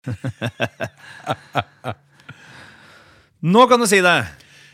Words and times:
Nå 3.54 3.64
kan 3.70 3.80
du 3.82 3.86
si 3.88 3.98
det! 4.04 4.18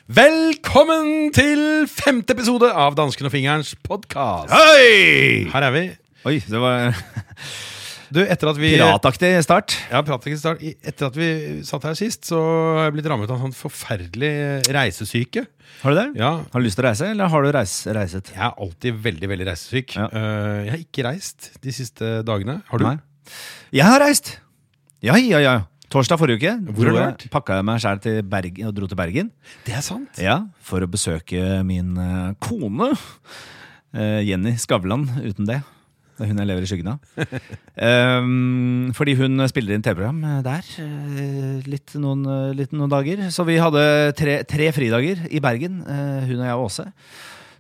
Velkommen 0.06 1.32
til 1.34 1.86
femte 1.90 2.30
episode 2.36 2.68
av 2.70 2.94
Dansken 2.98 3.26
og 3.26 3.32
fingerens 3.34 3.72
podkast. 3.86 4.52
Hei! 4.54 5.48
Her 5.50 5.66
er 5.66 5.72
vi. 5.74 5.82
Oi, 6.30 6.36
det 6.46 6.60
var 6.62 6.94
Du, 8.14 8.20
etter 8.22 8.46
at 8.52 8.58
vi 8.60 8.68
pirataktig 8.76 9.32
start. 9.42 9.74
Ja, 9.90 9.98
pirataktig 10.06 10.36
start. 10.38 10.60
I- 10.62 10.76
Etter 10.86 11.08
at 11.10 11.16
vi 11.18 11.26
satt 11.66 11.82
her 11.88 11.96
sist, 11.98 12.22
så 12.30 12.38
har 12.78 12.84
jeg 12.86 12.94
blitt 13.00 13.08
rammet 13.10 13.26
av 13.34 13.40
en 13.40 13.48
sånn 13.48 13.56
forferdelig 13.66 14.30
reisesyke. 14.76 15.42
Har 15.82 15.90
du 15.90 15.96
det? 15.98 16.06
Ja, 16.22 16.30
Har 16.52 16.58
du 16.62 16.64
lyst 16.68 16.78
til 16.78 16.86
å 16.86 16.88
reise, 16.92 17.10
eller 17.10 17.26
har 17.34 17.42
du 17.42 17.50
reis, 17.56 17.74
reiset? 17.98 18.30
jeg 18.30 18.44
er 18.46 18.54
alltid 18.62 19.02
veldig, 19.10 19.28
veldig 19.34 19.48
reisesyk. 19.50 19.88
Ja. 19.98 20.06
Eh, 20.06 20.60
jeg 20.68 20.70
har 20.76 20.80
ikke 20.86 21.06
reist 21.10 21.50
de 21.66 21.74
siste 21.74 22.06
dagene. 22.30 22.60
Har 22.70 22.78
du? 22.78 22.86
Nei. 22.86 22.96
Jeg 23.74 23.82
har 23.90 23.98
reist! 24.06 24.36
Ja, 25.06 25.16
ja, 25.22 25.38
ja. 25.44 25.54
Torsdag 25.92 26.18
forrige 26.18 26.40
uke 26.40 26.52
Hvor 26.74 26.88
har 26.88 26.90
du 26.92 26.98
jeg- 26.98 27.06
vært? 27.06 27.24
pakka 27.30 27.56
jeg 27.60 27.64
meg 27.68 27.78
sjæl 27.80 28.00
til 28.02 28.22
Bergen 28.26 28.66
og 28.66 28.74
dro 28.74 28.88
til 28.90 28.98
Bergen. 28.98 29.28
Det 29.64 29.74
er 29.78 29.84
sant. 29.86 30.18
Ja, 30.18 30.40
For 30.66 30.82
å 30.82 30.88
besøke 30.90 31.62
min 31.64 31.94
eh, 31.96 32.32
kone. 32.42 32.88
eh, 33.94 34.20
Jenny 34.26 34.56
Skavlan, 34.58 35.06
uten 35.22 35.46
det. 35.46 35.62
Det 36.16 36.24
er 36.24 36.30
hun 36.32 36.38
jeg 36.40 36.48
lever 36.48 36.64
i 36.64 36.68
skyggen 36.70 36.88
av. 36.94 36.98
Ehm, 37.86 38.90
fordi 38.96 39.14
hun 39.18 39.36
spiller 39.52 39.76
inn 39.76 39.82
TV-program 39.84 40.22
eh, 40.24 40.38
der 40.46 40.68
eh, 40.82 41.62
litt, 41.68 41.92
noen, 42.00 42.24
litt 42.56 42.72
noen 42.72 42.90
dager. 42.92 43.26
Så 43.30 43.44
vi 43.46 43.58
hadde 43.60 43.82
tre, 44.16 44.38
tre 44.48 44.70
fridager 44.74 45.26
i 45.30 45.38
Bergen, 45.44 45.82
eh, 45.86 46.24
hun 46.26 46.40
og 46.40 46.46
jeg 46.48 46.56
og 46.56 46.66
Åse. 46.70 46.86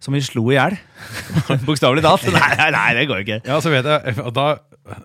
Som 0.00 0.14
vi 0.16 0.20
slo 0.24 0.42
i 0.50 0.56
hjel. 0.58 0.76
Bokstavelig 1.68 2.02
talt. 2.04 2.26
Nei, 2.32 2.50
nei, 2.58 2.70
nei, 2.74 2.88
det 2.98 3.06
går 3.10 3.22
ikke. 3.24 3.38
Ja, 3.48 3.60
så 3.64 3.70
vet 3.72 3.86
jeg, 3.88 4.16
og 4.24 4.32
da, 4.36 4.46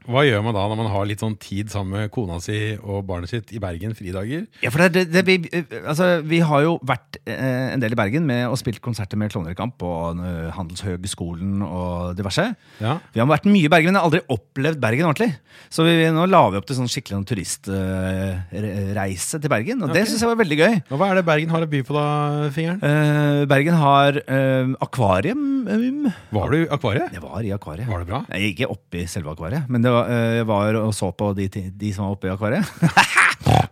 Hva 0.05 0.21
gjør 0.27 0.43
man 0.45 0.53
da 0.55 0.63
når 0.69 0.77
man 0.77 0.89
har 0.93 1.05
litt 1.09 1.21
sånn 1.23 1.35
tid 1.41 1.71
sammen 1.73 1.91
med 1.97 2.11
kona 2.13 2.37
si 2.43 2.57
og 2.81 3.01
barnet 3.09 3.29
sitt 3.31 3.49
i 3.55 3.59
Bergen 3.61 3.95
fridager? 3.97 4.43
Ja, 4.61 4.69
for 4.73 4.79
det, 4.85 4.89
det, 4.93 5.03
det, 5.11 5.23
vi, 5.25 5.35
altså, 5.81 6.05
vi 6.27 6.39
har 6.45 6.61
jo 6.65 6.75
vært 6.85 7.17
eh, 7.25 7.71
en 7.73 7.81
del 7.81 7.95
i 7.95 7.99
Bergen 7.99 8.27
med 8.29 8.45
og 8.51 8.57
spilt 8.61 8.81
konserter 8.83 9.17
med 9.17 9.31
Klovnekamp 9.33 9.81
og 9.87 10.21
uh, 10.21 10.51
Handelshøgskolen 10.55 11.61
og 11.65 12.13
diverse. 12.19 12.45
Ja. 12.81 12.97
Vi 13.13 13.19
har 13.23 13.27
vært 13.29 13.47
mye 13.49 13.65
i 13.65 13.71
Bergen, 13.71 13.89
men 13.91 13.97
jeg 13.99 14.03
har 14.03 14.09
aldri 14.11 14.23
opplevd 14.37 14.81
Bergen 14.83 15.07
ordentlig. 15.09 15.31
Så 15.73 15.79
vi, 15.87 15.93
nå 16.13 16.23
la 16.29 16.43
vi 16.53 16.59
opp 16.61 16.67
til 16.69 16.77
sånn 16.77 16.91
skikkelig 16.91 17.25
turistreise 17.31 19.39
til 19.41 19.49
Bergen, 19.51 19.81
og 19.83 19.87
det 19.93 20.03
Ok. 20.05 20.09
syns 20.11 20.21
jeg 20.25 20.29
var 20.31 20.39
veldig 20.41 20.57
gøy. 20.61 20.73
Og 20.91 20.97
Hva 21.01 21.09
er 21.11 21.15
det 21.19 21.25
Bergen 21.27 21.49
har 21.53 21.61
å 21.65 21.69
by 21.71 21.81
på, 21.87 21.93
da, 21.95 22.05
fingeren? 22.53 22.79
Eh, 22.83 23.45
Bergen 23.49 23.75
har 23.81 24.11
eh, 24.21 24.73
akvarium. 24.81 25.67
um. 25.67 26.11
Var 26.31 26.49
du 26.51 26.57
i 26.61 26.67
akvariet? 26.67 27.13
Jeg 27.13 27.21
var 27.23 27.41
i 27.45 27.51
akvariet. 27.55 27.87
Var 27.89 27.99
det 27.99 28.07
bra? 28.09 28.23
Jeg 28.31 28.41
gikk 28.55 28.59
ikke 28.67 29.01
i 29.01 29.05
selve 29.09 29.31
akvariet, 29.35 29.69
men 29.71 29.85
det 29.85 29.93
var, 29.93 30.11
eh, 30.11 30.35
jeg 30.41 30.47
var 30.49 30.77
og 30.81 30.93
så 30.95 31.09
på 31.15 31.31
de, 31.37 31.47
de 31.49 31.93
som 31.95 32.07
var 32.07 32.17
oppe 32.17 32.29
i 32.29 32.33
akvariet. 32.35 32.67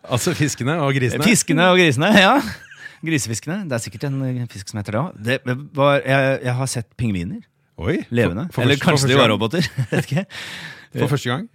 Altså 0.10 0.32
fiskene 0.34 0.74
og 0.82 0.96
grisene? 0.96 1.22
Fiskene 1.22 1.68
og 1.70 1.78
grisene, 1.78 2.08
ja. 2.18 2.32
Grisefiskene. 3.06 3.60
Det 3.70 3.76
er 3.78 3.84
sikkert 3.84 4.08
en 4.08 4.16
eh, 4.26 4.40
fisk 4.50 4.72
som 4.72 4.80
heter 4.82 4.96
det 4.96 5.04
òg. 5.04 6.00
Jeg, 6.02 6.40
jeg 6.48 6.56
har 6.58 6.72
sett 6.72 6.90
pingviner. 6.98 7.44
Oi, 7.80 8.00
Levende. 8.10 8.48
For, 8.50 8.58
for 8.58 8.66
Eller 8.66 8.82
kanskje 8.82 9.12
de 9.12 9.20
var 9.20 9.30
roboter. 9.32 9.68
Vet 9.92 10.10
ikke. 10.10 10.26
For 10.98 11.14
første 11.14 11.30
gang? 11.30 11.46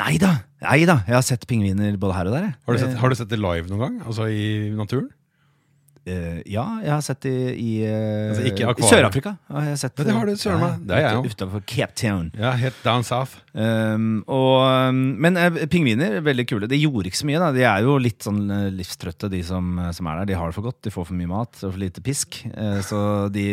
Nei 0.00 0.16
da. 0.18 0.32
Jeg 0.64 1.14
har 1.14 1.26
sett 1.26 1.44
pingviner 1.50 1.98
både 2.00 2.16
her 2.16 2.30
og 2.30 2.38
der. 2.38 2.48
Har 2.56 2.78
du, 2.78 2.80
sett, 2.80 2.96
har 3.02 3.12
du 3.12 3.18
sett 3.18 3.30
det 3.30 3.38
live 3.42 3.68
noen 3.68 3.82
gang? 3.84 4.00
Altså 4.08 4.26
i 4.32 4.72
naturen? 4.74 5.10
Eh, 6.02 6.40
ja, 6.50 6.64
jeg 6.82 6.90
har 6.90 7.02
sett 7.06 7.20
det 7.22 7.34
i, 7.54 7.84
eh, 7.86 8.32
Altså, 8.32 8.42
i. 8.50 8.88
Sør-Afrika. 8.90 9.36
har 9.52 9.68
jeg 9.68 9.78
sett 9.78 9.98
Ja, 10.00 10.04
det 10.08 10.14
har 10.16 10.26
du, 10.26 10.32
søren 10.34 10.60
meg. 10.60 10.86
Det 10.88 10.96
har 10.98 11.22
jeg 11.22 11.62
Cape 11.66 11.94
Town. 11.94 12.32
Ja, 12.34 12.52
helt 12.58 12.82
down 12.82 13.04
south. 13.06 13.38
Um, 13.54 14.24
og, 14.26 14.64
um, 14.64 15.14
men 15.20 15.36
uh, 15.36 15.60
pingviner 15.70 16.16
er 16.18 16.24
veldig 16.26 16.46
kule. 16.48 16.66
De 16.66 16.80
gjorde 16.80 17.06
ikke 17.10 17.20
så 17.20 17.28
mye. 17.28 17.38
da 17.38 17.52
De 17.54 17.62
er 17.68 17.86
jo 17.86 17.98
litt 18.02 18.24
sånn 18.24 18.50
eh, 18.50 18.68
livstrøtte, 18.74 19.30
de 19.30 19.42
som, 19.46 19.76
som 19.94 20.08
er 20.10 20.22
der. 20.22 20.32
De 20.32 20.38
har 20.40 20.50
det 20.50 20.56
for 20.56 20.66
godt. 20.66 20.80
De 20.82 20.94
får 20.94 21.06
for 21.10 21.18
mye 21.18 21.30
mat 21.30 21.62
og 21.62 21.68
for 21.68 21.78
lite 21.78 22.02
pisk. 22.02 22.40
Eh, 22.50 22.78
så 22.82 23.28
de, 23.32 23.46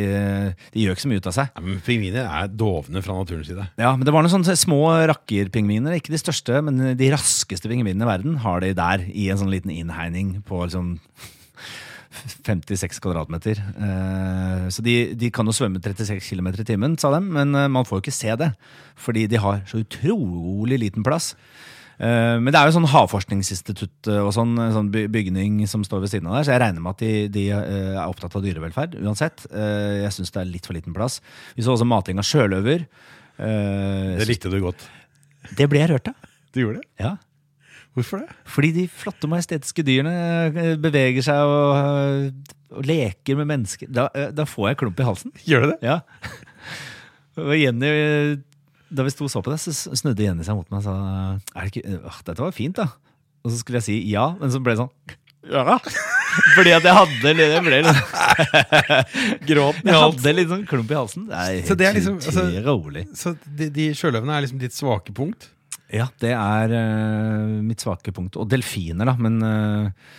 de 0.74 0.86
gjør 0.86 0.98
ikke 0.98 1.06
så 1.06 1.12
mye 1.12 1.22
ut 1.22 1.30
av 1.30 1.38
seg. 1.38 1.52
Ja, 1.54 1.66
men 1.66 1.82
Pingviner 1.86 2.26
er 2.26 2.50
dovne 2.50 3.04
fra 3.06 3.18
naturens 3.20 3.52
side. 3.52 3.70
Ja, 3.78 3.94
men 3.94 4.08
Det 4.08 4.16
var 4.16 4.26
noen 4.26 4.34
sånne 4.40 4.58
små 4.58 4.82
rakkerpingviner. 5.12 6.00
Ikke 6.00 6.16
de 6.16 6.22
største, 6.22 6.64
men 6.66 6.96
de 6.98 7.12
raskeste 7.14 7.70
pingvinene 7.70 8.08
i 8.08 8.10
verden 8.10 8.40
har 8.42 8.64
de 8.66 8.74
der 8.78 9.06
i 9.12 9.30
en 9.30 9.44
sånn 9.44 9.54
liten 9.54 9.76
innhegning 9.76 10.40
på 10.48 10.64
liksom 10.66 10.96
56 12.10 13.00
kvadratmeter. 13.04 13.60
Eh, 13.62 14.68
så 14.74 14.84
de, 14.86 14.96
de 15.18 15.30
kan 15.34 15.48
jo 15.48 15.56
svømme 15.56 15.82
36 15.82 16.26
km 16.26 16.52
i 16.56 16.68
timen, 16.68 16.98
sa 17.00 17.12
de, 17.14 17.22
men 17.22 17.54
eh, 17.56 17.70
man 17.72 17.86
får 17.88 18.00
jo 18.00 18.06
ikke 18.06 18.16
se 18.16 18.38
det. 18.42 18.50
Fordi 19.00 19.28
de 19.30 19.42
har 19.42 19.62
så 19.70 19.82
utrolig 19.84 20.80
liten 20.82 21.06
plass. 21.06 21.32
Eh, 22.00 22.38
men 22.42 22.50
det 22.50 22.60
er 22.60 22.70
jo 22.70 22.78
sånn 22.80 22.90
havforskningsinstitutt 22.90 24.12
og 24.18 24.32
sånn, 24.36 24.58
sånn 24.76 24.92
bygning 24.92 25.62
som 25.70 25.86
står 25.86 26.06
ved 26.06 26.14
siden 26.16 26.32
av 26.32 26.40
der, 26.40 26.48
så 26.48 26.56
jeg 26.56 26.64
regner 26.66 26.86
med 26.86 26.98
at 26.98 27.06
de, 27.06 27.14
de 27.36 27.46
er 27.54 28.04
opptatt 28.08 28.40
av 28.40 28.46
dyrevelferd 28.46 29.00
uansett. 29.04 29.46
Jeg 29.54 30.14
syns 30.16 30.34
det 30.34 30.44
er 30.44 30.54
litt 30.56 30.70
for 30.70 30.78
liten 30.78 30.98
plass. 30.98 31.20
Vi 31.56 31.66
så 31.66 31.76
også 31.76 31.88
mating 31.88 32.22
av 32.22 32.28
sjøløver. 32.28 32.88
Det 33.40 34.28
likte 34.28 34.52
du 34.52 34.60
godt. 34.64 34.82
det 35.56 35.70
ble 35.72 35.86
jeg 35.86 35.94
rørt 35.94 36.12
av. 36.12 36.30
Du 36.50 36.64
gjorde 36.64 36.82
det? 36.82 36.90
Ja. 37.06 37.18
Hvorfor 37.98 38.22
det? 38.22 38.30
Fordi 38.48 38.70
de 38.76 38.84
flotte, 38.92 39.28
majestetiske 39.32 39.84
dyrene 39.88 40.14
eh, 40.54 40.76
beveger 40.80 41.26
seg 41.26 41.40
og, 41.42 41.72
eh, 41.80 42.54
og 42.78 42.86
leker 42.86 43.40
med 43.40 43.50
mennesker. 43.50 43.90
Da, 43.92 44.08
eh, 44.16 44.30
da 44.36 44.46
får 44.48 44.70
jeg 44.72 44.80
klump 44.84 45.00
i 45.02 45.08
halsen. 45.08 45.34
Gjør 45.48 45.66
du 45.66 45.72
det? 45.74 45.80
Ja. 45.90 46.00
Og 47.40 47.54
Jenny, 47.56 47.90
da 48.92 49.04
vi 49.06 49.12
sto 49.14 49.24
og 49.24 49.32
så 49.32 49.40
på 49.46 49.52
det, 49.54 49.60
så 49.64 49.72
snudde 49.96 50.26
Jenny 50.26 50.44
seg 50.44 50.58
mot 50.58 50.68
meg 50.74 50.82
og 50.82 50.88
sa 50.90 50.96
er 51.56 51.70
det 51.70 51.70
ikke, 51.72 52.00
«Åh, 52.10 52.18
Dette 52.28 52.44
var 52.44 52.56
fint, 52.58 52.76
da. 52.82 52.90
Og 53.46 53.54
så 53.54 53.60
skulle 53.62 53.80
jeg 53.80 53.86
si 53.86 53.96
ja, 54.12 54.26
men 54.42 54.52
så 54.52 54.60
ble 54.60 54.74
det 54.76 54.82
sånn 54.82 55.14
Ja. 55.54 55.78
Fordi 56.58 56.74
at 56.76 56.84
jeg 56.84 56.94
hadde 56.98 57.32
Jeg 57.40 57.62
ble 57.64 57.80
litt 57.86 58.02
Gråten 59.50 59.88
Jeg 59.88 60.02
hadde 60.04 60.34
litt 60.36 60.52
sånn 60.52 60.66
klump 60.68 60.92
i 60.92 60.98
halsen. 61.00 61.30
Det 61.30 61.40
er 61.40 61.62
Så 61.70 61.78
det 61.80 61.88
er 61.88 61.94
helt 61.94 62.02
liksom- 62.02 62.20
altså- 62.20 62.66
rolig. 62.68 63.06
Så 63.18 63.34
de, 63.48 63.70
de 63.80 63.88
sjøløvene 63.96 64.36
er 64.36 64.44
liksom 64.46 64.60
ditt 64.62 64.76
svake 64.76 65.16
punkt? 65.16 65.48
Ja, 65.90 66.10
det 66.22 66.34
er 66.38 66.74
uh, 66.74 67.60
mitt 67.66 67.82
svake 67.82 68.14
punkt. 68.16 68.38
Og 68.38 68.50
delfiner, 68.50 69.10
da. 69.10 69.16
Men 69.18 69.40
uh, 69.42 70.10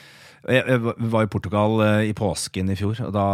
jeg, 0.48 0.64
jeg 0.64 1.10
var 1.12 1.26
i 1.26 1.28
Portugal 1.31 1.76
uh, 1.78 2.00
i 2.03 2.14
påsken 2.16 2.72
i 2.72 2.76
fjor, 2.78 2.97
og 3.04 3.12
da 3.14 3.26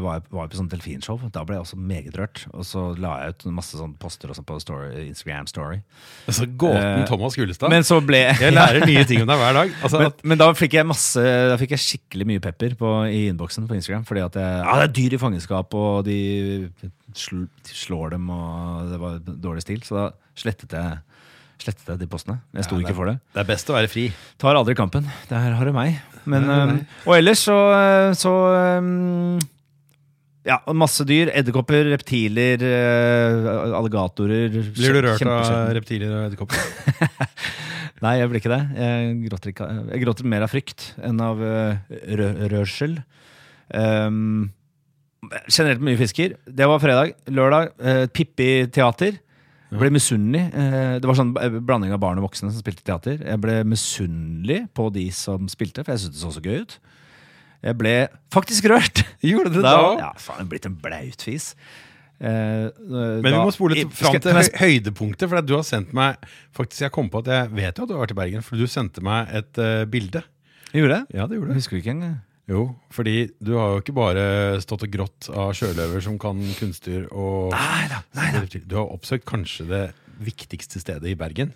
var 0.00 0.20
jeg, 0.20 0.24
var 0.30 0.46
jeg 0.46 0.52
på 0.52 0.58
sånn 0.60 0.70
delfinshow. 0.72 1.18
Da 1.34 1.42
ble 1.44 1.58
jeg 1.58 1.66
også 1.66 1.76
meget 1.76 2.16
rørt. 2.16 2.46
Og 2.54 2.64
så 2.64 2.86
la 3.02 3.16
jeg 3.24 3.34
ut 3.34 3.44
masse 3.58 3.76
sånn 3.76 3.92
poster 4.00 4.32
på 4.32 4.56
story, 4.62 4.88
Instagram 5.10 5.50
Story. 5.50 5.82
Altså 6.30 6.48
Gåten 6.48 7.04
Thomas 7.10 7.36
Gullestad. 7.36 7.72
Men 7.72 7.84
så 7.86 8.00
ble 8.04 8.22
jeg 8.44 8.56
lærer 8.56 8.86
nye 8.88 9.04
ting 9.10 9.26
om 9.26 9.28
deg 9.28 9.42
hver 9.42 9.58
dag. 9.60 9.76
Altså, 9.82 10.00
men, 10.00 10.14
at, 10.14 10.24
men 10.32 10.40
da 10.40 10.48
fikk 10.56 10.78
jeg 10.78 10.88
masse 10.88 11.26
Da 11.50 11.60
fikk 11.60 11.76
jeg 11.76 11.84
skikkelig 11.84 12.28
mye 12.32 12.44
pepper 12.46 12.78
på, 12.80 12.94
i 13.10 13.26
innboksen 13.34 13.68
på 13.68 13.76
Instagram. 13.76 14.08
Fordi 14.08 14.24
at 14.30 14.40
ja, 14.40 14.80
det 14.80 14.88
er 14.88 14.96
dyr 15.02 15.18
i 15.18 15.22
fangenskap, 15.26 15.76
og 15.76 16.08
de 16.08 16.18
slår 17.12 18.16
dem, 18.16 18.32
og 18.32 18.90
det 18.94 19.02
var 19.02 19.22
dårlig 19.28 19.66
stil. 19.66 19.84
Så 19.84 19.98
da 19.98 20.08
slettet 20.40 20.78
jeg, 20.78 21.00
slettet 21.60 21.86
jeg 21.92 22.00
de 22.00 22.08
postene. 22.10 22.40
Jeg 22.56 22.66
sto 22.66 22.78
Ja, 22.78 22.84
ikke 22.86 22.96
for 22.96 23.10
det. 23.10 23.16
det 23.34 23.42
er 23.42 23.48
best 23.48 23.70
å 23.70 23.76
være 23.76 23.90
fri. 23.92 24.08
Tar 24.40 24.58
aldri 24.58 24.74
kampen. 24.78 25.08
Der 25.30 25.54
har 25.56 25.64
du 25.68 25.72
meg. 25.76 26.00
Men, 26.24 26.46
Der 26.48 26.54
har 26.54 26.74
Um, 26.74 26.86
og 27.06 27.16
ellers 27.16 27.40
så, 27.46 27.56
så 28.18 28.32
um, 28.80 29.38
Ja, 30.44 30.58
masse 30.72 31.04
dyr. 31.08 31.30
Edderkopper, 31.36 31.88
reptiler, 31.92 32.60
uh, 32.64 33.76
alligatorer. 33.78 34.48
Blir 34.76 34.96
du 34.96 35.00
rørt 35.04 35.26
av 35.28 35.74
reptiler 35.76 36.14
og 36.16 36.28
edderkopper? 36.30 36.56
Nei, 38.04 38.14
jeg 38.16 38.30
blir 38.30 38.40
ikke 38.40 38.52
det. 38.54 38.62
Jeg 38.80 39.16
gråter, 39.28 39.52
ikke, 39.52 39.66
jeg 39.92 40.02
gråter 40.06 40.28
mer 40.32 40.46
av 40.46 40.52
frykt 40.52 40.86
enn 41.04 41.20
av 41.20 41.40
uh, 41.44 41.96
rø 42.16 42.30
rørsel. 42.54 42.96
Um, 43.76 44.48
generelt 45.52 45.82
mye 45.84 46.00
fisker. 46.00 46.38
Det 46.48 46.68
var 46.68 46.80
fredag. 46.80 47.12
Lørdag, 47.28 47.74
uh, 47.84 48.06
Pippi 48.08 48.66
teater. 48.72 49.20
Jeg 49.70 49.78
ble 49.78 49.90
misunnelig. 49.94 50.40
Eh, 50.50 50.94
det 50.98 51.06
var 51.06 51.14
sånn 51.18 51.34
eh, 51.38 51.58
blanding 51.62 51.92
av 51.94 52.00
barn 52.02 52.18
og 52.18 52.24
voksne 52.28 52.50
som 52.50 52.58
spilte 52.62 52.82
teater. 52.86 53.20
Jeg 53.22 53.38
ble 53.42 53.60
misunnelig 53.70 54.64
på 54.74 54.88
de 54.94 55.04
som 55.14 55.46
spilte, 55.52 55.84
for 55.86 55.94
jeg 55.94 56.04
syntes 56.06 56.18
det 56.18 56.24
så 56.26 56.32
så 56.34 56.42
gøy 56.42 56.64
ut. 56.64 56.74
Jeg 57.62 57.76
ble 57.78 57.92
faktisk 58.34 58.66
rørt. 58.72 59.04
Gjorde 59.30 59.52
du 59.54 59.60
det 59.60 59.66
Da, 59.68 59.76
òg? 59.84 60.00
ja, 60.02 60.10
faen, 60.18 60.40
jeg 60.42 60.46
er 60.48 60.50
blitt 60.54 60.66
en 60.70 60.78
blautfis. 60.82 61.50
Eh, 62.20 62.66
Men 62.90 63.22
vi 63.30 63.36
må 63.38 63.52
spole 63.54 63.78
litt 63.78 63.94
fram 63.96 64.18
til 64.20 64.34
høy- 64.36 64.56
høydepunktet. 64.64 65.28
For 65.30 65.40
du 65.46 65.54
har 65.56 65.64
sendt 65.64 65.94
meg 65.96 66.18
Faktisk 66.56 66.82
jeg 66.88 66.92
kom 66.92 67.08
på 67.12 67.22
at 67.22 67.30
jeg 67.32 67.52
vet 67.56 67.78
jo 67.78 67.86
at 67.86 67.88
du 67.88 67.94
har 67.96 68.02
vært 68.02 68.16
i 68.16 68.18
Bergen, 68.18 68.42
for 68.44 68.60
du 68.60 68.66
sendte 68.68 69.00
meg 69.06 69.30
et 69.38 69.60
uh, 69.62 69.84
bilde. 69.88 70.20
Gjorde 70.74 70.98
det? 70.98 71.16
Ja, 71.16 71.24
det 71.30 71.38
gjorde 71.38 71.54
Jeg 71.54 71.62
husker 71.62 71.78
ikke 71.80 71.94
engang. 71.94 72.18
Jo, 72.50 72.64
fordi 72.90 73.28
du 73.38 73.52
har 73.54 73.76
jo 73.76 73.82
ikke 73.82 73.94
bare 73.94 74.24
stått 74.64 74.82
og 74.88 74.90
grått 74.90 75.28
av 75.30 75.52
sjøløver 75.54 76.02
som 76.02 76.16
kan 76.18 76.40
kunstdyr 76.58 77.06
og 77.12 77.54
Nei 77.54 77.86
da. 77.92 78.00
Du 78.66 78.74
har 78.74 78.90
oppsøkt 78.90 79.28
kanskje 79.28 79.68
det 79.70 79.84
viktigste 80.20 80.82
stedet 80.82 81.12
i 81.12 81.16
Bergen, 81.18 81.54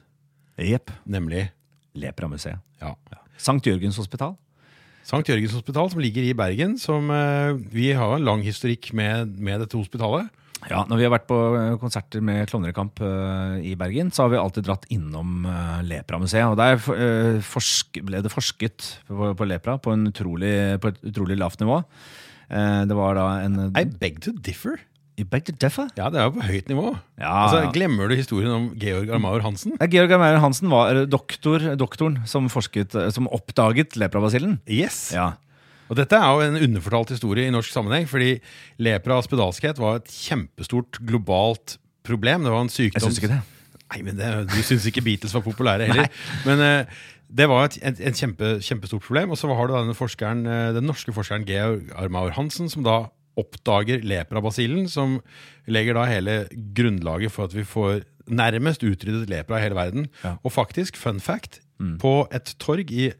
Jepp. 0.60 0.92
nemlig 1.04 1.48
Lepra-museet. 1.98 2.62
ja, 2.80 2.94
Sankt 3.38 3.66
Jørgens 3.66 3.98
hospital. 3.98 4.36
Sankt 5.04 5.28
Jørgens 5.28 5.52
hospital, 5.52 5.90
som 5.90 6.00
ligger 6.00 6.24
i 6.24 6.32
Bergen. 6.32 6.78
Som, 6.78 7.10
eh, 7.10 7.52
vi 7.74 7.90
har 7.92 8.14
en 8.16 8.24
lang 8.24 8.42
historikk 8.42 8.92
med, 8.94 9.34
med 9.38 9.60
dette 9.60 9.76
hospitalet. 9.76 10.30
Ja, 10.70 10.84
Når 10.88 11.00
vi 11.00 11.06
har 11.06 11.12
vært 11.12 11.28
på 11.28 11.38
eh, 11.58 11.74
konserter 11.80 12.24
med 12.24 12.48
Klovnerekamp 12.50 13.02
uh, 13.04 13.60
i 13.60 13.74
Bergen, 13.78 14.12
så 14.14 14.24
har 14.24 14.32
vi 14.32 14.40
alltid 14.40 14.66
dratt 14.68 14.88
innom 14.94 15.44
uh, 15.48 15.82
Lepra-museet. 15.84 16.46
Og 16.48 16.56
Der 16.60 16.78
uh, 16.80 17.42
forsk 17.44 18.00
ble 18.06 18.22
det 18.24 18.32
forsket 18.32 18.88
på, 19.10 19.32
på 19.36 19.48
lepra 19.48 19.76
på, 19.82 19.94
en 19.94 20.08
utrolig, 20.10 20.54
på 20.80 20.92
et 20.92 21.04
utrolig 21.12 21.38
lavt 21.40 21.64
nivå. 21.64 21.82
Det 22.54 22.94
var 22.94 23.16
da 23.16 23.22
en 23.40 23.54
I 23.72 23.86
beg 23.88 24.18
to 24.22 24.34
differ. 24.44 24.76
I 25.14 25.22
beg 25.30 25.44
to 25.46 25.54
differ? 25.54 25.86
Ja, 25.94 26.08
det 26.10 26.18
er 26.18 26.26
jo 26.26 26.34
på 26.34 26.46
høyt 26.48 26.70
nivå. 26.70 26.88
Ja, 27.20 27.32
Altså. 27.44 27.70
Glemmer 27.74 28.10
du 28.10 28.16
historien 28.18 28.50
om 28.50 28.66
Georg 28.80 29.12
Armaur 29.14 29.44
Hansen? 29.44 29.76
Ja, 29.78 29.86
Georg 29.90 30.12
Armaur 30.16 30.40
Hansen 30.42 30.72
var 30.72 31.04
doktor, 31.06 31.62
doktoren 31.78 32.24
som, 32.26 32.48
forsket, 32.50 32.96
eh, 32.98 33.12
som 33.14 33.30
oppdaget 33.30 33.94
leprabasillen. 34.00 34.58
Yes. 34.66 35.12
Ja. 35.14 35.34
Og 35.90 35.98
dette 35.98 36.16
er 36.16 36.28
jo 36.32 36.44
en 36.44 36.60
underfortalt 36.68 37.14
historie 37.14 37.48
i 37.48 37.54
norsk 37.54 37.72
sammenheng, 37.72 38.06
fordi 38.08 38.36
lepra 38.82 39.18
og 39.20 39.26
spedalskhet 39.26 39.80
var 39.82 40.00
et 40.00 40.12
kjempestort 40.12 41.00
globalt 41.04 41.76
problem. 42.06 42.46
Det 42.46 42.54
var 42.54 42.64
en 42.64 42.72
sykdom 42.72 43.00
Jeg 43.00 43.08
syns 43.08 43.20
ikke 43.20 43.34
det. 43.34 43.40
Nei, 43.92 44.00
men 44.06 44.16
det, 44.18 44.30
Du 44.52 44.60
syns 44.64 44.86
ikke 44.88 45.04
Beatles 45.04 45.34
var 45.36 45.44
populære 45.44 45.90
heller. 45.90 46.08
Men 46.48 46.62
uh, 46.64 47.02
det 47.34 47.48
var 47.50 47.68
et, 47.68 47.76
et, 47.82 48.00
et 48.10 48.16
kjempe, 48.16 48.56
kjempestort 48.64 49.04
problem. 49.04 49.34
Og 49.34 49.40
så 49.40 49.50
har 49.50 49.68
du 49.68 49.74
denne 49.74 49.96
forskeren, 49.96 50.44
eh, 50.46 50.70
den 50.76 50.86
norske 50.86 51.12
forskeren 51.14 51.46
Georg 51.48 51.90
Armaur 51.98 52.30
Hansen, 52.36 52.68
som 52.70 52.84
da 52.86 53.08
oppdager 53.40 54.04
leprabasillen, 54.06 54.86
som 54.90 55.16
legger 55.66 55.98
da 55.98 56.04
hele 56.06 56.36
grunnlaget 56.76 57.34
for 57.34 57.48
at 57.48 57.56
vi 57.56 57.64
får 57.66 58.04
nærmest 58.30 58.84
utryddet 58.86 59.32
lepra 59.32 59.58
i 59.58 59.64
hele 59.64 59.78
verden. 59.78 60.06
Ja. 60.22 60.36
Og 60.46 60.54
faktisk, 60.54 60.96
fun 61.00 61.18
fact, 61.20 61.58
på 62.00 62.12
et 62.32 62.54
torg 62.62 62.92
i 62.94 63.10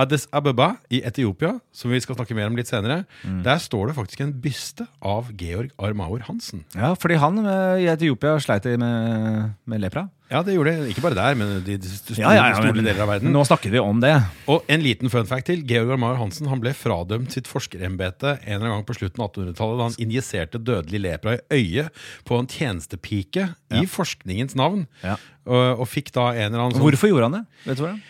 Addis 0.00 0.26
Abeba 0.34 0.72
i 0.90 1.00
Etiopia, 1.06 1.54
som 1.74 1.92
vi 1.94 2.00
skal 2.02 2.16
snakke 2.18 2.34
mer 2.36 2.50
om 2.50 2.58
litt 2.58 2.70
senere, 2.70 3.04
der 3.44 3.62
står 3.62 3.90
det 3.90 3.96
faktisk 3.98 4.24
en 4.24 4.34
byste 4.42 4.88
av 5.04 5.30
Georg 5.38 5.70
Armaur 5.78 6.24
Hansen. 6.26 6.64
Ja, 6.74 6.94
fordi 6.98 7.20
han 7.22 7.38
eh, 7.44 7.84
i 7.84 7.88
Etiopia 7.92 8.34
sleit 8.42 8.66
med, 8.80 9.54
med 9.70 9.82
lepra. 9.84 10.08
Ja, 10.32 10.40
det 10.42 10.54
gjorde 10.56 10.72
det. 10.72 10.88
Ikke 10.90 11.02
bare 11.04 11.16
der, 11.18 11.36
men 11.38 11.50
i 11.58 11.60
de 11.62 11.76
de 11.78 11.90
store, 11.90 12.16
Ja, 12.22 12.30
ja, 12.32 12.44
ja, 12.48 12.56
store 12.56 12.80
deler 12.80 13.02
av 13.04 13.10
verden. 13.12 13.30
Nå 13.34 13.42
snakker 13.46 13.70
vi 13.70 13.78
om 13.78 14.00
det. 14.02 14.14
Og 14.50 14.64
en 14.72 14.82
liten 14.82 15.12
fun 15.12 15.28
fact 15.30 15.46
til. 15.50 15.60
Georg 15.68 15.92
Armaur 15.94 16.16
Hansen 16.18 16.48
han 16.50 16.62
ble 16.62 16.72
fradømt 16.74 17.36
sitt 17.36 17.50
forskerembete 17.50 18.38
en 18.40 18.56
eller 18.56 18.70
annen 18.70 18.80
gang 18.80 18.88
på 18.88 18.96
slutten 18.96 19.22
av 19.22 19.30
1800-tallet 19.30 19.78
da 19.78 19.88
han 19.90 19.98
injiserte 20.02 20.62
dødelig 20.64 21.02
lepra 21.04 21.36
i 21.36 21.60
øyet 21.60 22.06
på 22.26 22.40
en 22.40 22.48
tjenestepike 22.50 23.50
i 23.78 23.84
forskningens 23.90 24.56
navn. 24.58 24.88
Ja. 25.04 25.18
Og, 25.44 25.84
og 25.84 25.86
fikk 25.92 26.10
da 26.16 26.30
en 26.32 26.48
eller 26.48 26.64
annen 26.64 26.78
sånn 26.78 26.86
Hvorfor 26.88 27.12
gjorde 27.12 27.28
han 27.28 27.38
det? 27.38 27.44
Vet 27.68 27.78
du 27.78 27.84
hvordan? 27.84 28.02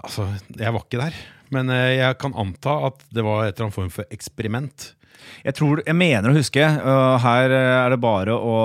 Altså, 0.00 0.26
jeg 0.56 0.72
var 0.74 0.86
ikke 0.86 1.02
der. 1.02 1.20
Men 1.54 1.70
eh, 1.74 1.98
jeg 1.98 2.16
kan 2.22 2.34
anta 2.38 2.78
at 2.90 3.04
det 3.12 3.26
var 3.26 3.44
et 3.44 3.54
eller 3.54 3.68
annet 3.68 3.76
form 3.76 3.92
for 3.92 4.14
eksperiment. 4.14 4.90
Jeg, 5.44 5.52
tror, 5.58 5.82
jeg 5.84 5.96
mener 5.98 6.30
å 6.30 6.34
huske, 6.34 6.64
og 6.64 7.18
her 7.24 7.52
eh, 7.52 7.76
er 7.82 7.92
det 7.92 8.00
bare 8.02 8.34
å 8.34 8.56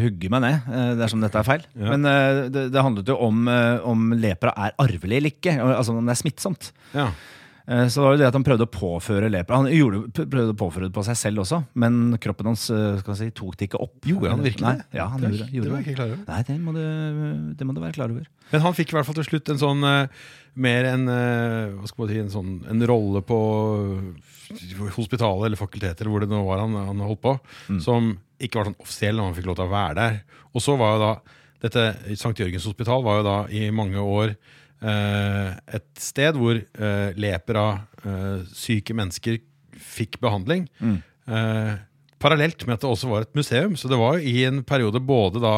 hugge 0.00 0.30
meg 0.32 0.42
ned 0.42 0.70
eh, 0.72 0.92
dersom 0.98 1.22
dette 1.22 1.38
er 1.40 1.46
feil. 1.46 1.66
Ja. 1.78 1.94
Men 1.94 2.08
det, 2.54 2.68
det 2.74 2.84
handlet 2.84 3.12
jo 3.12 3.18
om 3.28 3.46
om 3.48 4.12
lepra 4.18 4.54
er 4.66 4.76
arvelig 4.82 5.20
eller 5.20 5.36
ikke. 5.36 5.58
Altså 5.62 5.94
om 5.94 6.08
det 6.08 6.16
er 6.16 6.22
smittsomt. 6.22 6.72
Ja. 6.96 7.10
Eh, 7.68 7.84
Så 7.92 8.00
det 8.00 8.04
var 8.06 8.14
jo 8.14 8.20
det 8.22 8.28
at 8.30 8.36
han 8.38 8.44
prøvde 8.46 8.64
å 8.64 8.72
påføre 8.72 9.28
lepra. 9.28 9.58
Han 9.60 9.68
gjorde, 9.68 10.08
prøvde 10.16 10.54
å 10.54 10.58
påføre 10.58 10.88
det 10.88 10.94
på 10.96 11.04
seg 11.04 11.18
selv 11.20 11.42
også, 11.44 11.58
men 11.76 12.16
kroppen 12.22 12.48
hans 12.48 12.64
eh, 12.72 12.96
skal 13.02 13.18
si, 13.18 13.28
tok 13.36 13.58
det 13.60 13.68
ikke 13.68 13.80
opp. 13.84 13.98
Gjorde 14.08 14.32
han 14.32 14.44
virkelig 14.46 14.64
Nei. 14.70 14.76
Ja, 14.96 15.08
han 15.12 15.20
det, 15.20 15.34
gjorde, 15.34 15.48
gjorde 15.52 15.68
det 15.68 15.74
var 15.74 15.82
jeg 15.82 15.86
ikke 15.86 15.98
klar 16.00 16.12
over. 16.14 16.22
Nei, 16.32 16.42
det 16.48 16.58
må, 16.64 16.74
du, 16.78 16.84
det 17.60 17.68
må 17.68 17.76
du 17.76 17.82
være 17.84 17.96
klar 17.98 18.14
over. 18.14 18.28
Men 18.54 18.64
han 18.64 18.76
fikk 18.78 18.94
i 18.94 18.96
hvert 18.98 19.08
fall 19.10 19.18
til 19.20 19.28
slutt 19.28 19.52
en 19.52 19.60
sånn 19.60 19.84
eh, 19.84 20.24
mer 20.58 20.88
en, 20.94 21.04
hva 21.78 21.86
skal 21.86 22.02
man 22.02 22.08
si, 22.10 22.18
en, 22.24 22.32
sånn, 22.32 22.54
en 22.72 22.86
rolle 22.90 23.20
på 23.22 23.36
hospitalet 24.96 25.46
eller 25.46 25.60
fakulteter, 25.60 26.08
hvor 26.10 26.24
det 26.24 26.30
nå 26.30 26.40
var 26.46 26.62
han, 26.64 26.74
han 26.88 27.02
holdt 27.04 27.20
på, 27.22 27.34
som 27.84 28.14
ikke 28.42 28.58
var 28.58 28.70
sånn 28.70 28.78
offisiell, 28.82 29.18
når 29.20 29.28
han 29.28 29.36
fikk 29.36 29.48
lov 29.50 29.58
til 29.60 29.68
å 29.68 29.72
være 29.74 29.98
der. 29.98 30.16
Og 30.56 30.64
så 30.64 30.74
var 30.80 30.94
jo 30.96 31.02
da 31.04 31.12
dette 31.62 31.84
St. 32.14 32.32
Jørgens 32.38 32.66
hospital 32.70 33.02
var 33.06 33.20
jo 33.20 33.26
da 33.28 33.36
i 33.54 33.68
mange 33.74 33.98
år 34.02 34.34
et 34.82 35.86
sted 35.98 36.38
hvor 36.38 36.58
eh, 36.58 37.10
lepra, 37.18 37.66
eh, 38.04 38.46
syke 38.54 38.94
mennesker, 38.94 39.40
fikk 39.78 40.20
behandling. 40.22 40.68
Eh, 41.28 41.72
parallelt 42.18 42.64
med 42.66 42.78
at 42.78 42.84
det 42.84 42.90
også 42.90 43.10
var 43.10 43.26
et 43.26 43.34
museum. 43.38 43.76
Så 43.76 43.90
det 43.90 43.98
var 43.98 44.18
jo 44.18 44.30
i 44.30 44.44
en 44.48 44.62
periode 44.66 45.00
både 45.00 45.42
da 45.42 45.56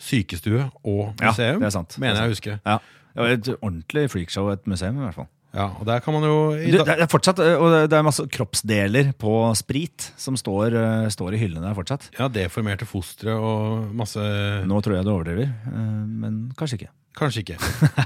sykestue 0.00 0.64
og 0.82 1.14
museum. 1.20 1.60
Ja, 1.60 1.60
det 1.60 1.70
er 1.70 1.76
sant. 1.76 1.98
Mener 2.00 2.16
er 2.18 2.26
jeg 2.26 2.32
å 2.32 2.36
huske. 2.36 2.58
Ja. 2.64 2.80
Det 3.12 3.20
var 3.20 3.34
et 3.36 3.48
ordentlig 3.58 4.06
freakshow, 4.12 4.48
et 4.52 4.66
museum 4.68 4.96
i 4.96 5.04
hvert 5.04 5.18
fall. 5.20 5.30
Ja, 5.52 5.66
og 5.76 5.84
der 5.84 6.00
kan 6.00 6.14
man 6.16 6.24
jo 6.24 6.36
Du, 6.56 6.78
det 6.80 6.94
er 6.96 7.10
fortsatt, 7.12 7.38
eh, 7.44 7.58
og 7.60 7.74
det 7.92 7.98
er 7.98 8.06
masse 8.06 8.24
kroppsdeler 8.32 9.10
på 9.20 9.34
sprit 9.58 10.06
som 10.16 10.36
står, 10.40 10.72
eh, 10.80 11.10
står 11.12 11.36
i 11.36 11.42
hyllene 11.44 11.66
der 11.68 11.76
fortsatt. 11.76 12.08
ja, 12.18 12.28
deformerte 12.32 12.88
fostre 12.88 13.34
og 13.36 13.90
masse 13.94 14.16
Nå 14.64 14.80
tror 14.82 14.96
jeg 14.96 15.04
du 15.04 15.12
overdriver, 15.12 15.50
eh, 15.68 16.02
men 16.08 16.42
kanskje 16.56 16.80
ikke. 16.80 16.92
Kanskje 17.12 17.42
ikke. 17.44 17.56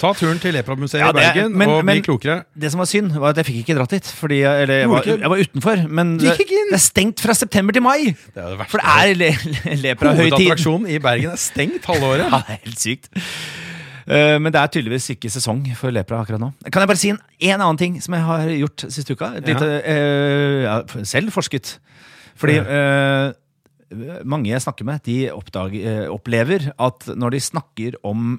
Ta 0.02 0.08
turen 0.18 0.40
til 0.42 0.50
Lepramuseet 0.56 0.98
Ja, 1.04 1.06
i 1.06 1.10
er- 1.12 1.14
Bergen 1.20 1.52
men- 1.54 1.70
og 1.70 1.84
bli 1.86 2.00
klokere. 2.02 2.40
Det 2.58 2.72
som 2.72 2.82
var 2.82 2.88
synd, 2.90 3.12
var 3.14 3.30
at 3.30 3.36
jeg 3.38 3.46
fikk 3.46 3.60
ikke 3.62 3.76
dratt 3.78 3.92
dit. 3.94 4.08
Fordi 4.18 4.40
jeg, 4.40 4.62
eller, 4.64 4.80
jeg, 4.82 4.88
var, 4.90 5.06
jeg 5.06 5.30
var 5.30 5.42
utenfor. 5.46 5.84
Men 5.86 6.10
inn? 6.18 6.24
det 6.26 6.74
er 6.74 6.82
stengt 6.82 7.22
fra 7.22 7.36
september 7.38 7.70
til 7.76 7.84
mai! 7.86 8.00
Det 8.34 8.42
er 8.42 8.50
det 8.50 8.58
verste. 8.58 8.72
For 8.74 8.82
det 8.82 8.96
er 8.96 9.14
le, 9.20 9.30
le, 9.52 9.76
leprahøytid. 9.84 10.32
Hovedattraksjonen 10.34 10.90
i 10.90 10.98
Bergen 10.98 11.30
er 11.36 11.38
stengt 11.38 11.86
halve 11.86 12.10
året. 12.16 12.26
Ja, 12.34 12.42
det 12.50 12.58
helt 12.66 12.82
sykt. 12.82 13.06
Eh, 14.06 14.36
Men 14.38 14.52
det 14.54 14.60
er 14.60 14.70
tydeligvis 14.70 15.10
ikke 15.16 15.30
sesong 15.32 15.64
for 15.78 15.94
lepra 15.94 16.20
akkurat 16.22 16.42
nå. 16.42 16.52
Kan 16.70 16.84
jeg 16.84 16.90
bare 16.92 17.00
si 17.00 17.10
en, 17.10 17.18
en 17.50 17.60
annen 17.60 17.80
ting 17.80 17.98
som 18.02 18.14
jeg 18.14 18.26
har 18.28 18.52
gjort 18.54 18.86
siste 18.94 19.16
uka? 19.16 19.32
Litt, 19.40 19.48
Ja. 19.66 19.80
ja, 20.66 21.02
selv 21.02 21.34
forsket. 21.34 21.78
Fordi 22.36 22.58
uh, 22.60 23.32
mange 24.28 24.50
jeg 24.50 24.60
snakker 24.62 24.84
med, 24.84 25.00
de 25.06 25.30
oppdag, 25.32 25.74
eh, 25.80 26.06
opplever 26.12 26.70
at 26.78 27.06
når 27.16 27.36
de 27.36 27.40
snakker 27.40 27.98
om 28.04 28.34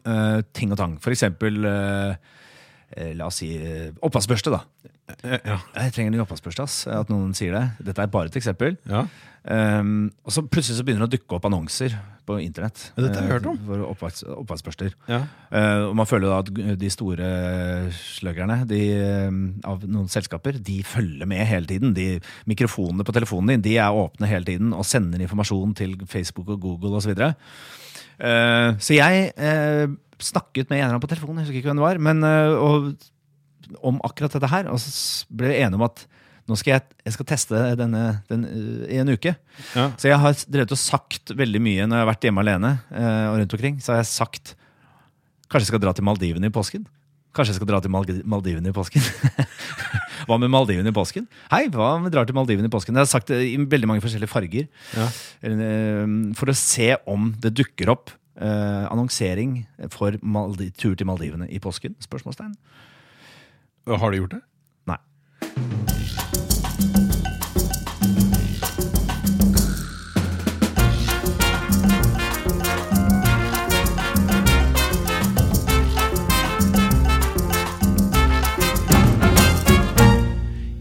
ting 0.53 0.71
og 0.71 0.77
tang, 0.77 0.97
for 1.01 1.15
eksempel 1.15 1.65
La 3.17 3.27
oss 3.29 3.39
si 3.43 3.51
eh, 3.57 3.91
oppvaskbørste, 4.03 4.51
da. 4.53 4.63
Eh, 5.23 5.39
Ja. 5.45 5.59
Jeg 5.77 5.93
trenger 5.95 6.11
en 6.11 6.17
ny 6.17 6.23
oppvaskbørste. 6.25 6.67
At 6.97 7.09
noen 7.13 7.33
sier 7.37 7.53
det. 7.55 7.65
Dette 7.91 8.01
er 8.03 8.11
bare 8.11 8.27
et 8.31 8.37
eksempel. 8.41 8.77
ja. 8.89 9.05
Um, 9.47 10.09
og 10.27 10.33
så 10.35 10.41
plutselig 10.43 10.75
så 10.75 10.83
begynner 10.83 11.05
det 11.07 11.07
å 11.07 11.19
dukke 11.21 11.35
opp 11.37 11.45
annonser 11.47 11.93
på 12.27 12.35
internett. 12.43 12.81
Ja, 12.97 13.05
dette 13.05 13.21
har 13.21 13.29
jeg 13.29 13.31
hørt 13.37 13.45
om. 13.47 13.55
eh, 13.55 13.93
For 13.95 14.33
oppvaskbørster. 14.41 14.89
ja. 15.07 15.21
Uh, 15.47 15.85
og 15.87 15.93
man 15.95 16.05
føler 16.09 16.27
da 16.27 16.39
at 16.41 16.49
de 16.81 16.89
store 16.91 17.29
sluggerne 17.95 18.57
de, 18.67 18.81
eh, 18.91 19.37
av 19.63 19.85
noen 19.87 20.09
selskaper 20.11 20.59
de 20.59 20.81
følger 20.83 21.25
med 21.31 21.45
hele 21.47 21.65
tiden. 21.69 21.93
De, 21.95 22.19
mikrofonene 22.45 23.05
på 23.07 23.15
telefonen 23.15 23.53
din 23.55 23.63
de 23.69 23.77
er 23.79 23.95
åpne 23.95 24.27
hele 24.27 24.43
tiden 24.49 24.73
og 24.75 24.83
sender 24.85 25.23
informasjon 25.23 25.73
til 25.79 25.95
Facebook 26.11 26.49
og 26.49 26.59
Google 26.59 26.97
osv. 26.99 27.07
Så, 27.07 27.13
videre. 27.13 27.33
uh, 28.19 28.75
så 28.83 28.97
jeg 28.99 29.31
eh, 29.37 29.87
snakket 30.23 30.69
med 30.69 30.79
en 30.79 30.83
eller 30.83 30.95
annen 30.95 31.03
på 31.03 31.09
telefonen, 31.11 31.41
jeg 31.41 31.47
husker 31.47 31.59
ikke 31.61 31.71
hvem 31.71 31.81
det 31.81 31.87
var, 31.87 31.99
men, 32.01 32.23
eh, 32.25 32.53
og, 32.57 33.77
om 33.85 33.99
akkurat 34.07 34.33
dette 34.37 34.49
her. 34.51 34.69
Og 34.71 34.79
så 34.81 35.27
ble 35.29 35.51
vi 35.51 35.59
enige 35.61 35.79
om 35.79 35.85
at 35.87 36.05
nå 36.47 36.55
skal 36.55 36.77
jeg, 36.77 36.83
jeg 37.03 37.15
skal 37.17 37.27
teste 37.27 37.61
denne 37.79 38.03
den, 38.31 38.45
eh, 38.47 38.95
i 38.95 39.01
en 39.01 39.11
uke. 39.11 39.33
Ja. 39.75 39.89
Så 39.99 40.07
jeg 40.09 40.19
har 40.23 40.37
drevet 40.47 40.71
og 40.73 40.79
sagt 40.79 41.33
veldig 41.35 41.61
mye 41.63 41.87
når 41.87 41.99
jeg 41.99 42.05
har 42.05 42.11
vært 42.13 42.27
hjemme 42.29 42.43
alene 42.45 42.71
eh, 42.91 43.25
og 43.31 43.41
rundt 43.41 43.57
omkring. 43.57 43.81
Så 43.83 43.93
har 43.93 44.03
jeg 44.03 44.13
sagt 44.13 44.55
Kanskje 45.47 45.63
jeg 45.63 45.71
skal 45.71 45.79
dra 45.79 45.93
til 45.95 46.03
Maldivene 46.03 46.49
i 46.49 46.51
påsken? 46.51 46.81
Kanskje 47.31 47.53
jeg 47.53 47.59
skal 47.61 47.69
dra 47.69 47.77
til 47.79 47.91
Maldi- 47.93 48.23
Maldivene 48.27 48.73
i 48.73 48.75
påsken? 48.75 48.99
hva 50.27 50.35
med 50.41 50.51
Maldivene 50.51 50.91
i 50.91 50.95
påsken? 50.95 51.23
Hei, 51.53 51.69
hva 51.71 51.93
om 51.95 52.03
vi 52.03 52.11
drar 52.11 52.27
til 52.27 52.35
Maldivene 52.35 52.67
i 52.67 52.73
påsken? 52.73 52.97
Jeg 52.97 53.05
har 53.05 53.07
sagt 53.07 53.31
det 53.31 53.37
i 53.45 53.53
veldig 53.55 53.87
mange 53.87 54.03
forskjellige 54.03 54.31
farger. 54.31 54.67
Ja. 54.91 55.07
For 56.35 56.51
å 56.51 56.57
se 56.57 56.89
om 57.07 57.29
det 57.39 57.53
dukker 57.61 57.93
opp 57.93 58.11
eh, 58.41 58.85
annonsering 58.91 59.59
for 59.93 60.17
Maldi 60.21 60.69
tur 60.71 60.95
til 60.95 61.09
Maldivene 61.09 61.49
i 61.49 61.59
påsken? 61.59 61.95
Spørsmålstegn. 62.03 62.55
Har 63.87 64.11
du 64.11 64.17
gjort 64.17 64.37
det? 64.37 64.41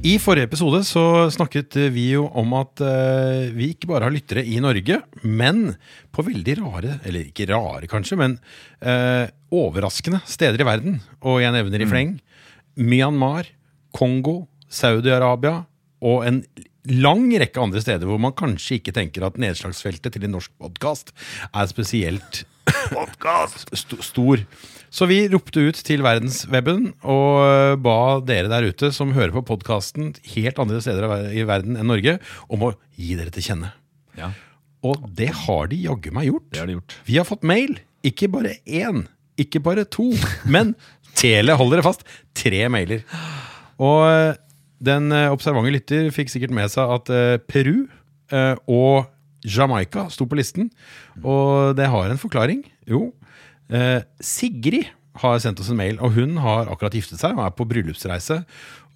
I 0.06 0.18
forrige 0.22 0.46
episode 0.46 0.82
så 0.86 1.02
snakket 1.34 1.74
vi 1.90 2.10
jo 2.12 2.26
om 2.38 2.52
at 2.54 2.82
eh, 2.84 3.48
vi 3.56 3.72
ikke 3.72 3.88
bare 3.90 4.06
har 4.06 4.14
lyttere 4.14 4.44
i 4.46 4.60
Norge, 4.62 5.00
men 5.24 5.72
på 6.14 6.22
veldig 6.28 6.54
rare, 6.60 6.98
eller 7.08 7.24
ikke 7.26 7.48
rare 7.50 7.88
kanskje, 7.90 8.18
men 8.20 8.36
eh, 8.78 9.26
overraskende 9.50 10.20
steder 10.28 10.62
i 10.62 10.68
verden. 10.68 11.00
Og 11.26 11.40
jeg 11.42 11.56
nevner 11.56 11.82
i 11.82 11.88
fleng 11.90 12.12
Myanmar, 12.78 13.50
Kongo, 13.96 14.44
Saudi-Arabia 14.70 15.64
og 16.06 16.22
en 16.28 16.42
lang 16.92 17.26
rekke 17.42 17.64
andre 17.64 17.82
steder 17.82 18.06
hvor 18.06 18.20
man 18.22 18.36
kanskje 18.36 18.78
ikke 18.78 18.94
tenker 18.94 19.26
at 19.26 19.40
nedslagsfeltet 19.42 20.14
til 20.14 20.28
en 20.28 20.36
norsk 20.36 20.52
podkast 20.60 21.10
er 21.48 21.72
spesielt 21.72 22.44
st 23.72 23.98
stor. 24.04 24.46
Så 24.96 25.04
vi 25.10 25.18
ropte 25.28 25.60
ut 25.60 25.76
til 25.84 26.00
verdensweben 26.04 26.86
og 27.04 27.40
eh, 27.44 27.74
ba 27.84 27.96
dere 28.24 28.48
der 28.48 28.64
ute 28.70 28.88
som 28.96 29.12
hører 29.12 29.34
på 29.34 29.42
podkasten 29.50 30.14
helt 30.32 30.60
andre 30.62 30.78
steder 30.80 31.34
i 31.36 31.42
verden 31.48 31.76
enn 31.76 31.90
Norge, 31.90 32.14
om 32.48 32.64
å 32.64 32.70
gi 32.96 33.10
dere 33.18 33.34
til 33.34 33.44
kjenne. 33.44 33.74
Ja. 34.16 34.30
Og 34.86 35.04
det 35.18 35.28
har 35.42 35.68
de 35.68 35.82
jaggu 35.82 36.08
meg 36.16 36.30
gjort. 36.30 36.46
Det 36.48 36.62
har 36.62 36.70
de 36.70 36.78
gjort. 36.78 36.96
Vi 37.04 37.18
har 37.18 37.28
fått 37.28 37.44
mail. 37.44 37.76
Ikke 38.08 38.30
bare 38.32 38.54
én, 38.64 39.02
ikke 39.36 39.60
bare 39.60 39.84
to, 39.84 40.08
men 40.48 40.72
Tele, 41.16 41.56
hold 41.56 41.74
dere 41.74 41.84
fast, 41.84 42.06
tre 42.36 42.64
mailer. 42.72 43.04
Og 43.82 44.00
eh, 44.08 44.40
den 44.86 45.12
eh, 45.12 45.28
observante 45.32 45.74
lytter 45.76 46.08
fikk 46.14 46.32
sikkert 46.32 46.56
med 46.56 46.72
seg 46.72 46.96
at 46.96 47.12
Peru 47.50 47.84
og 48.26 49.06
Jamaica 49.46 50.08
sto 50.10 50.24
på 50.26 50.40
listen. 50.40 50.72
Og 51.20 51.76
det 51.78 51.86
har 51.92 52.10
en 52.10 52.18
forklaring. 52.18 52.64
Jo, 52.90 53.10
Sigrid 54.22 54.86
har 55.20 55.38
sendt 55.40 55.60
oss 55.62 55.70
en 55.72 55.78
mail, 55.78 55.96
og 56.04 56.12
hun 56.16 56.36
har 56.42 56.68
akkurat 56.70 56.94
giftet 56.94 57.20
seg 57.20 57.36
og 57.36 57.46
er 57.46 57.54
på 57.56 57.66
bryllupsreise. 57.68 58.42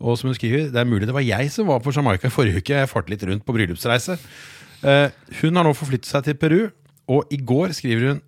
Og 0.00 0.18
som 0.20 0.30
hun 0.30 0.36
skriver, 0.36 0.68
det 0.72 0.80
er 0.80 0.88
mulig 0.88 1.08
det 1.08 1.16
var 1.16 1.24
jeg 1.24 1.50
som 1.52 1.68
var 1.68 1.82
på 1.84 1.92
Jamaica 1.96 2.28
i 2.28 2.34
forrige 2.34 2.60
uke. 2.60 2.76
Jeg 2.76 2.90
farte 2.90 3.12
litt 3.12 3.24
rundt 3.28 3.44
på 3.46 3.56
bryllupsreise. 3.56 4.18
Eh, 4.80 5.08
hun 5.40 5.58
har 5.58 5.66
nå 5.66 5.74
forflyttet 5.76 6.08
seg 6.08 6.24
til 6.28 6.38
Peru, 6.40 6.60
og 7.10 7.32
i 7.32 7.40
går 7.40 7.74
skriver 7.76 8.12
hun 8.12 8.22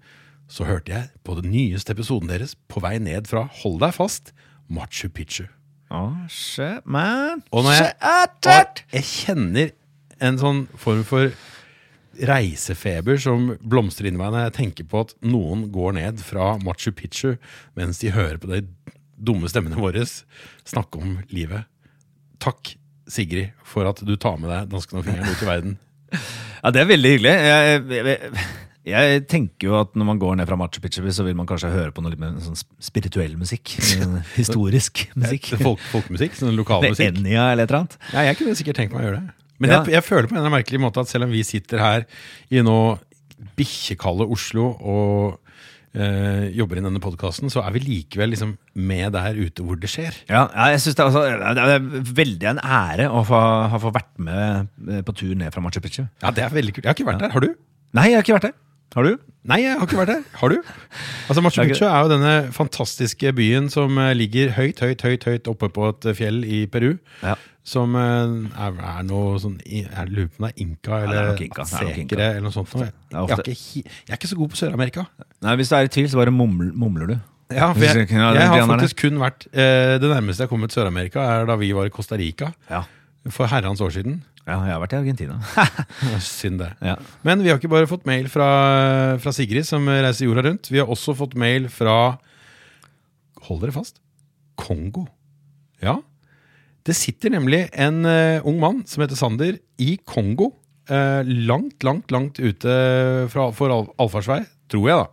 så 0.53 0.67
hørte 0.69 0.93
jeg 0.93 1.09
på 1.25 1.37
den 1.39 1.49
nyeste 1.53 1.95
episoden 1.95 2.29
deres 2.29 2.53
på 2.69 2.83
vei 2.85 2.99
ned 3.01 3.29
fra 3.31 3.47
Hold 3.63 3.79
deg 3.81 3.95
fast, 3.97 4.35
Machu 4.69 5.09
Picchu. 5.09 5.47
Oh, 5.93 6.13
shit, 6.29 6.85
man. 6.85 7.41
Og 7.53 7.65
når 7.65 7.79
jeg, 7.79 7.95
og 8.05 8.83
jeg 8.93 9.07
kjenner 9.09 9.73
en 10.23 10.39
sånn 10.41 10.63
form 10.81 11.07
for 11.09 11.33
reisefeber 12.29 13.21
som 13.21 13.53
blomstrer 13.61 14.11
inni 14.11 14.21
meg 14.21 14.35
når 14.35 14.47
jeg 14.47 14.57
tenker 14.59 14.89
på 14.89 15.05
at 15.07 15.15
noen 15.25 15.67
går 15.73 15.97
ned 15.97 16.23
fra 16.25 16.57
Machu 16.63 16.93
Picchu 16.97 17.37
mens 17.79 18.03
de 18.03 18.13
hører 18.15 18.41
på 18.43 18.51
de 18.51 18.63
dumme 19.23 19.49
stemmene 19.51 19.79
våre 19.79 20.05
snakke 20.05 21.01
om 21.01 21.19
livet. 21.33 21.69
Takk, 22.43 22.75
Sigrid, 23.11 23.53
for 23.67 23.87
at 23.89 24.03
du 24.05 24.17
tar 24.21 24.41
med 24.41 24.51
deg 24.51 24.73
dansken 24.73 25.01
og 25.01 25.07
fingeren 25.07 25.31
ut 25.31 25.45
i 25.45 25.51
verden. 25.53 25.79
Ja, 26.63 26.71
det 26.71 26.79
er 26.79 26.87
veldig 26.87 27.11
hyggelig. 27.11 27.31
Jeg, 27.43 27.79
jeg, 27.91 28.43
jeg 28.87 29.23
tenker 29.27 29.67
jo 29.67 29.73
at 29.81 29.97
når 29.99 30.07
man 30.07 30.21
går 30.23 30.37
ned 30.39 30.47
fra 30.47 30.55
Machu 30.61 30.79
Picchu, 30.85 31.01
så 31.11 31.25
vil 31.27 31.35
man 31.35 31.49
kanskje 31.51 31.73
høre 31.73 31.91
på 31.91 32.05
noe 32.05 32.13
litt 32.13 32.23
mer 32.23 32.37
sånn 32.45 32.55
spirituell 32.79 33.35
musikk. 33.41 33.73
sånn 33.89 34.21
Historisk 34.37 35.09
musikk. 35.19 35.49
Folk, 35.59 35.83
folkemusikk, 35.91 36.37
sånn 36.39 36.53
Med 36.53 36.61
lokalmusikk. 36.61 37.19
Enya 37.19 37.49
eller 37.57 37.67
et 37.67 37.73
eller 37.73 37.81
annet. 37.81 37.97
Ja, 38.13 38.23
jeg 38.29 38.39
kunne 38.39 38.55
sikkert 38.61 38.79
tenkt 38.79 38.95
meg 38.95 39.03
å 39.03 39.09
gjøre 39.09 39.25
det. 39.25 39.35
Men 39.61 39.71
Ja. 39.71 39.83
jeg, 39.83 39.93
jeg 39.99 40.05
føler 40.05 40.29
på 40.31 40.37
en 40.39 40.51
merkelig 40.53 40.81
måte 40.81 41.01
at 41.05 41.09
selv 41.13 41.25
om 41.29 41.31
vi 41.35 41.43
sitter 41.47 41.79
her 41.83 42.05
i 42.51 42.63
nå 42.65 42.79
bikkjekalde 43.59 44.27
Oslo 44.33 44.69
og 44.81 45.39
øh, 45.95 46.47
jobber 46.57 46.79
i 46.81 46.85
denne 46.85 47.01
podkasten, 47.03 47.51
så 47.53 47.61
er 47.67 47.75
vi 47.75 47.83
likevel 47.85 48.33
liksom 48.33 48.55
med 48.75 49.13
der 49.13 49.37
ute 49.39 49.63
hvor 49.67 49.77
det 49.83 49.91
skjer. 49.93 50.15
Ja, 50.31 50.47
jeg 50.73 50.81
synes 50.81 50.97
det, 50.97 51.05
er 51.05 51.11
også, 51.11 51.25
det 51.59 51.75
er 51.77 52.15
veldig 52.23 52.49
en 52.55 52.63
ære 52.65 53.11
å 53.13 53.25
få, 53.29 53.41
ha 53.73 53.81
få 53.83 53.93
vært 53.95 54.13
med 54.23 54.69
eh, 54.89 55.03
på 55.07 55.15
tur 55.19 55.35
ned 55.39 55.53
fra 55.55 55.61
Machu 55.65 55.81
Picchu. 55.85 56.07
Ja, 56.23 56.31
det 56.33 56.47
er 56.47 56.55
veldig 56.55 56.75
kult. 56.79 56.85
Jeg 56.87 56.91
har 56.95 56.99
ikke 57.01 57.11
vært 57.13 57.25
der. 57.27 57.35
Har 57.37 57.45
du? 57.45 57.53
Nei, 57.99 58.07
jeg 58.13 58.19
har 58.21 58.27
ikke 58.27 58.39
vært 58.39 58.49
der. 58.51 58.57
Har 58.97 59.09
du? 59.09 59.19
Nei, 59.43 59.59
jeg 59.65 59.75
har 59.75 59.89
ikke 59.89 59.99
vært 59.99 60.11
der. 60.13 60.27
Har 60.39 60.53
du? 60.53 60.59
Altså, 61.27 61.43
Machu 61.43 61.65
Picchu 61.65 61.87
er 61.89 62.05
jo 62.05 62.11
denne 62.13 62.35
fantastiske 62.55 63.33
byen 63.35 63.67
som 63.75 63.97
eh, 63.99 64.13
ligger 64.15 64.53
høyt, 64.55 64.79
høyt, 64.85 65.03
høyt 65.03 65.27
høyt 65.27 65.51
oppe 65.51 65.67
på 65.75 65.89
et 65.91 66.07
fjell 66.15 66.45
i 66.47 66.61
Peru. 66.71 66.93
Ja. 67.25 67.35
Som 67.67 67.97
eh, 67.99 68.37
er, 68.59 68.79
er 68.79 69.03
noe 69.07 69.37
sånn 69.43 69.59
Jeg 69.67 69.87
lurer 70.11 70.31
på 70.31 70.41
om 70.43 70.47
det 70.49 70.53
er 70.53 70.63
inka 70.65 70.95
er 70.97 71.05
eller 71.09 71.43
inka, 71.43 71.67
er 71.67 71.91
sekere 71.91 72.31
eller 72.37 72.47
noe 72.47 72.55
sånt. 72.55 72.73
Jeg, 72.79 72.95
jeg, 73.11 73.37
er 73.39 73.53
ikke, 73.57 73.83
jeg 73.83 74.15
er 74.15 74.21
ikke 74.21 74.31
så 74.31 74.39
god 74.39 74.55
på 74.55 74.63
Sør-Amerika. 74.63 75.07
Nei, 75.43 75.59
Hvis 75.59 75.71
du 75.75 75.77
er 75.79 75.91
i 75.91 75.93
tvil, 75.99 76.09
så 76.11 76.23
bare 76.23 76.35
mumler, 76.35 76.71
mumler 76.79 77.11
du. 77.11 77.19
Ja, 77.53 77.73
for 77.75 77.85
jeg, 77.85 78.09
jeg 78.09 78.49
har 78.49 78.67
faktisk 78.71 79.03
kun 79.03 79.19
vært 79.21 79.45
eh, 79.53 79.99
Det 80.01 80.09
nærmeste 80.09 80.41
jeg 80.41 80.47
har 80.47 80.53
kommet 80.55 80.73
Sør-Amerika, 80.73 81.27
er 81.35 81.51
da 81.51 81.59
vi 81.61 81.75
var 81.77 81.91
i 81.91 81.93
Costa 81.93 82.17
Rica 82.17 82.55
Ja. 82.71 82.87
For 83.31 83.47
herrens 83.51 83.83
år 83.85 83.93
siden. 83.95 84.21
ja, 84.47 84.57
jeg 84.67 84.75
har 84.75 84.83
vært 84.83 84.95
i 84.97 85.01
Argentina. 85.01 85.39
Synd 86.27 86.63
det. 86.65 86.73
ja. 86.83 86.97
Men 87.23 87.45
vi 87.45 87.53
har 87.53 87.61
ikke 87.61 87.71
bare 87.71 87.91
fått 87.91 88.07
mail 88.09 88.27
fra, 88.33 88.49
fra 89.23 89.35
Sigrid, 89.35 89.67
som 89.69 89.87
reiser 89.87 90.27
jorda 90.27 90.49
rundt. 90.49 90.71
Vi 90.73 90.81
har 90.83 90.91
også 90.91 91.15
fått 91.19 91.39
mail 91.39 91.71
fra 91.73 92.17
Hold 93.43 93.65
dere 93.65 93.75
fast 93.75 93.99
Kongo. 94.59 95.09
Ja. 95.83 95.97
Det 96.87 96.95
sitter 96.99 97.33
nemlig 97.35 97.65
en 97.79 98.03
uh, 98.07 98.43
ung 98.47 98.59
mann 98.63 98.83
som 98.91 99.03
heter 99.05 99.19
Sander 99.19 99.59
i 99.83 99.97
Kongo. 100.07 100.53
Uh, 100.91 101.23
langt, 101.27 101.79
langt, 101.87 102.11
langt 102.11 102.41
ute 102.43 102.73
fra, 103.31 103.51
for 103.55 103.71
al 103.71 103.87
tror 104.73 104.89
jeg, 104.89 104.99
da. 104.99 105.07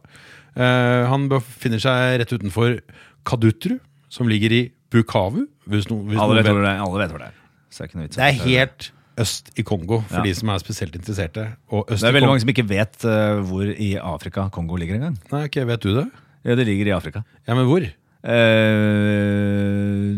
Uh, 0.57 1.03
han 1.11 1.27
befinner 1.29 1.81
seg 1.81 2.19
rett 2.21 2.33
utenfor 2.33 2.79
Kadutru, 3.27 3.77
som 4.09 4.29
ligger 4.29 4.55
i 4.55 4.63
Bukavu. 4.89 5.45
Hvis 5.69 5.89
no, 5.91 6.01
hvis 6.09 6.19
Alle 6.21 6.41
vet 6.41 6.49
vet. 6.49 6.81
Alle 6.81 7.03
vet 7.03 7.13
hvor 7.13 7.21
det 7.21 7.29
er. 7.29 7.37
Så 7.69 7.77
det 7.77 7.85
er, 7.85 7.87
ikke 7.89 7.99
noe 7.99 8.07
vits 8.07 8.15
det 8.17 8.25
er 8.25 8.39
helt 8.45 8.91
øst 9.19 9.49
i 9.59 9.63
Kongo, 9.67 9.99
for 10.07 10.17
Ja. 10.17 10.23
de 10.23 10.33
som 10.33 10.49
er 10.49 10.57
spesielt 10.63 10.95
interesserte. 10.95 11.47
Og 11.71 11.85
øst 11.91 11.99
Det 12.01 12.07
er 12.07 12.11
i 12.11 12.13
veldig 12.15 12.27
Kongo 12.27 12.31
mange 12.33 12.41
som 12.45 12.49
ikke 12.55 12.67
vet 12.69 13.05
eh, 13.05 13.41
hvor 13.49 13.65
i 13.75 13.89
Afrika 13.99 14.49
Kongo 14.49 14.75
ligger 14.79 14.95
engang. 14.95 15.17
Nei, 15.31 15.43
ok, 15.49 15.57
vet 15.67 15.81
du 15.83 15.93
det? 15.95 16.07
Ja, 16.45 16.55
det 16.55 16.65
ligger 16.67 16.87
i 16.87 16.95
Afrika. 16.95 17.23
Ja, 17.47 17.53
men 17.55 17.65
hvor? 17.67 17.83
Eh, 18.23 20.15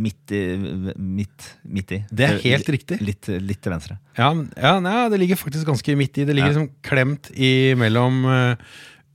midt 0.00 0.32
i 0.32 0.40
midt, 0.96 1.46
midt 1.66 1.92
i. 1.92 1.98
Det 2.14 2.26
er 2.26 2.36
helt 2.44 2.62
Litt- 2.68 2.70
riktig. 2.76 3.00
Litt, 3.04 3.28
litt 3.42 3.60
til 3.62 3.72
venstre. 3.74 3.98
Ja, 4.16 4.30
ja 4.56 4.76
nei, 4.80 5.08
det 5.12 5.18
ligger 5.20 5.36
faktisk 5.40 5.66
ganske 5.66 5.96
midt 5.98 6.18
i. 6.18 6.24
Det 6.24 6.34
ligger 6.36 6.52
Ja. 6.52 6.54
liksom 6.54 6.70
klemt 6.82 7.30
i 7.36 7.74
mellom 7.74 8.24
eh, 8.24 8.56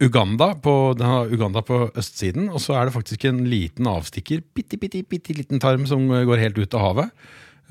Uganda 0.03 0.49
på, 0.59 0.91
Uganda 1.31 1.61
på 1.63 1.85
østsiden, 1.95 2.49
og 2.51 2.59
så 2.59 2.75
er 2.75 2.87
det 2.87 2.95
faktisk 2.97 3.25
en 3.29 3.45
liten 3.47 3.87
avstikker, 3.87 4.41
bitte, 4.55 4.79
bitte, 4.79 5.05
bitte 5.07 5.35
liten 5.37 5.61
tarm 5.63 5.85
som 5.87 6.09
går 6.11 6.41
helt 6.41 6.59
ut 6.59 6.75
av 6.75 6.83
havet, 6.83 7.13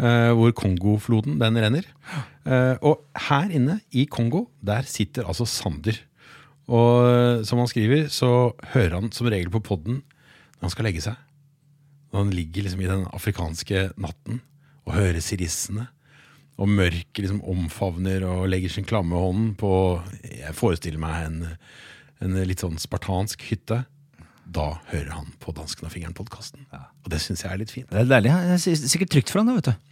eh, 0.01 0.31
hvor 0.33 0.55
Kongofloden 0.57 1.37
den 1.43 1.61
renner. 1.61 1.85
Eh, 2.49 2.81
og 2.81 3.05
her 3.29 3.53
inne 3.53 3.83
i 3.93 4.07
Kongo, 4.09 4.47
der 4.65 4.89
sitter 4.89 5.29
altså 5.29 5.45
Sander. 5.45 6.01
Og 6.65 7.05
eh, 7.11 7.45
som 7.45 7.61
han 7.61 7.69
skriver, 7.69 8.09
så 8.09 8.55
hører 8.73 8.97
han 9.03 9.13
som 9.13 9.29
regel 9.29 9.53
på 9.53 9.61
podden 9.65 10.01
når 10.01 10.69
han 10.69 10.73
skal 10.73 10.89
legge 10.89 11.05
seg. 11.05 11.21
Når 12.13 12.25
han 12.25 12.37
ligger 12.41 12.65
liksom 12.65 12.85
i 12.85 12.89
den 12.89 13.09
afrikanske 13.13 13.89
natten 14.01 14.41
og 14.87 14.97
hører 14.97 15.21
sirissene. 15.25 15.91
Og 16.55 16.71
mørket 16.71 17.25
liksom 17.25 17.43
omfavner 17.51 18.25
og 18.31 18.47
legger 18.49 18.71
sin 18.71 18.87
klamme 18.87 19.19
hånd 19.19 19.57
på 19.59 19.73
Jeg 20.23 20.55
forestiller 20.55 21.03
meg 21.03 21.25
en, 21.27 21.41
en 22.25 22.39
litt 22.49 22.63
sånn 22.65 22.79
spartansk 22.81 23.43
hytte. 23.51 23.85
Da 24.45 24.67
hører 24.91 25.11
han 25.17 25.33
på 25.41 25.55
Dansken 25.57 25.89
og 25.89 25.93
fingeren-podkasten. 25.95 26.67
Og 26.75 27.11
det 27.13 27.21
syns 27.25 27.45
jeg 27.45 27.53
er 27.53 27.61
litt 27.63 27.73
fint. 27.73 27.89
Det 27.91 28.03
er 28.05 28.11
deilig. 28.11 28.33
ja. 28.33 28.41
Det 28.55 28.61
er 28.61 28.87
sikkert 28.93 29.13
trygt 29.15 29.33
for 29.33 29.41
han 29.41 29.51
da, 29.51 29.57
vet 29.59 29.71
du. 29.73 29.91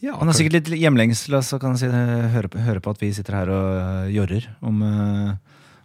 Ja, 0.00 0.14
Han 0.16 0.30
er 0.32 0.36
sikkert 0.36 0.56
litt 0.56 0.80
hjemlengsel, 0.80 1.36
så 1.44 1.58
kan 1.60 1.74
han 1.74 1.80
si, 1.80 1.88
høre, 2.32 2.48
på, 2.48 2.60
høre 2.64 2.80
på 2.80 2.92
at 2.94 3.02
vi 3.02 3.10
sitter 3.12 3.36
her 3.36 3.50
og 3.52 3.66
øh, 3.76 4.06
jorrer 4.14 4.46
om, 4.64 4.78
øh, 4.80 5.34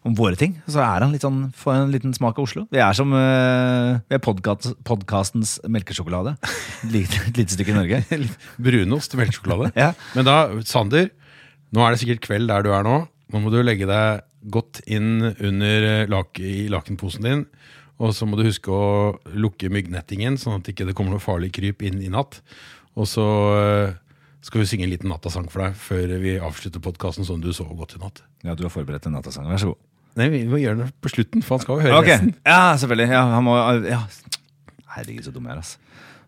om 0.07 0.15
våre 0.15 0.39
ting. 0.39 0.53
Så 0.71 0.79
er 0.79 1.03
han 1.03 1.11
litt 1.11 1.25
sånn, 1.25 1.49
får 1.59 1.81
en 1.81 1.91
liten 1.91 2.15
smak 2.15 2.39
av 2.39 2.47
Oslo. 2.47 2.63
Vi 2.71 2.79
er 2.79 2.95
som 2.95 3.11
vi 3.11 4.15
er 4.15 4.23
podkastens 4.23 4.77
podcastens 4.87 5.57
melkesjokolade. 5.67 6.37
Et 6.85 6.93
lite, 6.93 7.25
lite 7.35 7.57
stykke 7.57 7.75
i 7.75 7.75
Norge. 7.75 7.99
Brunost 8.69 9.17
melkesjokolade. 9.19 9.73
Ja. 9.75 9.91
Men 10.15 10.29
da, 10.29 10.37
Sander, 10.63 11.11
nå 11.75 11.83
er 11.83 11.91
det 11.91 12.05
sikkert 12.05 12.23
kveld 12.23 12.47
der 12.53 12.63
du 12.63 12.71
er 12.71 12.87
nå. 12.87 13.01
Nå 13.35 13.43
må 13.43 13.51
du 13.51 13.59
legge 13.67 13.89
deg 13.89 14.23
godt 14.51 14.81
inn 14.85 15.31
under 15.33 15.87
eh, 15.89 16.07
lak 16.11 16.39
i 16.39 16.67
lakenposen 16.71 17.25
din. 17.25 17.45
Og 18.03 18.11
så 18.15 18.27
må 18.27 18.35
du 18.35 18.43
huske 18.47 18.71
å 18.71 19.15
lukke 19.39 19.71
myggnettingen, 19.71 20.35
sånn 20.39 20.57
at 20.57 20.65
det 20.67 20.75
ikke 20.75 20.95
kommer 20.97 21.15
noe 21.15 21.23
farlig 21.23 21.53
kryp 21.55 21.85
inn 21.85 22.01
i 22.03 22.11
natt. 22.11 22.41
Og 22.99 23.07
så 23.07 23.25
eh, 23.55 23.95
skal 24.45 24.61
vi 24.61 24.67
synge 24.69 24.87
en 24.87 24.93
liten 24.93 25.11
nattasang 25.11 25.47
for 25.51 25.63
deg 25.63 25.77
før 25.79 26.15
vi 26.21 26.35
avslutter 26.43 26.83
podkasten 26.83 27.27
sånn 27.27 27.43
du 27.43 27.51
sov 27.55 27.71
godt 27.79 27.95
i 27.97 28.01
natt. 28.03 28.21
Ja, 28.45 28.55
du 28.55 28.65
har 28.67 28.73
forberedt 28.73 29.07
en 29.09 29.15
nattasang. 29.17 29.47
Vær 29.49 29.63
så 29.63 29.71
god. 29.71 29.81
Nei, 30.15 30.29
vi 30.31 30.43
må 30.47 30.59
gjøre 30.61 30.85
det 30.85 30.91
på 31.03 31.11
slutten, 31.11 31.41
for 31.43 31.57
han 31.57 31.63
skal 31.65 31.79
jo 31.79 31.87
høre 31.87 31.97
Ok, 31.99 32.11
resten. 32.11 32.35
Ja, 32.47 32.59
selvfølgelig. 32.79 33.09
Ja, 33.11 33.23
han 33.33 33.43
må, 33.43 33.55
ja. 33.83 34.03
Herregud, 34.95 35.25
så 35.25 35.33
dum 35.35 35.49
jeg 35.49 35.57
er, 35.57 35.63
altså. 35.63 35.81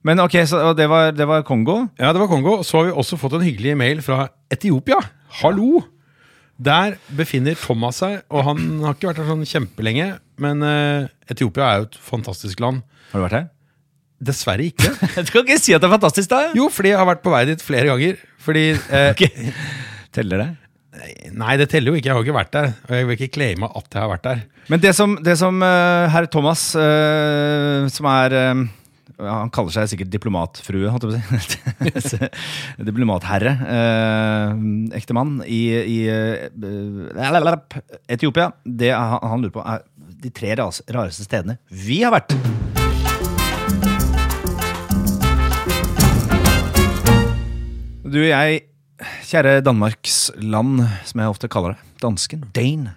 Men 0.07 0.21
ok, 0.23 0.35
så 0.47 0.71
det 0.77 0.87
var, 0.91 1.11
det 1.15 1.27
var 1.27 1.45
Kongo. 1.47 1.77
Ja, 1.99 2.11
det 2.15 2.21
var 2.21 2.29
Kongo. 2.31 2.57
Så 2.67 2.79
har 2.79 2.89
vi 2.89 2.95
også 2.99 3.19
fått 3.19 3.37
en 3.37 3.45
hyggelig 3.47 3.75
mail 3.79 4.03
fra 4.05 4.27
Etiopia. 4.53 4.99
Hallo! 5.41 5.83
Der 6.57 6.95
befinner 7.13 7.57
Thomas 7.59 7.99
seg, 8.01 8.23
og 8.33 8.45
han 8.47 8.61
har 8.81 8.95
ikke 8.97 9.11
vært 9.11 9.21
her 9.21 9.29
sånn 9.29 9.45
kjempelenge. 9.45 10.07
Men 10.41 10.65
eh, 10.65 11.09
Etiopia 11.29 11.69
er 11.69 11.83
jo 11.83 11.89
et 11.91 11.97
fantastisk 12.01 12.61
land. 12.63 12.81
Har 13.11 13.21
du 13.21 13.25
vært 13.27 13.37
her? 13.37 13.47
Dessverre 14.27 14.65
ikke. 14.65 14.89
Du 15.27 15.33
kan 15.33 15.43
ikke 15.43 15.59
si 15.61 15.75
at 15.77 15.83
det 15.83 15.89
er 15.89 15.93
fantastisk, 15.93 16.31
da! 16.33 16.47
Jo, 16.57 16.71
fordi 16.73 16.95
jeg 16.95 17.01
har 17.01 17.09
vært 17.09 17.21
på 17.25 17.33
vei 17.33 17.43
dit 17.49 17.61
flere 17.61 17.91
ganger. 17.91 18.23
Fordi 18.41 18.71
eh, 18.73 19.11
Ok. 19.13 19.27
Teller 20.17 20.43
det? 20.43 20.49
Nei, 21.37 21.53
det 21.61 21.67
teller 21.69 21.93
jo 21.93 21.99
ikke. 21.99 22.09
Jeg 22.09 22.17
har 22.17 22.25
ikke 22.25 22.39
vært 22.39 22.55
der. 22.55 22.71
Og 22.87 22.95
jeg 22.97 23.05
vil 23.05 23.19
ikke 23.19 23.33
claime 23.37 23.69
at 23.69 23.91
jeg 23.93 24.01
har 24.01 24.09
vært 24.15 24.25
der. 24.25 24.41
Men 24.71 24.81
det 24.81 24.95
som, 24.97 25.13
det 25.23 25.37
som 25.37 25.61
uh, 25.61 26.07
herr 26.09 26.25
Thomas, 26.33 26.71
uh, 26.73 27.85
som 27.93 28.09
er 28.09 28.33
ja, 28.33 28.55
Han 29.17 29.49
kaller 29.49 29.73
seg 29.73 29.89
sikkert 29.89 30.11
diplomatfrue, 30.13 30.91
holdt 30.93 31.07
jeg 31.09 31.23
på 31.25 31.89
å 31.89 32.01
si. 32.05 32.27
Diplomatherre. 32.89 33.53
Eh, 33.73 34.51
Ektemann 34.99 35.39
i, 35.41 35.61
i 35.73 35.97
eh, 36.05 36.45
Etiopia. 38.13 38.51
Det 38.61 38.91
han, 38.93 39.17
han 39.25 39.41
lurer 39.41 39.55
på, 39.57 39.65
er 39.65 39.81
de 40.21 40.33
tre 40.33 40.53
rareste 40.57 41.25
stedene 41.25 41.57
vi 41.73 42.03
har 42.05 42.13
vært. 42.13 42.37
Du, 48.07 48.21
jeg 48.21 48.61
kjære 49.27 49.59
Danmarks 49.65 50.29
land, 50.39 50.85
som 51.09 51.21
jeg 51.21 51.33
ofte 51.33 51.49
kaller 51.51 51.73
det. 51.73 51.91
Dansken. 52.05 52.45
Dane. 52.55 52.95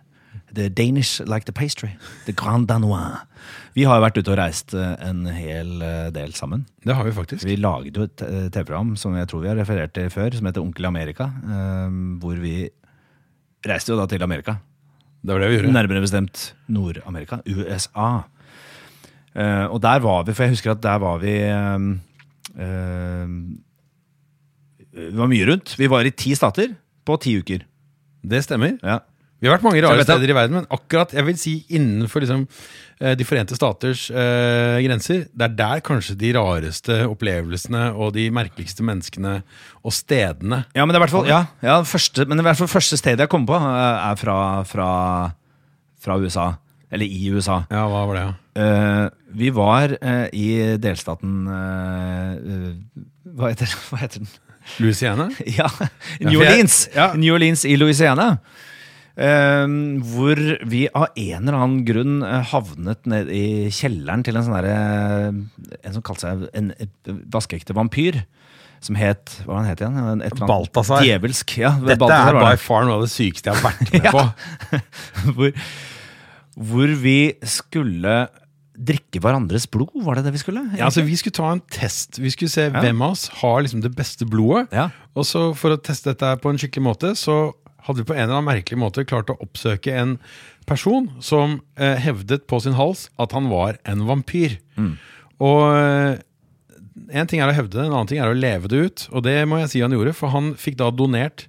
The 0.54 0.68
Danish 0.68 1.20
like 1.20 1.46
the 1.46 1.52
pastry. 1.52 1.90
The 2.26 2.32
Grand 2.32 2.66
Danois. 2.66 3.22
Vi 3.76 3.84
har 3.86 4.00
jo 4.00 4.04
vært 4.04 4.18
ute 4.18 4.32
og 4.32 4.38
reist 4.40 4.74
eh, 4.74 4.94
en 5.06 5.22
hel 5.30 5.76
eh, 5.84 6.08
del 6.14 6.34
sammen. 6.34 6.64
Det 6.82 6.96
har 6.96 7.06
vi 7.06 7.14
faktisk. 7.14 7.46
Vi 7.46 7.58
laget 7.60 7.96
jo 7.96 8.06
et 8.08 8.24
eh, 8.26 8.48
TV-program 8.50 8.96
som 8.98 9.14
jeg 9.18 9.30
tror 9.30 9.44
vi 9.44 9.50
har 9.52 9.60
referert 9.60 9.94
til 9.94 10.10
før, 10.10 10.34
som 10.34 10.48
heter 10.50 10.64
Onkel 10.64 10.88
Amerika. 10.90 11.28
Hvor 12.20 12.42
vi 12.42 12.56
reiste 13.66 13.94
jo 13.94 14.00
da 14.00 14.08
til 14.10 14.26
Amerika. 14.26 14.56
Det 15.20 15.34
var 15.34 15.44
det 15.44 15.50
vi 15.52 15.58
gjorde. 15.58 15.74
Nærmere 15.76 16.02
bestemt 16.02 16.44
Nord-Amerika. 16.72 17.40
USA. 17.46 18.10
Og 19.70 19.78
der 19.84 20.02
var 20.02 20.24
vi, 20.26 20.34
for 20.34 20.46
jeg 20.46 20.56
husker 20.56 20.72
at 20.72 20.82
der 20.82 20.98
var 20.98 21.20
vi 21.22 21.34
Vi 24.90 25.18
var 25.20 25.30
mye 25.30 25.46
rundt. 25.46 25.76
Vi 25.78 25.90
var 25.92 26.08
i 26.08 26.10
ti 26.10 26.34
stater 26.34 26.72
på 27.06 27.18
ti 27.22 27.36
uker. 27.38 27.62
Det 28.26 28.42
stemmer. 28.44 28.80
Ja. 28.82 28.98
Vi 29.40 29.48
har 29.48 29.56
vært 29.56 29.64
mange 29.64 29.80
rare 29.84 30.04
steder 30.04 30.30
i 30.30 30.36
verden, 30.36 30.58
men 30.60 30.68
akkurat 30.68 31.14
jeg 31.16 31.24
vil 31.24 31.38
si 31.40 31.54
innenfor 31.72 32.20
liksom, 32.24 32.44
eh, 33.00 33.14
De 33.16 33.24
forente 33.24 33.56
staters 33.56 34.06
eh, 34.12 34.78
grenser, 34.84 35.26
det 35.32 35.46
er 35.46 35.56
der 35.56 35.84
kanskje 35.86 36.18
de 36.20 36.32
rareste 36.36 37.00
opplevelsene 37.08 37.86
og 37.96 38.12
de 38.18 38.28
merkeligste 38.34 38.84
menneskene 38.86 39.38
og 39.80 39.96
stedene 39.96 40.64
Ja, 40.76 40.84
men 40.84 40.92
det 40.92 41.00
er 41.00 41.06
hvert 41.06 41.16
fall 41.16 41.30
ja, 41.30 41.44
ja, 41.64 41.80
første, 41.88 42.26
Men 42.26 42.36
det 42.36 42.44
er 42.44 42.50
hvert 42.50 42.60
fall 42.60 42.74
første 42.76 43.00
stedet 43.00 43.24
jeg 43.24 43.32
kommer 43.32 43.54
på, 43.54 43.62
eh, 43.70 44.10
er 44.10 44.20
fra, 44.20 44.36
fra, 44.68 44.90
fra 46.00 46.20
USA. 46.20 46.50
Eller 46.90 47.06
i 47.06 47.30
USA. 47.30 47.62
Ja, 47.70 47.86
hva 47.86 48.04
var 48.10 48.16
det? 48.18 48.22
Ja? 48.26 48.36
Uh, 48.60 49.08
vi 49.38 49.50
var 49.54 49.92
uh, 49.94 50.26
i 50.34 50.76
delstaten 50.82 51.44
eh, 51.46 52.72
hva, 53.30 53.52
heter, 53.52 53.70
hva 53.88 54.00
heter 54.02 54.24
den? 54.24 54.32
Louisiana? 54.82 55.28
Ja, 55.46 55.68
Ja, 56.20 56.28
New 56.28 56.42
Orleans. 56.42 56.88
ja. 56.94 57.12
New 57.14 57.34
Orleans 57.34 57.64
i 57.64 57.76
Louisiana. 57.78 58.34
Eh, 59.16 59.66
hvor 60.14 60.38
vi 60.70 60.84
av 60.94 61.08
en 61.18 61.42
eller 61.48 61.56
annen 61.58 61.80
grunn 61.84 62.20
eh, 62.22 62.44
havnet 62.52 63.08
ned 63.10 63.28
i 63.34 63.68
kjelleren 63.74 64.22
til 64.24 64.38
en 64.38 64.44
sånn 64.46 64.54
derre 64.54 64.76
En 65.82 65.96
som 65.96 66.04
kalte 66.06 66.28
seg 66.28 66.44
en, 66.56 66.70
vaskeekte 67.34 67.74
vampyr. 67.76 68.22
Som 68.80 68.96
het 68.96 69.34
Hva 69.44 69.50
var 69.50 69.58
han 69.60 69.68
het 69.72 69.82
igjen? 69.82 70.22
Balthazar. 70.48 71.02
Djevelsk. 71.04 71.56
Ja, 71.60 71.74
Dette 71.82 71.98
Balthazar 72.00 72.38
er 72.38 72.46
by 72.46 72.60
far 72.62 72.86
noe 72.88 73.00
av 73.00 73.04
det 73.04 73.12
sykeste 73.12 73.50
jeg 73.50 73.58
har 73.58 73.72
vært 73.72 73.92
med 73.92 74.04
Ja. 74.08 74.12
på. 74.14 74.80
hvor, 75.36 75.52
hvor 76.70 76.94
vi 77.02 77.18
skulle 77.44 78.14
drikke 78.80 79.20
hverandres 79.20 79.66
blod, 79.68 79.90
var 80.06 80.16
det 80.16 80.22
det 80.24 80.32
vi 80.38 80.40
skulle? 80.40 80.62
Ja, 80.78 80.86
altså 80.86 81.02
Vi 81.04 81.18
skulle 81.20 81.36
ta 81.36 81.50
en 81.52 81.60
test. 81.68 82.16
Vi 82.22 82.30
skulle 82.32 82.48
se 82.48 82.70
Ja. 82.70 82.80
hvem 82.80 83.02
av 83.04 83.12
oss 83.18 83.26
har 83.42 83.60
liksom 83.66 83.82
det 83.84 83.92
beste 83.98 84.24
blodet. 84.24 84.70
Ja. 84.72 84.86
Og 85.12 85.26
så 85.28 85.50
For 85.58 85.74
å 85.76 85.82
teste 85.82 86.14
dette 86.14 86.30
på 86.40 86.48
en 86.48 86.56
skikkelig 86.62 86.86
måte, 86.86 87.10
så 87.18 87.50
hadde 87.86 88.02
vi 88.02 88.08
på 88.08 88.14
en 88.16 88.22
eller 88.26 88.36
annen 88.38 88.48
merkelig 88.50 88.78
måte 88.78 89.04
klart 89.08 89.30
å 89.32 89.38
oppsøke 89.44 89.92
en 89.96 90.18
person 90.66 91.08
som 91.24 91.60
eh, 91.76 91.96
hevdet 92.02 92.46
på 92.50 92.60
sin 92.62 92.76
hals 92.78 93.08
at 93.18 93.32
han 93.36 93.48
var 93.50 93.78
en 93.88 94.04
vampyr. 94.06 94.58
Og 95.40 95.62
eh, 95.74 96.20
en 97.16 97.26
ting 97.30 97.40
er 97.40 97.50
å 97.50 97.56
hevde 97.56 97.78
det, 97.78 97.86
en 97.86 97.94
annen 97.96 98.10
ting 98.10 98.20
er 98.22 98.30
å 98.30 98.36
leve 98.36 98.68
det 98.70 98.80
ut. 98.86 99.04
Og 99.14 99.24
det 99.26 99.36
må 99.48 99.58
jeg 99.62 99.70
si 99.72 99.80
han 99.82 99.94
gjorde, 99.96 100.12
for 100.14 100.32
han 100.34 100.52
fikk 100.60 100.76
da 100.82 100.90
donert 100.94 101.46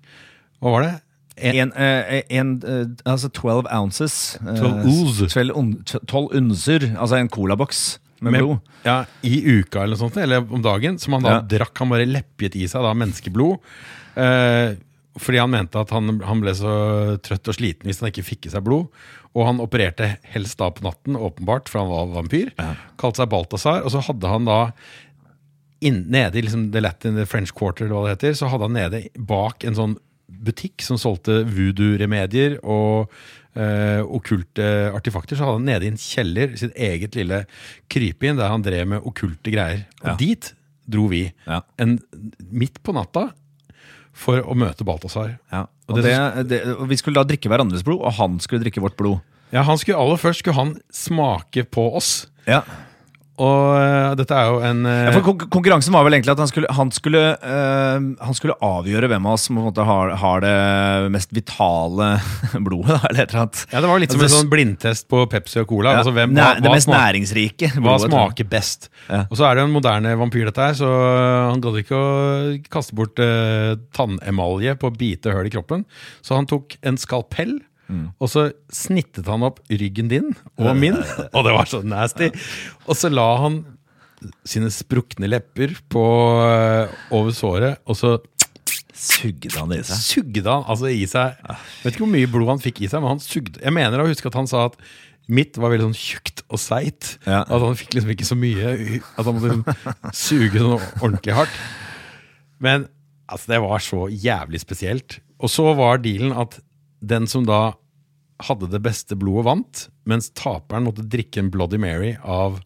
Hva 0.61 0.71
var 0.75 0.85
det? 0.85 0.93
En, 1.41 1.55
En, 1.57 1.71
eh, 1.73 2.21
en, 2.37 2.49
eh, 2.67 2.85
altså 3.09 3.29
12 3.33 3.65
ounces. 3.73 4.37
eh, 4.41 4.59
12 4.61 4.85
oz. 4.85 5.21
12 5.33 5.55
un- 5.57 5.77
12 6.05 6.35
unser, 6.37 6.85
altså 7.01 7.17
en 7.17 7.29
colaboks 7.29 7.97
med, 8.21 8.31
med- 8.33 8.41
blod. 8.43 8.59
Ja, 8.85 9.05
I 9.25 9.39
uka 9.61 9.81
eller 9.83 9.95
noe 9.95 10.01
sånt, 10.03 10.17
eller 10.21 10.43
om 10.53 10.61
dagen, 10.61 10.99
som 11.01 11.13
han 11.13 11.23
da 11.25 11.29
Ja. 11.39 11.41
drakk. 11.41 11.77
Han 11.81 11.89
bare 11.89 12.05
leppet 12.05 12.55
i 12.55 12.67
seg 12.69 12.83
da 12.85 12.93
menneskeblod. 12.93 13.57
Eh, 14.15 14.75
fordi 15.19 15.41
han 15.41 15.51
mente 15.51 15.79
at 15.81 15.89
han, 15.91 16.19
han 16.23 16.41
ble 16.43 16.53
så 16.55 16.71
trøtt 17.25 17.49
og 17.51 17.57
sliten 17.57 17.89
hvis 17.89 17.99
han 17.99 18.11
ikke 18.11 18.23
fikk 18.23 18.45
i 18.47 18.53
seg 18.53 18.63
blod. 18.63 18.87
Og 19.35 19.45
han 19.47 19.59
opererte 19.63 20.13
helst 20.33 20.59
da 20.59 20.69
på 20.75 20.83
natten, 20.85 21.15
åpenbart, 21.19 21.67
for 21.71 21.81
han 21.83 21.91
var 21.91 22.13
vampyr. 22.17 22.51
Kalte 22.99 23.21
seg 23.23 23.29
Balthazar. 23.31 23.83
Og 23.83 23.91
så 23.93 24.01
hadde 24.07 24.31
han 24.31 24.47
da 24.47 24.59
inn, 25.81 26.03
nede 26.13 26.37
i 26.39 26.43
liksom 26.45 26.69
The 26.71 26.83
Latin, 26.83 27.15
The 27.19 27.25
French 27.25 27.53
Quarter, 27.57 27.87
eller 27.87 27.95
hva 27.97 28.03
det 28.09 28.15
heter, 28.17 28.35
så 28.37 28.49
hadde 28.51 28.67
han 28.69 28.75
nede 28.77 29.03
bak 29.17 29.63
en 29.65 29.77
sånn 29.77 29.95
butikk 30.41 30.83
som 30.85 30.99
solgte 30.99 31.41
voodoo-remedier 31.49 32.59
og 32.63 33.11
eh, 33.57 33.99
okkulte 34.05 34.67
artefakter, 34.95 35.35
så 35.37 35.47
hadde 35.47 35.59
han 35.59 35.67
nede 35.71 35.87
i 35.87 35.91
en 35.91 35.99
kjeller 35.99 36.53
sitt 36.59 36.75
eget 36.79 37.17
lille 37.19 37.43
krypinn 37.91 38.39
der 38.39 38.51
han 38.53 38.63
drev 38.65 38.87
med 38.93 39.07
okkulte 39.11 39.51
greier. 39.53 39.83
Og 40.03 40.13
Ja. 40.13 40.15
dit 40.21 40.53
dro 40.91 41.07
vi. 41.11 41.25
Ja. 41.47 41.61
En, 41.79 41.97
midt 42.51 42.79
på 42.83 42.93
natta 42.95 43.29
for 44.13 44.43
å 44.43 44.55
møte 44.57 44.85
Balthazar. 44.87 45.37
Ja. 45.51 45.65
Og 45.87 45.97
Og 45.97 46.03
det 46.03 46.13
det, 46.13 46.47
det, 46.49 46.61
og 46.75 46.87
vi 46.91 46.97
skulle 46.99 47.19
da 47.21 47.27
drikke 47.27 47.49
hverandres 47.51 47.83
blod, 47.83 48.01
og 48.03 48.15
han 48.19 48.39
skulle 48.43 48.63
drikke 48.63 48.83
vårt 48.83 48.97
blod. 48.99 49.19
Ja, 49.51 49.65
han 49.67 49.77
skulle 49.79 49.99
Aller 49.99 50.19
først 50.19 50.39
skulle 50.43 50.55
han 50.55 50.75
smake 50.95 51.65
på 51.67 51.89
oss. 51.97 52.27
Ja. 52.47 52.61
Og 53.41 53.75
eh, 53.79 54.11
dette 54.19 54.37
er 54.37 54.49
jo 54.51 54.59
en 54.67 54.81
ja, 54.85 55.11
for 55.15 55.25
kon 55.25 55.39
Konkurransen 55.55 55.95
var 55.95 56.05
vel 56.05 56.15
egentlig 56.17 56.33
at 56.35 56.41
han 56.43 56.49
skulle, 56.51 56.69
han 56.77 56.91
skulle, 56.93 57.21
eh, 57.41 58.03
han 58.21 58.37
skulle 58.37 58.57
avgjøre 58.61 59.09
hvem 59.11 59.25
av 59.29 59.37
oss 59.37 59.47
som 59.49 59.57
en 59.57 59.81
har, 59.87 60.13
har 60.21 60.43
det 60.43 60.53
mest 61.15 61.33
vitale 61.35 62.11
blodet. 62.67 62.99
Eller 63.09 63.23
et 63.23 63.33
eller 63.33 63.43
annet. 63.45 63.63
ja, 63.71 63.81
Det 63.81 63.91
var 63.91 64.03
litt 64.03 64.13
som 64.13 64.21
en 64.21 64.27
Altså, 64.27 64.41
sånn 64.43 64.51
blindtest 64.51 65.07
på 65.11 65.23
Pepsi 65.31 65.61
og 65.63 65.69
Cola. 65.71 65.95
Ja, 65.95 66.03
altså 66.03 66.13
hvem, 66.15 66.35
hva, 66.37 66.51
det 66.59 66.67
hva 66.69 66.75
mest 66.77 66.91
næringsrike. 66.91 67.71
Blodet, 67.77 67.87
hva 67.87 68.11
smaker 68.11 68.49
best? 68.51 68.91
Ja. 69.07 69.23
Og 69.25 69.39
så 69.39 69.47
er 69.49 69.57
det 69.57 69.65
en 69.65 69.73
moderne 69.73 70.13
vampyr, 70.19 70.45
dette 70.51 70.69
her, 70.69 70.77
så 70.77 70.91
han 71.51 71.63
gadd 71.63 71.81
ikke 71.81 71.97
å 71.97 72.11
kaste 72.71 72.97
bort 72.97 73.19
eh, 73.23 73.73
tannemalje 73.97 74.77
på 74.81 74.91
å 74.91 74.95
bite 74.95 75.33
hull 75.33 75.49
i 75.49 75.53
kroppen. 75.53 75.85
Så 76.25 76.37
han 76.37 76.47
tok 76.49 76.77
en 76.85 76.99
skalpell, 77.01 77.57
Mm. 77.91 78.05
og 78.23 78.29
så 78.31 78.45
snittet 78.71 79.27
han 79.27 79.43
opp 79.43 79.57
ryggen 79.67 80.07
din 80.11 80.29
og 80.57 80.71
min. 80.79 80.95
Og 81.35 81.43
det 81.43 81.51
var 81.57 81.67
så 81.67 81.81
nasty. 81.83 82.29
Og 82.87 82.95
så 82.95 83.09
la 83.11 83.25
han 83.43 83.57
sine 84.47 84.69
sprukne 84.71 85.27
lepper 85.27 85.73
på, 85.91 86.03
eh, 86.45 86.93
over 87.11 87.35
såret, 87.35 87.81
og 87.85 87.97
så 87.99 88.13
Sugde 89.01 89.49
han 89.57 89.71
det 89.71 89.79
i 89.81 89.85
seg. 89.87 89.97
sugde 90.03 90.43
han 90.45 90.65
altså 90.69 90.89
i 90.93 91.05
seg 91.09 91.33
Vet 91.81 91.95
ikke 91.95 92.03
hvor 92.03 92.11
mye 92.11 92.27
blod 92.29 92.51
han 92.51 92.59
fikk 92.61 92.83
i 92.83 92.89
seg, 92.91 93.01
men 93.01 93.15
han 93.15 93.21
sugde 93.23 93.57
Jeg 93.63 93.73
mener 93.73 94.03
å 94.03 94.05
huske 94.05 94.29
at 94.29 94.37
han 94.37 94.49
sa 94.51 94.67
at 94.69 94.75
mitt 95.31 95.55
var 95.57 95.71
veldig 95.71 95.87
sånn 95.87 95.95
tjukt 95.97 96.41
og 96.51 96.59
seigt. 96.59 97.15
Ja. 97.25 97.39
At 97.45 97.63
han 97.63 97.77
fikk 97.79 97.95
liksom 97.95 98.11
ikke 98.13 98.27
så 98.27 98.35
mye 98.37 98.73
At 99.15 99.23
han 99.25 99.37
måtte 99.37 99.51
liksom 99.53 100.11
suge 100.17 100.59
sånn 100.59 100.75
ordentlig 100.99 101.35
hardt. 101.37 101.59
Men 102.61 102.85
altså, 103.31 103.53
det 103.53 103.61
var 103.63 103.79
så 103.85 104.05
jævlig 104.11 104.59
spesielt. 104.61 105.19
Og 105.41 105.49
så 105.53 105.65
var 105.77 106.01
dealen 106.03 106.33
at 106.35 106.59
den 107.01 107.25
som 107.31 107.45
da 107.47 107.71
hadde 108.47 108.69
det 108.71 108.81
beste 108.83 109.17
blodet, 109.19 109.45
vant, 109.47 109.85
mens 110.09 110.29
taperen 110.37 110.85
måtte 110.87 111.05
drikke 111.05 111.41
en 111.41 111.49
Bloody 111.53 111.79
Mary 111.81 112.15
av 112.23 112.59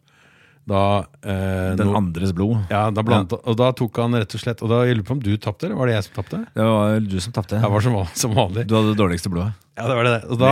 da 0.66 1.06
eh, 1.22 1.76
Den 1.78 1.86
no, 1.86 1.94
andres 1.94 2.32
blod. 2.34 2.56
ja, 2.72 2.88
da 2.90 3.04
blandet, 3.06 3.38
Og 3.46 3.54
da 3.58 3.68
tok 3.76 4.00
han 4.02 4.16
rett 4.18 4.32
og 4.34 4.40
slett 4.42 4.64
Og 4.66 4.72
da 4.72 4.80
jeg 4.82 4.96
lurer 4.96 5.06
på 5.06 5.14
om 5.14 5.20
du 5.22 5.30
tapte, 5.38 5.68
eller 5.68 5.78
var 5.78 5.86
det 5.86 5.94
jeg 5.94 6.06
som 6.08 6.16
tapte? 6.16 6.40
Det 6.56 6.66
var 6.66 7.04
du 7.06 7.14
som 7.22 7.36
tapte. 7.36 7.60
Jeg 7.62 7.70
var 7.70 7.84
som, 7.84 7.98
som 8.18 8.34
vanlig. 8.34 8.64
Du 8.66 8.74
hadde 8.74 8.90
det 8.90 8.98
dårligste 8.98 9.30
blodet. 9.30 9.54
Ja, 9.78 9.86
det 9.86 9.98
var 10.00 10.08
det. 10.10 10.16
Og 10.26 10.40
da 10.42 10.50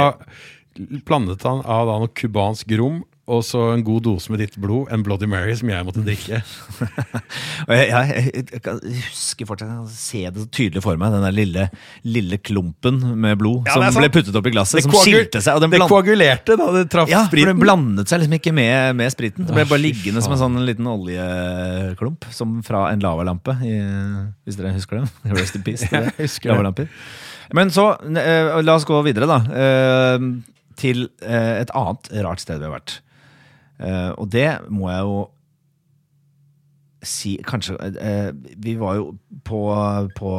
plantet 1.09 1.43
han 1.47 1.65
av 1.67 1.91
da 1.91 1.99
noe 2.03 2.15
cubansk 2.15 2.71
rom 2.79 3.03
og 3.25 3.41
så 3.47 3.61
en 3.73 3.81
god 3.85 4.03
dose 4.05 4.29
med 4.29 4.43
ditt 4.43 4.57
blod, 4.61 4.91
en 4.93 5.01
Bloody 5.05 5.25
Mary, 5.31 5.55
som 5.57 5.71
jeg 5.73 5.85
måtte 5.87 6.03
drikke. 6.05 6.43
Og 7.69 7.73
jeg, 7.73 7.87
jeg, 7.89 8.33
jeg, 8.53 8.61
kan 8.61 8.81
husker 8.85 9.49
fortsatt 9.49 9.71
Jeg 9.71 9.79
kan 9.79 9.95
se 9.95 10.21
det 10.27 10.43
så 10.43 10.49
tydelig 10.53 10.83
for 10.85 11.01
meg, 11.01 11.15
den 11.15 11.25
der 11.25 11.33
lille, 11.33 11.65
lille 12.05 12.39
klumpen 12.45 12.99
med 13.17 13.39
blod 13.41 13.71
Ja, 13.71 13.79
det 13.81 13.93
som 13.95 14.03
ble 14.03 14.11
puttet 14.13 14.37
opp 14.37 14.51
i 14.51 14.53
glasset, 14.53 14.85
som 14.85 14.93
skilte 14.99 15.41
seg. 15.41 15.57
Og 15.57 15.65
den 15.65 15.73
det 15.73 15.81
koagulerte 15.89 16.59
da 16.61 16.69
det 16.77 16.85
traff 16.93 17.09
ja, 17.09 17.23
for 17.25 17.33
spriten. 17.33 17.55
den 17.55 17.63
blandet 17.65 18.13
seg 18.13 18.21
liksom 18.21 18.37
ikke 18.37 18.53
med, 18.61 19.01
med 19.01 19.15
spriten. 19.15 19.49
Det 19.49 19.57
ble 19.57 19.65
bare 19.73 19.81
liggende 19.81 20.25
som 20.25 20.37
en 20.37 20.43
sånn 20.45 20.61
liten 20.69 20.91
oljeklump 20.91 22.29
som 22.35 22.59
fra 22.67 22.91
en 22.93 23.05
lavalampe. 23.05 23.57
I, 23.65 23.79
hvis 24.45 24.61
dere 24.61 24.75
husker 24.77 25.01
det? 25.01 25.09
Rest 25.39 25.57
in 25.57 25.65
peace. 25.65 25.89
Det. 25.95 26.29
Lavalamper. 26.45 26.91
Men 27.57 27.71
så, 27.73 27.95
eh, 28.21 28.53
la 28.65 28.77
oss 28.77 28.85
gå 28.89 29.01
videre, 29.07 29.29
da. 29.31 29.41
eh, 29.65 30.29
til 30.81 31.07
eh, 31.23 31.63
et 31.63 31.73
annet 31.77 32.13
rart 32.27 32.43
sted 32.43 32.61
vi 32.61 32.69
har 32.69 32.75
vært. 32.77 32.99
Eh, 33.81 34.11
og 34.19 34.29
det 34.33 34.49
må 34.71 34.91
jeg 34.93 35.07
jo 35.09 35.23
si 37.05 37.33
Kanskje 37.45 37.75
eh, 38.01 38.31
Vi 38.63 38.77
var 38.81 39.01
jo 39.01 39.09
på, 39.45 39.59
på 40.15 40.31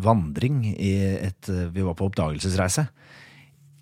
vandring 0.00 0.62
i 0.70 0.92
et 1.18 1.50
Vi 1.74 1.82
var 1.84 1.98
på 1.98 2.06
oppdagelsesreise 2.06 2.86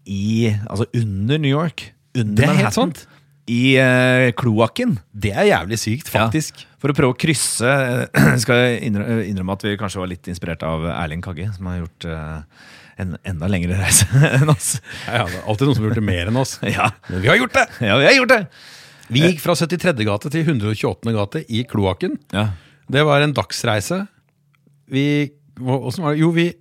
i 0.08 0.48
Altså 0.64 0.88
under 0.96 1.37
New 1.37 1.52
York. 1.52 1.92
Under 2.16 2.40
Det 2.40 2.48
er 2.48 2.61
helt 2.62 2.76
sant. 2.76 3.04
I 3.48 3.76
eh, 3.80 4.30
kloakken. 4.37 4.98
Det 5.12 5.32
er 5.32 5.50
jævlig 5.50 5.78
sykt, 5.80 6.11
faktisk. 6.12 6.64
For 6.80 6.92
å 6.92 6.96
prøve 6.96 7.14
å 7.14 7.18
krysse 7.18 7.68
Skal 8.42 8.61
jeg 8.64 8.90
innrømme 8.90 9.56
at 9.56 9.64
vi 9.64 9.76
kanskje 9.80 10.02
var 10.02 10.11
litt 10.11 10.28
inspirert 10.30 10.64
av 10.66 10.84
Erling 10.92 11.24
Kagge, 11.24 11.48
som 11.56 11.70
har 11.70 11.80
gjort 11.82 12.08
eh, 12.08 12.66
en 12.98 13.14
enda 13.26 13.48
lengre 13.50 13.78
reise 13.78 14.08
enn 14.40 14.50
oss. 14.52 14.74
Ja, 15.06 15.24
det 15.28 15.38
er 15.40 15.46
alltid 15.46 15.68
noen 15.68 15.78
som 15.78 15.84
har 15.84 15.90
gjort 15.92 16.00
det 16.00 16.08
mer 16.08 16.30
enn 16.32 16.40
oss. 16.40 16.56
Ja, 16.78 16.90
Men 17.08 17.22
vi 17.24 17.30
har 17.30 17.38
gjort 17.40 17.56
det! 17.56 17.66
ja 17.87 17.98
vi 18.00 18.08
har 18.08 18.16
gjort 18.18 18.34
det! 18.34 18.42
Vi 19.08 19.22
gikk 19.24 19.38
fra 19.40 19.54
73. 19.56 19.94
gate 20.04 20.30
til 20.34 20.44
128. 20.44 21.12
gate 21.16 21.44
i 21.48 21.62
kloakken. 21.64 22.18
Ja. 22.34 22.50
Det 22.92 23.04
var 23.08 23.24
en 23.24 23.32
dagsreise. 23.37 24.02
Vi 24.92 25.04
Åssen 25.58 26.04
var 26.04 26.14
det? 26.14 26.20
Jo, 26.22 26.28
vi 26.30 26.52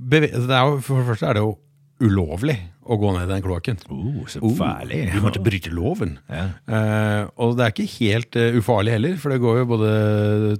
beve, 0.00 0.30
det 0.32 0.54
er 0.56 0.70
jo, 0.70 0.78
For 0.80 1.02
det 1.02 1.08
første 1.10 1.26
er 1.28 1.36
det 1.36 1.42
jo 1.44 1.56
ulovlig 2.00 2.54
å 2.90 2.96
gå 2.96 3.10
ned 3.12 3.26
i 3.26 3.32
den 3.34 3.42
kloakken. 3.44 3.76
Oh, 3.92 4.22
så 4.30 4.40
Oh, 4.40 4.54
farlig. 4.56 5.02
Vi 5.12 5.20
måtte 5.20 5.42
bryte 5.44 5.70
loven. 5.74 6.14
Ja. 6.32 6.46
Eh, 6.64 7.26
og 7.36 7.58
det 7.58 7.66
er 7.66 7.74
ikke 7.74 7.90
helt 7.98 8.38
uh, 8.40 8.56
ufarlig 8.56 8.94
heller, 8.96 9.18
for 9.20 9.34
det 9.34 9.42
går 9.42 9.60
jo 9.60 9.68
både 9.74 9.90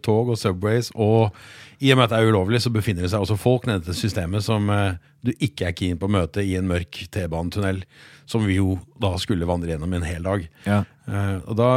tog 0.04 0.34
og 0.34 0.38
subways. 0.38 0.92
Og 0.94 1.32
i 1.80 1.92
og 1.92 1.96
med 1.96 2.06
at 2.06 2.12
det 2.12 2.18
er 2.20 2.28
ulovlig, 2.28 2.60
så 2.60 2.72
befinner 2.72 3.06
det 3.06 3.12
seg 3.12 3.22
også 3.24 3.38
folk 3.40 3.64
nede 3.68 3.80
i 3.80 3.84
dette 3.86 3.96
systemet 3.96 4.44
som 4.44 4.68
eh, 4.74 4.98
du 5.24 5.32
ikke 5.32 5.70
er 5.70 5.76
keen 5.76 6.00
på 6.00 6.10
å 6.10 6.12
møte 6.12 6.44
i 6.44 6.52
en 6.58 6.68
mørk 6.68 7.02
T-banetunnel, 7.12 7.82
som 8.28 8.44
vi 8.44 8.58
jo 8.58 8.76
da 9.00 9.14
skulle 9.20 9.48
vandre 9.48 9.72
gjennom 9.72 9.96
en 9.96 10.04
hel 10.04 10.26
dag. 10.26 10.44
Ja. 10.66 10.82
Eh, 11.08 11.38
og 11.40 11.56
da 11.60 11.70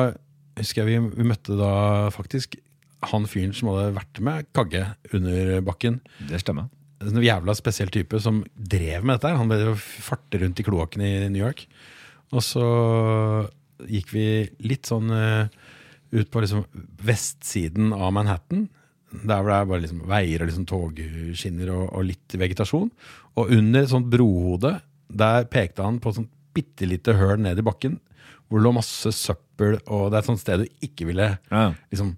husker 0.59 0.83
jeg 0.83 0.91
vi, 0.91 1.15
vi 1.21 1.29
møtte 1.31 1.55
da 1.59 1.73
faktisk 2.13 2.59
han 3.09 3.27
fyren 3.27 3.55
som 3.55 3.71
hadde 3.71 3.95
vært 3.97 4.21
med 4.23 4.47
Kagge 4.55 4.85
under 5.15 5.57
bakken. 5.65 5.99
Det 6.29 6.39
stemmer. 6.43 6.69
En 7.03 7.23
jævla 7.23 7.55
spesiell 7.57 7.91
type 7.91 8.19
som 8.23 8.43
drev 8.55 9.03
med 9.03 9.17
dette. 9.17 9.33
Han 9.35 9.49
ble 9.51 9.59
jo 9.59 9.73
farte 9.75 10.39
rundt 10.39 10.61
i 10.61 10.67
kloakken 10.67 11.03
i 11.03 11.13
New 11.27 11.43
York. 11.43 11.65
Og 12.33 12.43
så 12.45 12.67
gikk 13.91 14.13
vi 14.13 14.27
litt 14.63 14.87
sånn 14.87 15.11
eh, 15.15 15.51
ut 16.13 16.29
på 16.31 16.43
liksom 16.43 16.63
vestsiden 17.03 17.91
av 17.95 18.13
Manhattan. 18.15 18.67
Der 19.13 19.43
hvor 19.43 19.51
det 19.51 19.57
er 19.59 19.67
bare 19.69 19.83
liksom 19.83 19.99
veier 20.09 20.41
og 20.41 20.49
liksom 20.49 20.65
togskinner 20.69 21.69
og, 21.75 21.83
og 21.93 22.05
litt 22.07 22.33
vegetasjon. 22.41 22.89
Og 23.37 23.51
under 23.53 23.83
et 23.85 23.91
sånt 23.91 24.09
brohode, 24.09 24.71
der 25.13 25.45
pekte 25.53 25.85
han 25.85 25.99
på 26.01 26.09
et 26.09 26.17
sånt 26.21 26.31
bitte 26.53 26.87
lite 26.89 27.13
høl 27.17 27.37
ned 27.45 27.61
i 27.61 27.65
bakken. 27.65 27.99
Hvor 28.47 28.59
det 28.59 28.65
lå 28.65 28.73
masse 28.75 29.11
søppel, 29.15 29.77
og 29.85 30.09
det 30.09 30.17
er 30.17 30.23
et 30.23 30.29
sånt 30.31 30.41
sted 30.41 30.63
du 30.65 30.85
ikke 30.85 31.07
ville 31.09 31.29
Ja. 31.51 31.67
liksom 31.91 32.15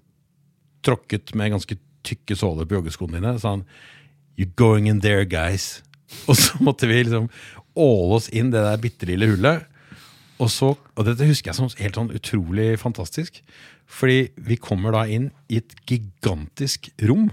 tråkket 0.86 1.34
med 1.34 1.52
ganske 1.54 1.76
tykke 2.06 2.36
såler 2.38 2.66
på 2.68 2.78
joggeskoene 2.78 3.18
dine. 3.20 3.36
Så 3.40 3.48
han 3.56 3.64
You're 4.38 4.52
going 4.56 4.86
in 4.88 5.00
there, 5.00 5.24
guys. 5.24 5.82
Og 6.28 6.36
så 6.36 6.58
måtte 6.60 6.86
vi 6.88 7.02
liksom 7.04 7.28
åle 7.76 8.18
oss 8.18 8.28
inn 8.28 8.50
det 8.52 8.60
der 8.64 8.80
bitte 8.80 9.08
lille 9.08 9.28
hullet. 9.32 9.64
Og 10.42 10.50
så, 10.52 10.74
og 10.76 11.06
dette 11.06 11.26
husker 11.28 11.50
jeg 11.50 11.56
som 11.58 11.70
helt 11.80 11.96
sånn 11.96 12.12
utrolig 12.16 12.74
fantastisk. 12.80 13.40
Fordi 13.86 14.30
vi 14.48 14.58
kommer 14.60 14.92
da 14.92 15.04
inn 15.08 15.30
i 15.48 15.60
et 15.62 15.76
gigantisk 15.88 16.90
rom 17.08 17.30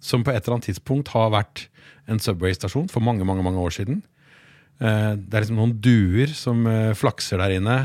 som 0.00 0.22
på 0.24 0.32
et 0.32 0.40
eller 0.40 0.56
annet 0.56 0.70
tidspunkt 0.70 1.10
har 1.12 1.32
vært 1.34 1.66
en 2.10 2.20
Subway-stasjon 2.22 2.88
for 2.90 3.04
mange, 3.04 3.26
mange, 3.28 3.44
mange 3.44 3.60
år 3.60 3.74
siden. 3.74 4.00
Eh, 4.80 5.16
Det 5.16 5.34
er 5.34 5.44
liksom 5.44 5.60
noen 5.60 5.76
duer 5.82 6.32
som 6.32 6.64
eh, 6.66 6.94
flakser 6.96 7.42
der 7.42 7.58
inne. 7.58 7.78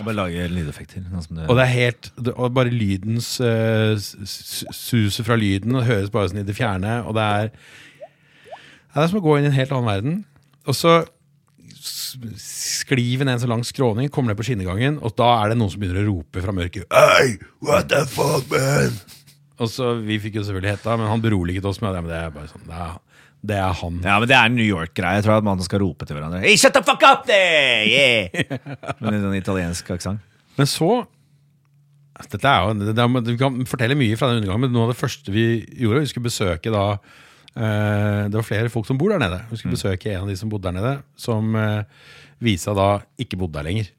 Jeg 0.00 0.06
bare 0.06 0.16
lage 0.16 0.48
lydeffekter. 0.48 1.02
Sånn 1.12 1.24
som 1.24 1.36
det, 1.36 1.46
Og 1.50 1.56
det 1.58 1.64
er 1.66 1.72
helt 1.74 2.06
Og 2.32 2.54
bare 2.56 2.72
lydens 2.72 3.34
uh, 3.44 3.92
Suset 4.00 5.26
fra 5.26 5.36
lyden 5.36 5.76
og 5.76 5.84
høres 5.84 6.12
bare 6.12 6.30
sånn 6.30 6.40
i 6.40 6.44
det 6.46 6.56
fjerne. 6.56 7.02
Og 7.04 7.16
det 7.18 7.24
er 7.24 7.50
Det 7.50 9.02
er 9.02 9.10
som 9.10 9.20
å 9.20 9.24
gå 9.24 9.34
inn 9.36 9.48
i 9.48 9.50
en 9.50 9.58
helt 9.58 9.74
annen 9.76 9.90
verden. 9.90 10.14
Og 10.64 10.76
så 10.78 10.94
s- 11.80 12.16
sklir 12.84 13.18
vi 13.20 13.24
ned 13.26 13.34
en 13.38 13.42
så 13.42 13.48
lang 13.50 13.64
skråning, 13.66 14.10
kommer 14.12 14.30
ned 14.32 14.38
på 14.40 14.46
skinnegangen, 14.46 14.98
og 15.02 15.14
da 15.18 15.30
er 15.42 15.52
det 15.52 15.58
noen 15.60 15.72
som 15.72 15.80
begynner 15.82 16.04
å 16.04 16.08
rope 16.14 16.42
fra 16.44 16.52
mørket. 16.56 16.86
Hey, 16.92 17.36
what 17.64 17.88
the 17.92 18.04
fuck, 18.06 18.46
man? 18.52 18.96
Og 19.60 19.68
så, 19.68 19.90
Vi 20.04 20.18
fikk 20.22 20.38
jo 20.40 20.44
selvfølgelig 20.46 20.76
hetta, 20.78 20.96
men 20.96 21.08
han 21.10 21.20
beroliget 21.24 21.64
oss 21.68 21.80
med 21.84 21.92
det. 21.96 22.02
Men 22.04 22.12
det 22.14 22.18
er 22.22 22.30
bare 22.36 22.48
sånn, 22.52 22.66
det 22.68 22.78
er, 22.86 22.98
det 23.50 23.56
er 23.60 23.72
han. 23.80 24.00
ja, 24.04 24.18
men 24.20 24.28
det 24.30 24.36
er 24.38 24.48
en 24.48 24.56
New 24.56 24.64
York-greie. 24.68 25.18
Jeg 25.20 25.24
tror 25.26 25.36
at 25.40 25.44
man 25.44 25.60
skal 25.64 25.80
rope 25.84 26.06
til 26.08 26.16
hverandre. 26.16 26.40
Hey, 26.44 26.56
shut 26.60 26.72
the 26.76 26.82
fuck 26.86 27.02
up 27.04 27.26
there! 27.28 27.84
Yeah! 27.88 28.28
Med 29.00 29.14
en 29.18 29.24
sånn 29.26 29.36
italiensk 29.40 29.90
aksent. 29.96 30.20
Men 30.56 30.68
så 30.68 31.04
dette 32.30 32.44
er 32.44 32.66
jo, 32.68 32.72
det, 32.76 32.92
det, 32.98 33.04
Vi 33.30 33.36
kan 33.40 33.54
fortelle 33.68 33.96
mye 33.96 34.16
fra 34.20 34.28
den 34.28 34.42
undergangen, 34.42 34.66
men 34.66 34.74
noe 34.76 34.88
av 34.88 34.90
det 34.92 34.98
første 35.00 35.32
vi 35.32 35.44
gjorde 35.80 36.02
Vi 36.04 36.10
skulle 36.10 36.26
besøke 36.28 36.72
da 36.74 36.82
eh, 36.98 36.98
Det 37.50 38.36
var 38.36 38.44
flere 38.46 38.70
folk 38.70 38.86
som 38.86 38.98
bor 39.00 39.10
der 39.10 39.18
nede. 39.18 39.40
Vi 39.50 39.56
skulle 39.58 39.74
besøke 39.74 40.12
en 40.12 40.22
av 40.22 40.28
de 40.30 40.36
som 40.38 40.50
bodde 40.52 40.68
der 40.68 40.76
nede, 40.76 40.92
som 41.18 41.56
Visa 42.40 42.72
da 42.76 42.90
ikke 43.20 43.38
bodde 43.40 43.58
der 43.58 43.66
lenger. 43.68 43.90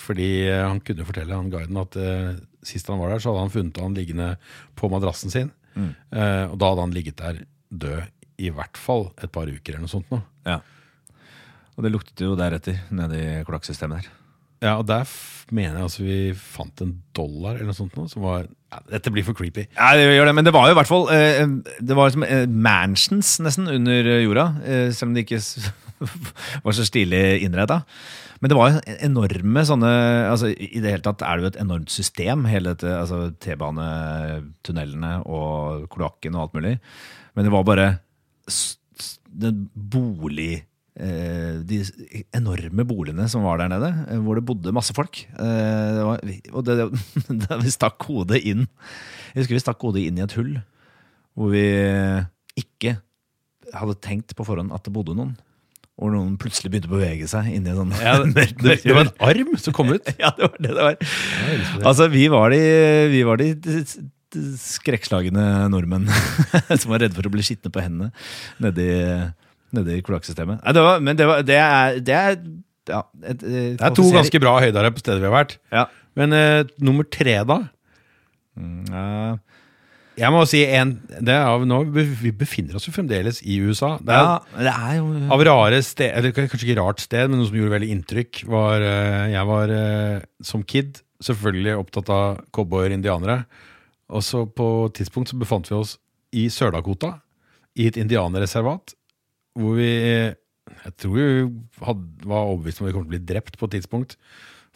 Fordi 0.00 0.28
eh, 0.46 0.62
han 0.62 0.80
kunne 0.84 1.06
fortelle 1.08 1.36
han 1.36 1.50
guiden 1.52 1.80
at 1.80 1.96
eh, 2.00 2.36
sist 2.66 2.88
han 2.92 3.00
var 3.00 3.14
der, 3.14 3.22
så 3.22 3.32
hadde 3.32 3.46
han 3.46 3.54
funnet 3.54 3.82
han 3.82 3.96
liggende 3.96 4.28
på 4.78 4.90
madrassen 4.92 5.32
sin. 5.32 5.52
Mm. 5.76 5.90
og 6.16 6.54
da 6.56 6.68
hadde 6.70 6.84
han 6.86 6.92
ligget 6.94 7.18
der 7.20 7.40
død 7.68 8.06
i 8.40 8.48
hvert 8.48 8.78
fall 8.80 9.10
et 9.20 9.28
par 9.28 9.44
uker 9.44 9.74
eller 9.74 9.82
noe 9.84 9.92
sånt. 9.92 10.08
nå. 10.08 10.22
Ja. 10.48 10.62
Og 11.76 11.84
det 11.84 11.90
luktet 11.92 12.22
jo 12.24 12.32
deretter 12.38 12.78
nede 12.96 13.18
i 13.20 13.42
kloakksystemet 13.44 14.00
der. 14.00 14.14
Ja, 14.64 14.78
og 14.80 14.86
der 14.88 15.08
mener 15.54 15.78
jeg 15.78 15.86
altså 15.86 16.04
vi 16.04 16.18
fant 16.38 16.80
en 16.82 16.94
dollar 17.14 17.54
eller 17.54 17.68
noe 17.68 17.76
sånt 17.76 17.96
nå, 17.98 18.06
som 18.10 18.24
var 18.24 18.46
ja, 18.46 18.80
Dette 18.88 19.12
blir 19.14 19.26
for 19.26 19.36
creepy. 19.36 19.66
Ja, 19.76 19.92
det 19.94 20.06
gjør 20.16 20.30
det, 20.30 20.36
men 20.38 20.46
det 20.46 20.54
var 20.56 20.66
jo 20.66 20.74
i 20.74 20.78
hvert 20.78 20.90
fall 20.90 21.04
eh, 21.14 21.42
Det 21.78 21.96
var 21.96 22.08
liksom 22.08 22.24
eh, 22.26 22.46
mansions 22.50 23.36
nesten 23.44 23.68
under 23.70 24.08
eh, 24.14 24.22
jorda, 24.24 24.46
eh, 24.64 24.86
selv 24.96 25.10
om 25.10 25.16
det 25.16 25.26
ikke 25.26 25.42
var 26.66 26.76
så 26.76 26.86
stilig 26.88 27.22
innreda. 27.46 27.82
Men 28.40 28.52
det 28.52 28.58
var 28.58 28.72
jo 28.72 28.96
enorme 29.06 29.62
sånne 29.64 29.90
altså 30.28 30.50
I 30.52 30.80
det 30.82 30.90
hele 30.92 31.04
tatt 31.04 31.24
er 31.24 31.38
det 31.38 31.46
jo 31.46 31.52
et 31.54 31.62
enormt 31.62 31.92
system, 31.92 32.44
hele 32.50 32.74
dette 32.74 32.90
altså 32.92 33.30
T-banetunnelene 33.40 35.14
og 35.24 35.86
kloakken 35.92 36.36
og 36.36 36.46
alt 36.46 36.58
mulig. 36.58 36.74
Men 37.36 37.46
det 37.46 37.54
var 37.54 37.68
bare 37.68 37.88
den 39.36 39.66
bolig 39.74 40.66
De 40.96 41.80
enorme 42.36 42.86
boligene 42.88 43.26
som 43.28 43.44
var 43.44 43.60
der 43.60 43.68
nede, 43.68 43.90
eh, 44.08 44.20
hvor 44.22 44.38
det 44.38 44.46
bodde 44.48 44.72
masse 44.72 44.94
folk. 44.96 45.18
Eh, 45.36 45.90
det 45.96 46.06
var, 46.08 46.22
og 46.52 46.64
det, 46.64 46.76
da 47.44 47.58
vi 47.60 47.72
stakk 47.74 48.06
hodet 48.08 48.40
inn 48.48 48.64
Jeg 49.34 49.42
husker 49.42 49.58
vi 49.58 49.64
stakk 49.64 49.84
hodet 49.84 50.06
inn 50.06 50.20
i 50.20 50.24
et 50.24 50.36
hull 50.38 50.56
hvor 51.36 51.50
vi 51.52 51.66
ikke 52.56 52.94
hadde 53.76 53.98
tenkt 54.00 54.32
på 54.38 54.46
forhånd 54.46 54.72
at 54.72 54.86
det 54.86 54.92
bodde 54.94 55.12
noen. 55.12 55.34
Hvor 55.96 56.12
noen 56.12 56.38
plutselig 56.40 56.70
begynte 56.72 56.88
å 56.88 56.94
bevege 56.94 57.28
seg 57.28 57.50
inni 57.52 57.74
sånn 57.76 57.92
det, 58.36 58.46
det 58.64 58.96
var 58.96 59.06
en 59.06 59.14
arm 59.24 59.54
som 59.60 59.76
kom 59.76 59.92
ut. 59.92 60.08
ja, 60.22 60.32
det 60.36 60.48
var 60.48 60.56
det 60.56 60.72
det 60.72 60.86
var. 60.86 60.96
Altså, 61.82 62.08
vi 62.12 62.26
var 62.32 62.52
de, 62.56 62.60
vi 63.12 63.20
var 63.28 63.40
de 63.40 63.52
skrekkslagne 64.60 65.44
nordmenn 65.72 66.08
som 66.80 66.90
var 66.92 67.04
redde 67.04 67.16
for 67.16 67.28
å 67.28 67.32
bli 67.32 67.44
skitne 67.46 67.72
på 67.72 67.84
hendene 67.84 68.10
nedi, 68.60 68.88
nedi 69.76 70.00
kloakksystemet. 70.06 70.62
Nei, 70.64 70.72
det 70.76 70.82
var- 70.86 71.00
Men 71.04 71.16
det, 71.20 71.26
var, 71.30 71.42
det 71.46 71.58
er, 71.62 72.00
det 72.00 72.14
er 72.16 72.36
ja, 72.88 73.02
et, 73.22 73.38
Det 73.42 73.80
er 73.82 73.94
to 73.96 74.08
ganske 74.14 74.40
bra 74.42 74.56
høydere 74.62 74.92
på 74.94 75.02
stedet 75.02 75.20
vi 75.22 75.28
har 75.30 75.36
vært. 75.44 75.56
ja. 75.74 75.86
Men 76.16 76.32
uh, 76.32 76.64
nummer 76.80 77.04
tre, 77.12 77.42
da? 77.44 77.58
Ja, 78.56 79.36
Jeg 80.16 80.32
må 80.32 80.44
si 80.48 80.62
en, 80.64 80.94
det 81.20 81.34
er 81.34 81.44
av 81.44 81.66
nå, 81.68 81.82
Vi 81.92 82.30
befinner 82.32 82.78
oss 82.78 82.86
jo 82.88 82.94
fremdeles 82.94 83.42
i 83.44 83.58
USA. 83.60 83.98
Det 84.00 84.14
er 84.16 84.22
ja, 84.24 84.62
det 84.64 84.72
er 84.72 84.94
jo 84.96 85.10
Av 85.36 85.44
rare 85.44 85.82
sted, 85.84 86.08
eller 86.16 86.32
kanskje 86.32 86.62
ikke 86.70 86.78
rart 86.80 87.02
sted, 87.04 87.28
men 87.28 87.42
noe 87.42 87.50
som 87.50 87.58
gjorde 87.58 87.74
veldig 87.74 87.90
inntrykk, 87.98 88.40
var 88.48 88.80
eh, 88.80 89.26
Jeg 89.34 89.50
var 89.50 89.74
eh, 89.76 90.24
som 90.40 90.64
kid 90.64 91.02
selvfølgelig 91.26 91.76
opptatt 91.82 92.08
av 92.12 92.40
cowboyer 92.52 92.90
og 92.94 92.96
indianere. 92.98 93.42
Og 94.12 94.24
så 94.24 94.44
på 94.48 94.66
et 94.88 94.96
tidspunkt 95.02 95.32
så 95.32 95.36
befant 95.40 95.68
vi 95.68 95.76
oss 95.76 95.96
i 96.36 96.46
Sør-Dakota, 96.52 97.14
i 97.76 97.86
et 97.90 97.96
indianerreservat, 98.00 98.94
hvor 99.56 99.78
vi 99.78 99.92
Jeg 99.96 100.92
tror 100.98 101.14
vi 101.16 101.26
hadde, 101.86 102.04
var 102.26 102.50
overbevist 102.50 102.80
om 102.80 102.86
at 102.86 102.90
vi 102.90 102.94
kom 102.96 103.04
til 103.06 103.10
å 103.10 103.14
bli 103.14 103.26
drept 103.28 103.58
på 103.58 103.68
et 103.68 103.76
tidspunkt. 103.78 104.16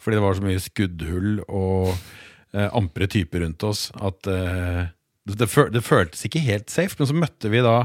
Fordi 0.01 0.17
det 0.17 0.23
var 0.23 0.37
så 0.37 0.45
mye 0.45 0.63
skuddhull 0.63 1.41
og 1.45 1.91
eh, 1.91 2.69
ampre 2.71 3.09
typer 3.11 3.43
rundt 3.43 3.63
oss 3.67 3.89
at 3.99 4.29
eh, 4.31 4.87
det, 5.29 5.49
det 5.75 5.83
føltes 5.85 6.25
ikke 6.25 6.43
helt 6.47 6.71
safe. 6.73 6.97
Men 6.97 7.09
så 7.11 7.17
møtte 7.17 7.51
vi 7.53 7.61
da 7.65 7.75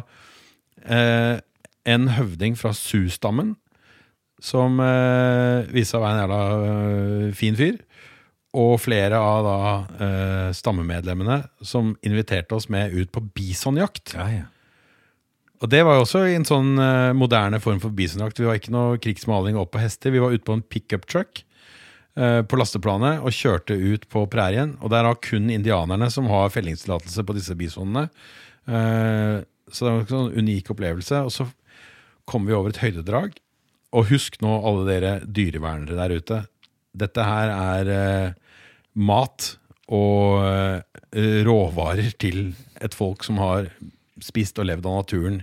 eh, 0.87 1.43
en 1.87 2.09
høvding 2.17 2.57
fra 2.59 2.73
Sus-stammen 2.77 3.55
som 4.43 4.81
eh, 4.83 5.69
viste 5.73 5.95
seg 5.95 6.01
å 6.01 6.05
være 6.05 6.17
en 6.17 6.23
jævla 6.25 6.41
eh, 6.71 7.31
fin 7.37 7.57
fyr. 7.59 7.79
Og 8.57 8.79
flere 8.81 9.21
av 9.21 9.45
da 9.45 9.59
eh, 10.01 10.51
stammemedlemmene 10.57 11.43
som 11.67 11.93
inviterte 12.07 12.57
oss 12.57 12.71
med 12.73 12.95
ut 12.95 13.13
på 13.13 13.25
bisonjakt. 13.37 14.15
ja, 14.17 14.29
ja. 14.41 14.53
Og 15.63 15.71
det 15.73 15.83
var 15.87 15.97
jo 15.97 16.05
også 16.05 16.23
i 16.29 16.37
en 16.37 16.47
sånn 16.47 16.77
eh, 16.83 17.17
moderne 17.17 17.61
form 17.65 17.81
for 17.81 17.95
bisonjakt. 17.97 18.41
Vi 18.41 18.49
var 18.49 18.59
ikke 18.59 18.75
noe 18.75 19.01
krigsmaling 19.01 19.57
opp 19.57 19.73
på 19.73 19.81
hester. 19.81 20.13
Vi 20.13 20.21
var 20.21 20.35
ute 20.35 20.45
på 20.45 20.57
en 20.59 20.65
pickup 20.65 21.07
truck 21.09 21.43
eh, 22.19 22.43
på 22.45 22.59
lasteplanet 22.61 23.25
og 23.25 23.33
kjørte 23.35 23.77
ut 23.77 24.05
på 24.13 24.27
prærien. 24.33 24.75
Og 24.83 24.93
det 24.93 25.01
er 25.01 25.09
da 25.09 25.15
kun 25.29 25.49
indianerne 25.53 26.11
som 26.13 26.29
har 26.33 26.53
fellingstillatelse 26.53 27.25
på 27.25 27.39
disse 27.39 27.57
bisonene. 27.57 28.09
Eh, 28.69 29.41
så 29.73 29.87
det 29.87 29.95
var 29.95 30.05
en 30.05 30.13
sånn 30.13 30.45
unik 30.45 30.75
opplevelse. 30.77 31.25
Og 31.25 31.33
så 31.33 31.49
kom 32.29 32.49
vi 32.49 32.57
over 32.57 32.75
et 32.75 32.83
høydedrag. 32.85 33.41
Og 33.97 34.11
husk 34.13 34.37
nå, 34.45 34.53
alle 34.61 34.85
dere 34.91 35.15
dyrevernere 35.25 35.97
der 35.97 36.19
ute. 36.21 36.43
Dette 36.97 37.25
her 37.25 37.53
er 37.55 38.37
mat 38.97 39.55
og 39.93 40.43
råvarer 41.47 42.09
til 42.19 42.49
et 42.83 42.97
folk 42.97 43.23
som 43.25 43.39
har 43.39 43.69
spist 44.25 44.59
og 44.61 44.69
levd 44.69 44.87
av 44.89 45.03
naturen 45.03 45.43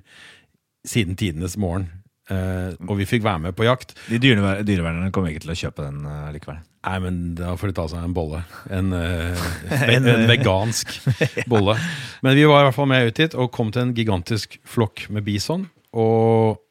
siden 0.87 1.17
tidenes 1.19 1.57
morgen. 1.59 1.89
Eh, 2.31 2.71
og 2.87 2.95
vi 3.01 3.07
fikk 3.07 3.25
være 3.25 3.41
med 3.47 3.55
på 3.57 3.65
jakt. 3.67 3.95
De 4.07 4.19
dyrever 4.21 4.63
dyrevernerne 4.67 5.11
kommer 5.15 5.33
ikke 5.33 5.43
til 5.43 5.53
å 5.53 5.59
kjøpe 5.59 5.87
den 5.89 6.05
uh, 6.07 6.31
likevel. 6.31 6.61
Nei, 6.83 6.97
men 7.03 7.19
da 7.35 7.53
får 7.59 7.71
de 7.71 7.75
ta 7.79 7.87
seg 7.91 8.05
en 8.05 8.15
bolle. 8.15 8.43
En, 8.71 8.95
uh, 8.95 9.45
en, 9.83 10.09
en 10.13 10.25
vegansk 10.29 10.95
bolle. 11.51 11.75
Men 12.23 12.37
vi 12.39 12.47
var 12.47 12.63
i 12.63 12.67
hvert 12.69 12.77
fall 12.77 12.91
med 12.91 13.09
ut 13.09 13.19
dit 13.19 13.35
og 13.35 13.51
kom 13.55 13.73
til 13.75 13.87
en 13.87 13.95
gigantisk 13.97 14.59
flokk 14.67 15.07
med 15.13 15.27
bison. 15.27 15.67
Og 15.99 16.61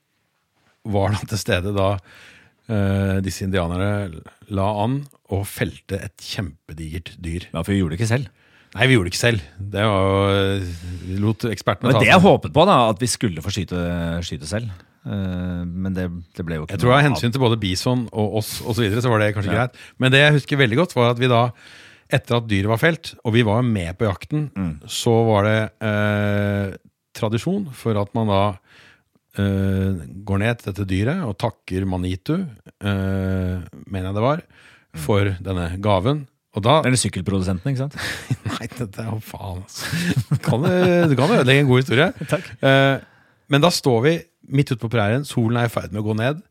var 0.92 1.12
da 1.14 1.26
til 1.28 1.40
stede 1.40 1.74
da 1.76 1.90
uh, 2.00 3.18
disse 3.24 3.44
indianere 3.44 4.08
la 4.52 4.70
an 4.86 5.02
og 5.32 5.44
felte 5.48 6.00
et 6.08 6.24
kjempedigert 6.32 7.14
dyr. 7.20 7.50
Ja, 7.52 7.60
For 7.60 7.74
vi 7.74 7.82
gjorde 7.82 7.96
det 7.96 8.00
ikke 8.00 8.14
selv. 8.14 8.32
Nei, 8.72 8.86
vi 8.88 8.94
gjorde 8.96 9.10
det 9.10 9.12
ikke 9.12 9.20
selv. 9.20 9.42
Det 9.72 9.82
var, 9.84 10.62
vi 11.04 11.18
lot 11.20 11.44
ekspertene 11.50 11.90
Det 11.90 11.92
Men 11.92 11.98
ta 11.98 12.04
det 12.06 12.08
jeg 12.14 12.22
håpet 12.24 12.54
på, 12.56 12.64
da, 12.70 12.76
at 12.88 13.02
vi 13.02 13.08
skulle 13.12 13.42
få 13.44 13.52
skyte, 13.52 13.82
skyte 14.24 14.48
selv. 14.48 14.70
Eh, 15.04 15.62
men 15.66 15.92
det, 15.96 16.06
det 16.38 16.44
ble 16.46 16.56
jo 16.60 16.64
ikke 16.64 16.76
Jeg 16.78 16.80
tror 16.84 16.94
av 16.96 17.02
hensyn 17.04 17.34
til 17.34 17.42
både 17.42 17.58
bison 17.60 18.06
og 18.12 18.38
oss 18.40 18.54
og 18.64 18.72
så, 18.78 18.84
videre, 18.86 19.02
så 19.04 19.10
var 19.12 19.20
det 19.20 19.32
kanskje 19.36 19.52
Ja. 19.52 19.58
greit. 19.66 19.76
Men 20.00 20.14
det 20.14 20.22
jeg 20.24 20.36
husker 20.38 20.56
veldig 20.62 20.78
godt, 20.80 20.96
var 20.96 21.10
at 21.12 21.20
vi 21.20 21.28
da, 21.32 21.42
etter 22.12 22.38
at 22.38 22.48
dyret 22.48 22.68
var 22.72 22.80
felt, 22.80 23.12
og 23.24 23.32
vi 23.36 23.42
var 23.44 23.62
med 23.66 23.92
på 24.00 24.08
jakten, 24.08 24.48
Mm. 24.56 24.72
så 24.88 25.14
var 25.28 25.44
det 25.48 25.60
eh, 25.84 26.76
tradisjon 27.12 27.68
for 27.76 27.98
at 28.00 28.14
man 28.16 28.28
da 28.32 28.42
eh, 29.36 30.00
går 30.24 30.38
ned 30.42 30.58
til 30.60 30.72
dette 30.72 30.88
dyret 30.88 31.22
og 31.28 31.36
takker 31.40 31.84
Manitu, 31.88 32.34
eh, 32.80 33.60
mener 33.88 34.08
jeg 34.10 34.14
det 34.16 34.24
var, 34.30 34.42
for 34.96 35.24
denne 35.40 35.70
gaven. 35.80 36.26
Og 36.52 36.64
da 36.64 36.80
Det 36.84 36.92
er 36.92 37.00
sykkelprodusenten, 37.00 37.72
ikke 37.72 37.86
sant? 37.86 37.96
Nei, 38.52 38.68
dette 38.68 39.00
er 39.00 39.08
jo 39.08 39.20
faen, 39.24 39.62
altså. 39.64 40.36
Kan 40.44 40.66
du, 40.66 40.72
du 41.08 41.16
kan 41.16 41.32
ødelegge 41.38 41.64
en 41.64 41.70
god 41.70 41.80
historie. 41.80 42.10
Takk. 42.32 42.50
Eh, 42.60 42.96
men 43.52 43.64
da 43.64 43.70
står 43.72 44.00
vi 44.04 44.14
midt 44.52 44.72
ute 44.72 44.82
på 44.82 44.90
prærien, 44.92 45.24
solen 45.24 45.60
er 45.60 45.70
i 45.70 45.72
ferd 45.72 45.94
med 45.94 46.02
å 46.02 46.06
gå 46.10 46.16
ned, 46.18 46.42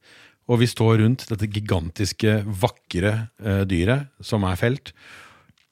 og 0.49 0.61
vi 0.61 0.67
står 0.69 1.03
rundt 1.03 1.27
dette 1.29 1.49
gigantiske, 1.51 2.39
vakre 2.63 3.13
eh, 3.43 3.61
dyret 3.69 4.09
som 4.25 4.45
er 4.47 4.57
felt, 4.59 4.93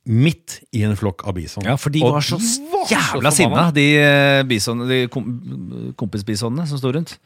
midt 0.08 0.60
i 0.74 0.84
en 0.88 0.96
flokk 0.98 1.26
av 1.28 1.36
bison. 1.36 1.64
Ja, 1.68 1.76
for 1.78 1.90
de 1.94 2.02
Og 2.04 2.14
var 2.14 2.22
så 2.26 2.38
var 2.40 2.88
jævla 2.90 3.32
forbanna. 3.32 3.32
sinna, 3.36 3.72
de, 3.76 3.88
eh, 4.00 4.44
bison, 4.44 4.88
de 4.88 5.08
kom, 5.08 5.26
kompisbisonene 5.96 6.68
som 6.68 6.78
sto 6.78 6.92
rundt. 6.92 7.18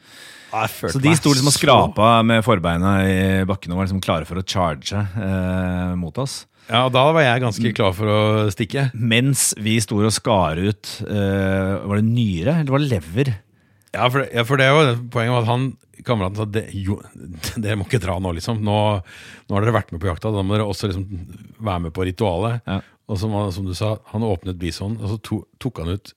Så 0.52 1.00
de 1.02 1.14
sto 1.16 1.30
liksom 1.32 1.46
og 1.48 1.52
så- 1.52 1.58
skrapa 1.58 2.24
med 2.24 2.44
forbeina 2.44 3.02
i 3.02 3.44
bakken 3.44 3.72
og 3.72 3.78
var 3.78 3.86
liksom 3.86 4.00
klare 4.02 4.24
for 4.26 4.36
å 4.36 4.44
charge 4.46 4.92
eh, 4.94 5.94
mot 5.96 6.16
oss. 6.18 6.46
Ja, 6.70 6.86
og 6.86 6.92
da 6.92 7.12
var 7.12 7.20
jeg 7.20 7.42
ganske 7.42 7.74
klar 7.74 7.92
for 7.92 8.06
å 8.06 8.50
stikke. 8.54 8.90
Mens 8.94 9.52
vi 9.58 9.78
sto 9.80 9.98
og 10.00 10.10
skar 10.12 10.56
ut 10.56 11.02
eh, 11.04 11.86
Var 11.86 11.96
det 12.00 12.04
nyre, 12.06 12.60
eller 12.60 12.70
var 12.70 12.78
det 12.78 12.88
lever? 12.88 13.34
Ja, 13.94 14.08
for, 14.10 14.24
ja, 14.26 14.42
for 14.48 14.60
det 14.60 14.66
er 14.68 14.74
jo 14.74 14.94
poenget 15.14 15.32
med 15.36 15.42
at 15.44 15.50
han 15.52 15.66
kameraten 16.04 16.36
sa 16.40 16.44
det, 16.50 16.64
jo, 16.76 16.98
dere 17.62 17.78
må 17.80 17.86
ikke 17.86 18.00
dra 18.02 18.16
nå, 18.20 18.32
liksom. 18.36 18.58
Nå, 18.66 18.74
nå 19.48 19.56
har 19.56 19.64
dere 19.64 19.76
vært 19.78 19.94
med 19.94 20.02
på 20.02 20.10
jakta, 20.10 20.32
da 20.34 20.42
må 20.44 20.56
dere 20.58 20.66
også 20.68 20.90
liksom 20.90 21.06
være 21.64 21.86
med 21.86 21.94
på 21.96 22.04
ritualet. 22.10 22.60
Ja. 22.68 22.80
Og 23.08 23.18
som, 23.20 23.32
som 23.54 23.66
du 23.68 23.72
sa, 23.76 23.94
han 24.12 24.24
åpnet 24.26 24.58
bisonen, 24.60 24.98
og 25.00 25.12
så 25.14 25.18
to, 25.24 25.40
tok 25.62 25.80
han 25.84 25.94
ut 25.96 26.12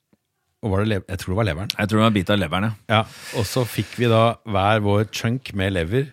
og 0.66 0.72
var 0.74 0.82
det 0.90 0.96
Jeg 1.06 1.20
tror 1.22 1.32
det 1.32 1.38
var 1.38 1.46
leveren. 1.46 1.70
Jeg 1.78 1.88
tror 1.92 2.00
det 2.00 2.06
var 2.08 2.13
bit 2.16 2.30
av 2.34 2.40
leveren, 2.42 2.72
ja. 2.90 3.02
Og 3.38 3.46
så 3.46 3.62
fikk 3.70 3.92
vi 4.02 4.08
da 4.10 4.22
hver 4.50 4.80
vår 4.82 5.04
chunk 5.13 5.52
med 5.60 5.76
lever. 5.76 6.08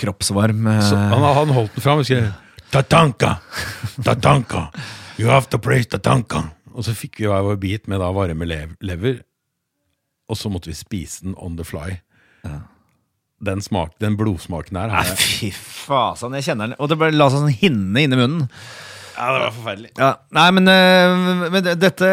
Kroppsvarm. 0.00 0.62
eh, 0.72 0.80
Så 0.88 0.96
han, 0.96 1.20
han 1.36 1.52
holdt 1.52 1.74
den 1.76 1.84
fram 1.84 2.00
og 2.00 2.06
skrev 2.08 2.30
Tatanka! 2.72 3.34
Tatanka! 4.02 4.62
You 5.20 5.28
have 5.28 5.50
to 5.52 5.60
praise 5.62 5.88
Tatanka! 5.92 6.46
Og 6.72 6.84
så 6.88 6.94
fikk 6.96 7.20
vi 7.20 7.28
hver 7.28 7.44
vår 7.46 7.60
bit 7.60 7.86
med 7.88 8.00
da 8.02 8.08
varme 8.16 8.48
lever, 8.48 9.20
og 10.28 10.36
så 10.38 10.50
måtte 10.50 10.70
vi 10.70 10.74
spise 10.78 11.22
den 11.26 11.34
on 11.38 11.56
the 11.58 11.64
fly. 11.66 11.98
Den, 13.46 13.60
smak, 13.60 13.92
den 14.00 14.14
blodsmaken 14.16 14.78
der 14.78 14.88
har 14.94 15.04
jeg 15.10 15.18
fy 15.20 15.48
faen, 15.54 16.34
jeg 16.38 16.46
kjenner 16.48 16.70
den. 16.70 16.76
Og 16.80 16.88
det 16.88 16.96
bare 16.98 17.12
la 17.14 17.26
seg 17.30 17.42
sånn 17.44 17.52
hinne 17.60 18.04
inni 18.06 18.16
munnen. 18.18 18.46
Ja, 19.16 19.26
det 19.32 19.40
var 19.42 19.52
forferdelig. 19.56 19.90
Ja, 20.00 20.10
nei, 20.36 20.46
men, 20.56 20.68
eh, 20.68 21.48
men 21.52 21.62
det- 21.64 21.78
dette 21.80 22.08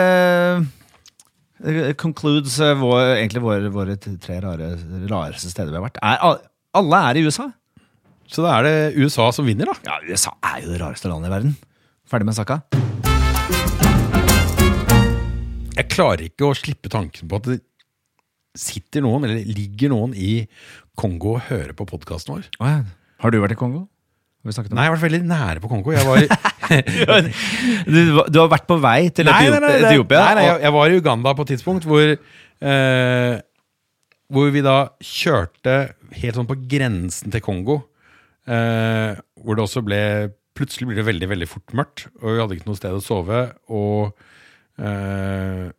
eh, 1.63 1.93
concludes 1.99 2.59
eh, 2.59 2.73
vår, 2.79 3.15
egentlig 3.17 3.41
våre, 3.43 3.71
våre 3.71 3.95
tre 3.97 4.39
rare, 4.43 4.73
rareste 5.11 5.49
steder 5.51 5.71
vi 5.71 5.79
har 5.79 5.87
vært. 5.89 5.99
Er, 6.03 6.39
alle 6.75 7.01
er 7.09 7.19
i 7.19 7.25
USA. 7.27 7.49
Så 8.27 8.43
da 8.43 8.57
er 8.59 8.63
det 8.63 8.77
USA 9.03 9.31
som 9.35 9.45
vinner, 9.45 9.65
da. 9.71 9.75
Ja, 9.87 9.99
USA 10.07 10.31
er 10.43 10.61
jo 10.63 10.71
det 10.71 10.79
rareste 10.81 11.07
landet 11.11 11.27
i 11.31 11.35
verden. 11.37 11.55
Ferdig 12.09 12.25
med 12.29 12.35
saka. 12.35 12.61
Jeg 15.73 15.87
klarer 15.89 16.27
ikke 16.27 16.45
å 16.51 16.55
slippe 16.57 16.89
tanken 16.93 17.27
på 17.31 17.39
at 17.41 17.47
sitter 18.57 19.01
noen, 19.05 19.25
eller 19.27 19.47
ligger 19.57 19.91
noen 19.93 20.13
i 20.17 20.43
Kongo 20.99 21.37
og 21.37 21.47
hører 21.49 21.73
på 21.77 21.87
podkasten 21.89 22.35
vår. 22.35 22.47
Oh, 22.59 22.69
ja. 22.69 22.83
Har 23.23 23.33
du 23.33 23.39
vært 23.41 23.55
i 23.55 23.59
Kongo? 23.59 23.85
Har 24.43 24.51
vi 24.51 24.59
om 24.59 24.75
Nei, 24.75 24.83
jeg 24.83 24.91
har 24.91 24.97
vært 24.97 25.05
veldig 25.07 25.21
nære 25.29 25.61
på 25.63 25.69
Kongo. 25.71 25.93
Jeg 25.95 26.03
var 26.03 26.19
i, 26.19 26.27
du, 27.93 27.99
du 28.27 28.39
har 28.41 28.49
vært 28.51 28.67
på 28.67 28.75
vei 28.83 29.07
til 29.15 29.27
Nei, 29.29 29.37
nei, 29.47 29.47
Etiop- 29.47 29.63
nei, 29.63 29.73
Etiopia? 29.87 30.19
Nei, 30.25 30.35
nei, 30.35 30.45
jeg, 30.49 30.57
jeg 30.65 30.75
var 30.75 30.91
i 30.91 30.99
Uganda 30.99 31.33
på 31.37 31.45
et 31.45 31.51
tidspunkt 31.53 31.87
hvor 31.87 32.03
eh, 32.11 33.35
Hvor 34.33 34.51
vi 34.55 34.63
da 34.65 34.75
kjørte 34.99 35.77
helt 36.19 36.37
sånn 36.39 36.49
på 36.49 36.59
grensen 36.69 37.31
til 37.33 37.43
Kongo. 37.45 37.79
Eh, 38.43 39.15
hvor 39.39 39.55
det 39.57 39.63
også 39.65 39.83
ble 39.85 40.01
Plutselig 40.53 40.85
ble 40.91 40.99
det 40.99 41.07
veldig 41.07 41.27
veldig 41.31 41.47
fort 41.49 41.71
mørkt, 41.73 42.03
og 42.21 42.27
vi 42.29 42.41
hadde 42.43 42.55
ikke 42.59 42.67
noe 42.67 42.77
sted 42.77 42.93
å 42.93 42.99
sove. 43.01 43.39
Og 43.73 44.11
eh, 44.77 45.71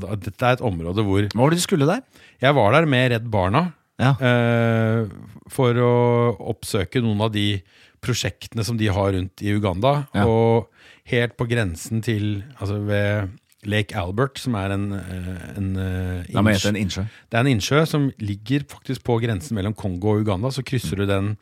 da- 0.00 0.16
Dette 0.16 0.46
er 0.46 0.52
et 0.56 0.62
område 0.64 1.04
hvor 1.04 1.26
Hva 1.28 1.42
var 1.42 1.50
det 1.52 1.58
du 1.60 1.66
skulle 1.66 1.86
der? 1.88 2.00
Jeg 2.40 2.54
var 2.56 2.72
der 2.72 2.86
med 2.88 3.10
Redd 3.12 3.30
Barna 3.30 3.72
Ja. 4.00 4.14
eh, 4.16 5.06
for 5.52 5.74
å 5.76 6.36
oppsøke 6.54 7.02
noen 7.04 7.20
av 7.20 7.32
de 7.34 7.60
prosjektene 8.00 8.64
som 8.64 8.78
de 8.80 8.86
har 8.88 9.12
rundt 9.12 9.42
i 9.44 9.52
Uganda. 9.52 10.06
Ja. 10.14 10.24
Og 10.24 10.70
helt 11.10 11.36
på 11.36 11.46
grensen 11.50 12.00
til 12.02 12.42
Altså 12.58 12.78
ved 12.86 13.28
Lake 13.68 13.92
Albert, 13.94 14.38
som 14.40 14.54
er 14.56 14.72
en, 14.72 14.86
en, 14.94 15.36
en 15.58 15.76
eh, 15.76 16.24
innsjø- 16.32 16.68
en 16.70 16.76
innsjø. 16.80 17.02
Det 17.28 17.36
er 17.36 17.40
en 17.44 17.52
innsjø 17.58 17.82
som 17.86 18.06
ligger 18.18 18.64
faktisk 18.64 19.02
på 19.04 19.18
grensen 19.20 19.52
mellom 19.58 19.74
Kongo 19.76 20.14
og 20.14 20.22
Uganda. 20.24 20.48
Så 20.48 20.64
krysser 20.64 20.96
du 20.96 21.04
den, 21.04 21.34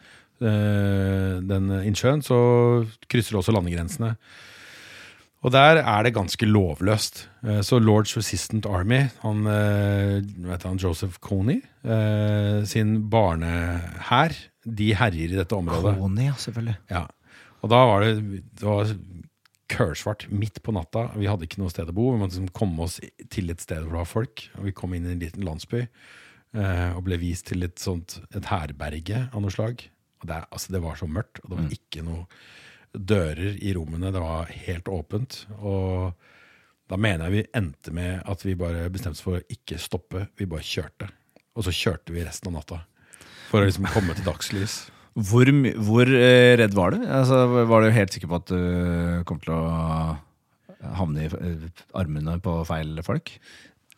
eh, 0.42 1.38
den 1.46 1.70
innsjøen, 1.86 2.24
så 2.26 2.84
krysser 3.08 3.36
du 3.36 3.38
også 3.38 3.54
landegrensene. 3.54 4.16
Og 5.46 5.52
der 5.54 5.78
er 5.84 6.02
det 6.02 6.16
ganske 6.16 6.46
lovløst. 6.48 7.28
Eh, 7.46 7.60
Så 7.62 7.78
Lords 7.78 8.16
Resistant 8.16 8.66
Army, 8.66 9.04
han, 9.22 9.46
eh, 9.46 10.22
vet 10.48 10.64
han 10.66 10.80
Joseph 10.82 11.20
Coney, 11.22 11.62
eh, 11.84 12.64
sin 12.66 13.08
barnehær, 13.10 14.34
de 14.66 14.94
herjer 14.94 15.30
i 15.32 15.38
dette 15.38 15.54
området. 15.54 15.94
Coney, 15.98 16.24
ja, 16.26 16.32
selvfølgelig. 16.32 16.76
Ja. 16.90 17.06
Og 17.62 17.70
da 17.70 17.84
var 17.86 18.00
det, 18.02 18.42
det 18.58 18.66
var 18.66 18.90
kølsvart 19.68 20.26
midt 20.30 20.62
på 20.62 20.72
natta. 20.74 21.12
Vi 21.16 21.26
hadde 21.26 21.46
ikke 21.46 21.58
noe 21.62 21.70
sted 21.70 21.88
å 21.88 21.94
bo. 21.94 22.10
Vi 22.12 22.18
måtte 22.18 22.34
liksom 22.34 22.52
komme 22.52 22.80
oss 22.86 22.98
til 23.30 23.50
et 23.50 23.60
sted 23.60 23.82
hvor 23.82 23.92
det 23.94 24.02
var 24.02 24.10
folk. 24.10 24.48
Og 24.58 24.64
vi 24.64 24.72
kom 24.72 24.94
inn 24.94 25.06
i 25.06 25.12
en 25.12 25.22
liten 25.22 25.44
landsby 25.44 25.86
og 26.58 27.02
ble 27.04 27.18
vist 27.20 27.44
til 27.50 27.62
et 27.62 27.76
sånt 27.76 28.22
et 28.34 28.46
herberge 28.48 29.28
av 29.34 29.42
noe 29.42 29.52
slag. 29.52 29.82
Og 30.22 30.30
det, 30.30 30.38
altså, 30.50 30.72
det 30.72 30.80
var 30.82 30.96
så 30.96 31.06
mørkt, 31.06 31.42
og 31.44 31.50
det 31.50 31.58
var 31.58 31.74
ikke 31.76 32.04
noe 32.06 32.24
dører 32.94 33.56
i 33.62 33.72
rommene. 33.76 34.12
Det 34.14 34.22
var 34.22 34.50
helt 34.66 34.88
åpent. 34.92 35.42
Og 35.60 36.12
da 36.88 36.96
mener 36.96 37.28
jeg 37.28 37.34
vi 37.36 37.46
endte 37.60 37.92
med 37.94 38.22
at 38.28 38.44
vi 38.46 38.54
bare 38.58 38.88
bestemte 38.92 39.18
oss 39.18 39.24
for 39.24 39.38
å 39.40 39.46
ikke 39.52 39.78
stoppe. 39.82 40.26
Vi 40.38 40.48
bare 40.48 40.64
kjørte. 40.64 41.10
Og 41.58 41.66
så 41.66 41.74
kjørte 41.74 42.14
vi 42.14 42.24
resten 42.24 42.52
av 42.52 42.60
natta. 42.60 42.82
For 43.50 43.60
å 43.62 43.68
liksom 43.68 43.88
komme 43.92 44.14
til 44.16 44.26
dagslys. 44.28 44.78
Hvor, 45.18 45.48
hvor 45.82 46.06
eh, 46.14 46.54
redd 46.60 46.76
var 46.78 46.94
du? 46.94 47.00
Altså, 47.02 47.40
var 47.66 47.82
du 47.82 47.90
helt 47.90 48.14
sikker 48.14 48.30
på 48.30 48.38
at 48.38 48.52
du 48.52 49.24
kom 49.26 49.40
til 49.42 49.54
å 49.56 49.62
havne 50.98 51.24
i 51.24 51.30
eh, 51.32 51.64
armene 51.98 52.36
på 52.44 52.60
feil 52.68 53.00
folk? 53.06 53.32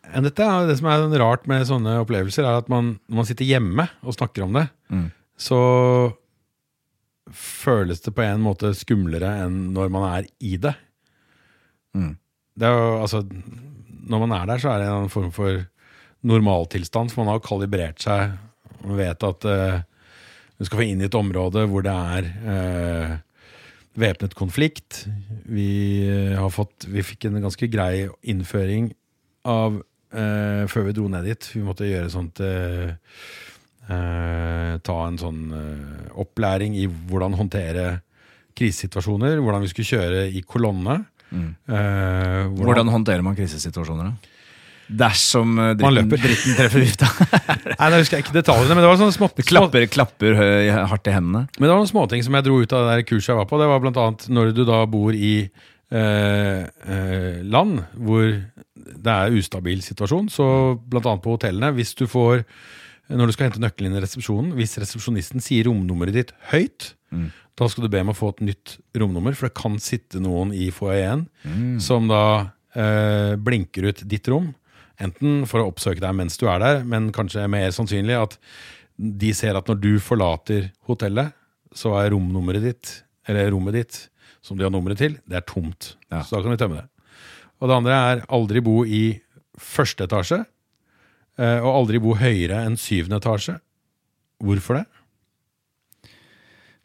Dette 0.01 0.47
det 0.65 0.79
som 0.79 0.87
er 0.89 1.03
rart 1.21 1.45
med 1.51 1.67
sånne 1.69 1.99
opplevelser, 2.01 2.47
er 2.47 2.63
at 2.63 2.71
man, 2.73 2.95
når 3.05 3.19
man 3.21 3.27
sitter 3.29 3.45
hjemme 3.45 3.85
og 4.01 4.15
snakker 4.17 4.47
om 4.47 4.57
det, 4.57 4.65
Mm. 4.91 5.11
så 5.37 5.59
føles 7.37 8.03
det 8.03 8.13
på 8.17 8.23
en 8.25 8.43
måte 8.43 8.73
skumlere 8.77 9.31
enn 9.45 9.71
når 9.75 9.91
man 9.93 10.07
er 10.09 10.29
i 10.43 10.55
det. 10.61 10.73
Mm. 11.97 12.15
Det 12.59 12.67
er 12.67 12.77
jo, 12.77 12.91
altså, 13.01 13.21
når 14.11 14.23
man 14.25 14.35
er 14.37 14.49
der, 14.49 14.61
så 14.61 14.73
er 14.73 14.83
det 14.83 14.91
en 14.91 15.11
form 15.13 15.31
for 15.35 15.63
normaltilstand, 16.27 17.11
for 17.11 17.23
man 17.23 17.33
har 17.33 17.43
kalibrert 17.45 18.03
seg. 18.03 18.35
Man 18.83 18.99
vet 18.99 19.25
at 19.25 19.47
uh, 19.47 19.81
du 20.57 20.67
skal 20.67 20.81
få 20.81 20.85
inn 20.85 21.01
i 21.01 21.07
et 21.07 21.17
område 21.17 21.65
hvor 21.69 21.85
det 21.85 21.93
er 21.93 22.31
uh, 22.45 23.15
væpnet 23.97 24.35
konflikt. 24.37 25.05
Vi, 25.45 26.07
eh, 26.07 26.39
har 26.39 26.49
fått, 26.49 26.87
vi 26.87 27.03
fikk 27.03 27.25
en 27.27 27.41
ganske 27.41 27.67
grei 27.67 28.07
innføring 28.23 28.91
av 29.43 29.81
uh, 29.81 30.63
før 30.69 30.87
vi 30.87 30.95
dro 30.95 31.07
ned 31.11 31.25
dit. 31.27 31.49
Vi 31.55 31.63
måtte 31.65 31.89
gjøre 31.89 32.11
sånt 32.13 32.39
eh, 32.45 32.93
eh, 33.89 34.77
Ta 34.81 34.97
en 35.07 35.19
sånn 35.21 35.41
eh, 35.55 36.11
opplæring 36.21 36.75
i 36.79 36.87
hvordan 36.89 37.37
håndtere 37.39 38.01
krisesituasjoner. 38.57 39.39
Hvordan 39.41 39.63
vi 39.65 39.71
skulle 39.71 39.91
kjøre 39.93 40.27
i 40.29 40.43
kolonne. 40.45 41.01
Mm. 41.31 41.49
Eh, 41.71 42.45
Hvordan 42.59 42.91
håndterer 42.91 43.23
man 43.23 43.37
krisesituasjoner? 43.37 44.11
da? 44.11 44.31
Dersom 44.91 45.53
eh, 45.55 45.73
dritten, 45.79 46.09
dritten 46.11 46.57
treffer 46.57 46.83
vifta. 46.83 47.07
Nei, 47.79 47.91
Jeg 47.93 48.03
husker 48.03 48.23
ikke 48.23 48.35
detaljene, 48.35 48.75
men 48.75 48.83
det 48.83 48.89
var 48.89 48.99
sånne 48.99 49.15
små, 49.15 49.29
små... 49.31 49.45
klapper, 49.47 49.85
klapper 49.91 50.35
høy, 50.35 50.71
hardt 50.91 51.07
i 51.07 51.13
hendene. 51.15 51.45
Men 51.55 51.63
det 51.67 51.71
var 51.71 51.79
noen 51.79 51.91
småting 51.91 52.25
som 52.27 52.35
jeg 52.35 52.47
dro 52.47 52.59
ut 52.59 52.75
av 52.75 52.87
det 52.87 52.97
der 52.97 53.07
kurset 53.07 53.31
jeg 53.31 53.39
var 53.39 53.47
på. 53.47 53.59
Det 53.61 53.69
var 53.71 53.83
blant 53.85 54.01
annet 54.03 54.27
når 54.35 54.51
du 54.57 54.65
da 54.67 54.81
bor 54.91 55.15
i 55.15 55.35
eh, 55.47 56.59
eh, 56.67 57.39
land 57.47 57.79
hvor 57.95 58.27
det 58.91 59.15
er 59.15 59.39
ustabil 59.39 59.79
situasjon, 59.85 60.27
så 60.33 60.45
blant 60.75 61.07
annet 61.07 61.23
på 61.23 61.37
hotellene, 61.37 61.71
hvis 61.77 61.95
du 61.95 62.03
får 62.11 62.43
når 63.11 63.29
du 63.29 63.35
skal 63.35 63.49
hente 63.49 63.61
nøkkelen 63.61 63.91
inn 63.91 63.99
i 63.99 64.03
resepsjonen, 64.03 64.53
hvis 64.57 64.77
resepsjonisten 64.81 65.43
sier 65.43 65.67
romnummeret 65.67 66.15
ditt 66.15 66.33
høyt, 66.53 66.93
da 67.59 67.67
skal 67.69 67.85
du 67.85 67.91
be 67.91 68.01
om 68.01 68.13
å 68.13 68.17
få 68.17 68.31
et 68.31 68.43
nytt 68.47 68.77
romnummer, 68.97 69.35
for 69.37 69.49
det 69.49 69.57
kan 69.59 69.77
sitte 69.83 70.21
noen 70.23 70.53
i 70.55 70.69
foajeen 70.71 71.25
som 71.83 72.07
da 72.09 72.23
eh, 72.73 73.35
blinker 73.35 73.89
ut 73.89 74.03
ditt 74.07 74.29
rom. 74.31 74.53
Enten 75.01 75.43
for 75.49 75.61
å 75.61 75.71
oppsøke 75.71 76.01
deg 76.03 76.15
mens 76.15 76.37
du 76.39 76.47
er 76.47 76.61
der, 76.63 76.83
men 76.87 77.11
kanskje 77.15 77.47
mer 77.51 77.71
sannsynlig 77.75 78.17
at 78.19 78.37
de 78.95 79.33
ser 79.33 79.57
at 79.57 79.67
når 79.67 79.81
du 79.81 79.91
forlater 79.99 80.71
hotellet, 80.87 81.33
så 81.73 81.95
er 81.99 82.11
romnummeret 82.13 82.63
ditt, 82.63 82.95
eller 83.27 83.51
rommet 83.51 83.77
ditt, 83.79 83.99
som 84.41 84.57
de 84.57 84.65
har 84.65 84.73
nummeret 84.73 84.99
til, 84.99 85.17
det 85.29 85.39
er 85.39 85.45
tomt. 85.47 85.95
Ja. 86.11 86.23
Så 86.23 86.35
da 86.35 86.41
kan 86.43 86.53
vi 86.53 86.59
tømme 86.59 86.81
det. 86.81 86.87
Og 87.61 87.69
det 87.69 87.77
andre 87.77 87.97
er 88.11 88.23
aldri 88.33 88.61
bo 88.65 88.81
i 88.85 89.21
første 89.61 90.07
etasje, 90.07 90.41
og 91.39 91.69
aldri 91.75 91.99
bo 92.03 92.13
høyere 92.19 92.65
enn 92.67 92.75
syvende 92.77 93.17
etasje. 93.21 93.59
Hvorfor 94.43 94.79
det? 94.81 94.85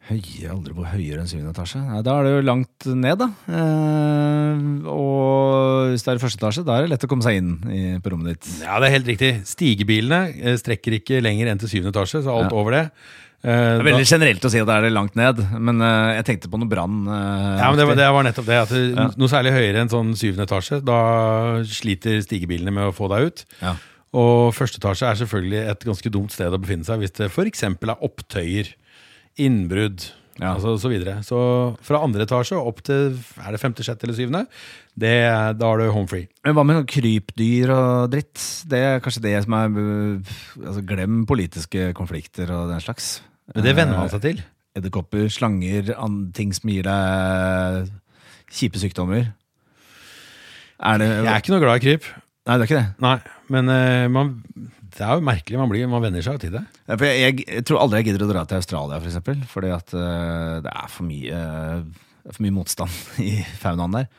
Høye, 0.07 0.47
aldri 0.53 0.71
bo 0.71 0.85
høyere 0.87 1.19
enn 1.19 1.27
syvende 1.27 1.51
etasje. 1.51 1.81
Nei, 1.83 1.99
da 2.05 2.13
er 2.15 2.23
det 2.23 2.31
jo 2.37 2.43
langt 2.47 2.85
ned, 2.95 3.19
da. 3.19 3.27
Eh, 3.51 4.61
og 4.87 5.89
hvis 5.91 6.05
det 6.05 6.13
er 6.13 6.19
i 6.19 6.23
første 6.23 6.39
etasje, 6.39 6.63
da 6.67 6.77
er 6.77 6.85
det 6.85 6.93
lett 6.93 7.03
å 7.03 7.09
komme 7.11 7.25
seg 7.25 7.41
inn 7.41 7.49
i, 7.67 7.81
på 7.99 8.13
rommet 8.13 8.37
ditt. 8.37 8.47
Ja, 8.63 8.77
det 8.79 8.87
er 8.87 8.95
helt 8.95 9.09
riktig. 9.11 9.31
Stigebilene 9.49 10.21
eh, 10.39 10.55
strekker 10.61 10.95
ikke 11.01 11.19
lenger 11.25 11.51
enn 11.51 11.59
til 11.59 11.73
syvende 11.73 11.91
etasje, 11.91 12.23
så 12.23 12.37
alt 12.37 12.53
Ja. 12.55 12.61
over 12.61 12.71
det. 12.77 12.83
eh, 13.43 13.51
Det 13.51 13.51
er 13.51 13.83
da- 13.83 13.89
veldig 13.89 14.07
generelt 14.13 14.47
å 14.47 14.49
si 14.53 14.59
at 14.63 14.67
det 14.71 14.77
er 14.79 14.89
langt 14.95 15.15
ned, 15.19 15.43
men 15.59 15.81
eh, 15.81 16.15
jeg 16.21 16.25
tenkte 16.31 16.49
på 16.55 16.61
noe 16.63 16.71
brann. 16.71 17.03
eh, 17.03 17.59
Ja, 17.59 17.67
men 17.67 17.77
det 17.77 17.87
var, 17.91 17.95
det 17.99 18.07
var 18.15 18.23
nettopp 18.23 18.45
det. 18.47 18.61
At 18.63 18.69
det, 18.69 18.95
Ja. 18.95 19.09
Noe 19.17 19.27
særlig 19.27 19.51
høyere 19.59 19.81
enn 19.83 19.89
sånn 19.91 20.15
syvende 20.15 20.47
etasje, 20.47 20.79
da 20.87 21.59
sliter 21.67 22.23
stigebilene 22.23 22.71
med 22.71 22.87
å 22.87 22.95
få 22.95 23.09
deg 23.11 23.27
ut. 23.27 23.45
Ja. 23.61 23.75
Og 24.15 24.53
første 24.55 24.79
etasje 24.79 25.09
er 25.09 25.17
selvfølgelig 25.19 25.63
et 25.73 25.83
ganske 25.89 26.11
dumt 26.13 26.31
sted 26.31 26.53
å 26.53 26.59
befinne 26.61 26.87
seg 26.87 27.01
hvis 27.01 27.11
det 27.17 27.27
f.eks. 27.31 27.63
er 27.67 28.05
opptøyer, 28.07 28.69
innbrudd 29.37 30.05
Ja. 30.39 30.53
altså, 30.53 30.75
og 30.75 30.79
så 30.79 30.89
videre. 30.89 31.17
Så 31.25 31.37
fra 31.81 31.99
andre 32.05 32.23
etasje 32.27 32.57
opp 32.57 32.83
til 32.85 33.15
er 33.41 33.51
det 33.51 33.59
femte, 33.61 33.83
sjette 33.85 34.05
eller 34.05 34.15
syvende, 34.17 34.43
det, 34.97 35.13
da 35.57 35.71
er 35.73 35.81
du 35.81 35.91
home 35.91 36.07
free. 36.09 36.27
Men 36.45 36.53
hva 36.57 36.63
med 36.65 36.85
krypdyr 36.89 37.73
og 37.73 38.11
dritt? 38.13 38.37
Det 38.69 38.79
er 38.79 39.01
kanskje 39.03 39.23
det 39.25 39.33
som 39.45 39.55
er 39.57 39.73
altså 40.61 40.83
Glem 40.85 41.23
politiske 41.29 41.89
konflikter 41.97 42.53
og 42.53 42.69
den 42.71 42.81
slags. 42.85 43.17
Men 43.55 43.65
det 43.65 43.75
venner 43.77 43.97
Eh, 43.97 44.03
man 44.05 44.13
seg 44.13 44.21
til. 44.23 44.43
Edderkopper, 44.77 45.25
slanger, 45.33 45.89
ting 46.37 46.53
som 46.53 46.69
gir 46.69 46.85
deg 46.85 47.89
kjipe 48.53 48.77
sykdommer. 48.77 49.33
Er 50.77 51.01
det 51.01 51.07
Jeg 51.09 51.33
er 51.33 51.41
ikke 51.41 51.53
noe 51.55 51.63
glad 51.65 51.81
i 51.81 51.85
kryp. 51.87 52.05
Nei, 52.47 52.55
det 52.57 52.61
er 52.61 52.69
ikke 52.69 52.77
det. 52.79 52.89
Nei, 53.03 53.15
men 53.53 53.71
eh, 53.71 54.07
man, 54.11 54.33
det 54.97 55.03
er 55.03 55.17
jo 55.17 55.25
merkelig. 55.25 55.59
Man, 55.61 55.71
blir, 55.71 55.87
man 55.91 56.03
venner 56.03 56.25
seg 56.25 56.37
jo 56.37 56.43
til 56.45 56.55
det. 56.57 56.63
Ja, 56.87 56.97
jeg, 56.97 57.21
jeg, 57.21 57.47
jeg 57.47 57.65
tror 57.67 57.83
aldri 57.83 58.01
jeg 58.01 58.09
gidder 58.09 58.25
å 58.25 58.29
dra 58.31 58.43
til 58.49 58.59
Australia, 58.59 58.99
for 58.99 59.11
eksempel. 59.11 59.41
Fordi 59.51 59.71
at 59.75 59.95
uh, 59.95 60.57
det 60.65 60.73
er 60.73 60.91
for 60.91 61.07
mye, 61.07 61.41
uh, 61.41 62.31
for 62.31 62.45
mye 62.45 62.55
motstand 62.55 63.01
i 63.29 63.33
faunaen 63.61 63.99
der. 64.01 64.09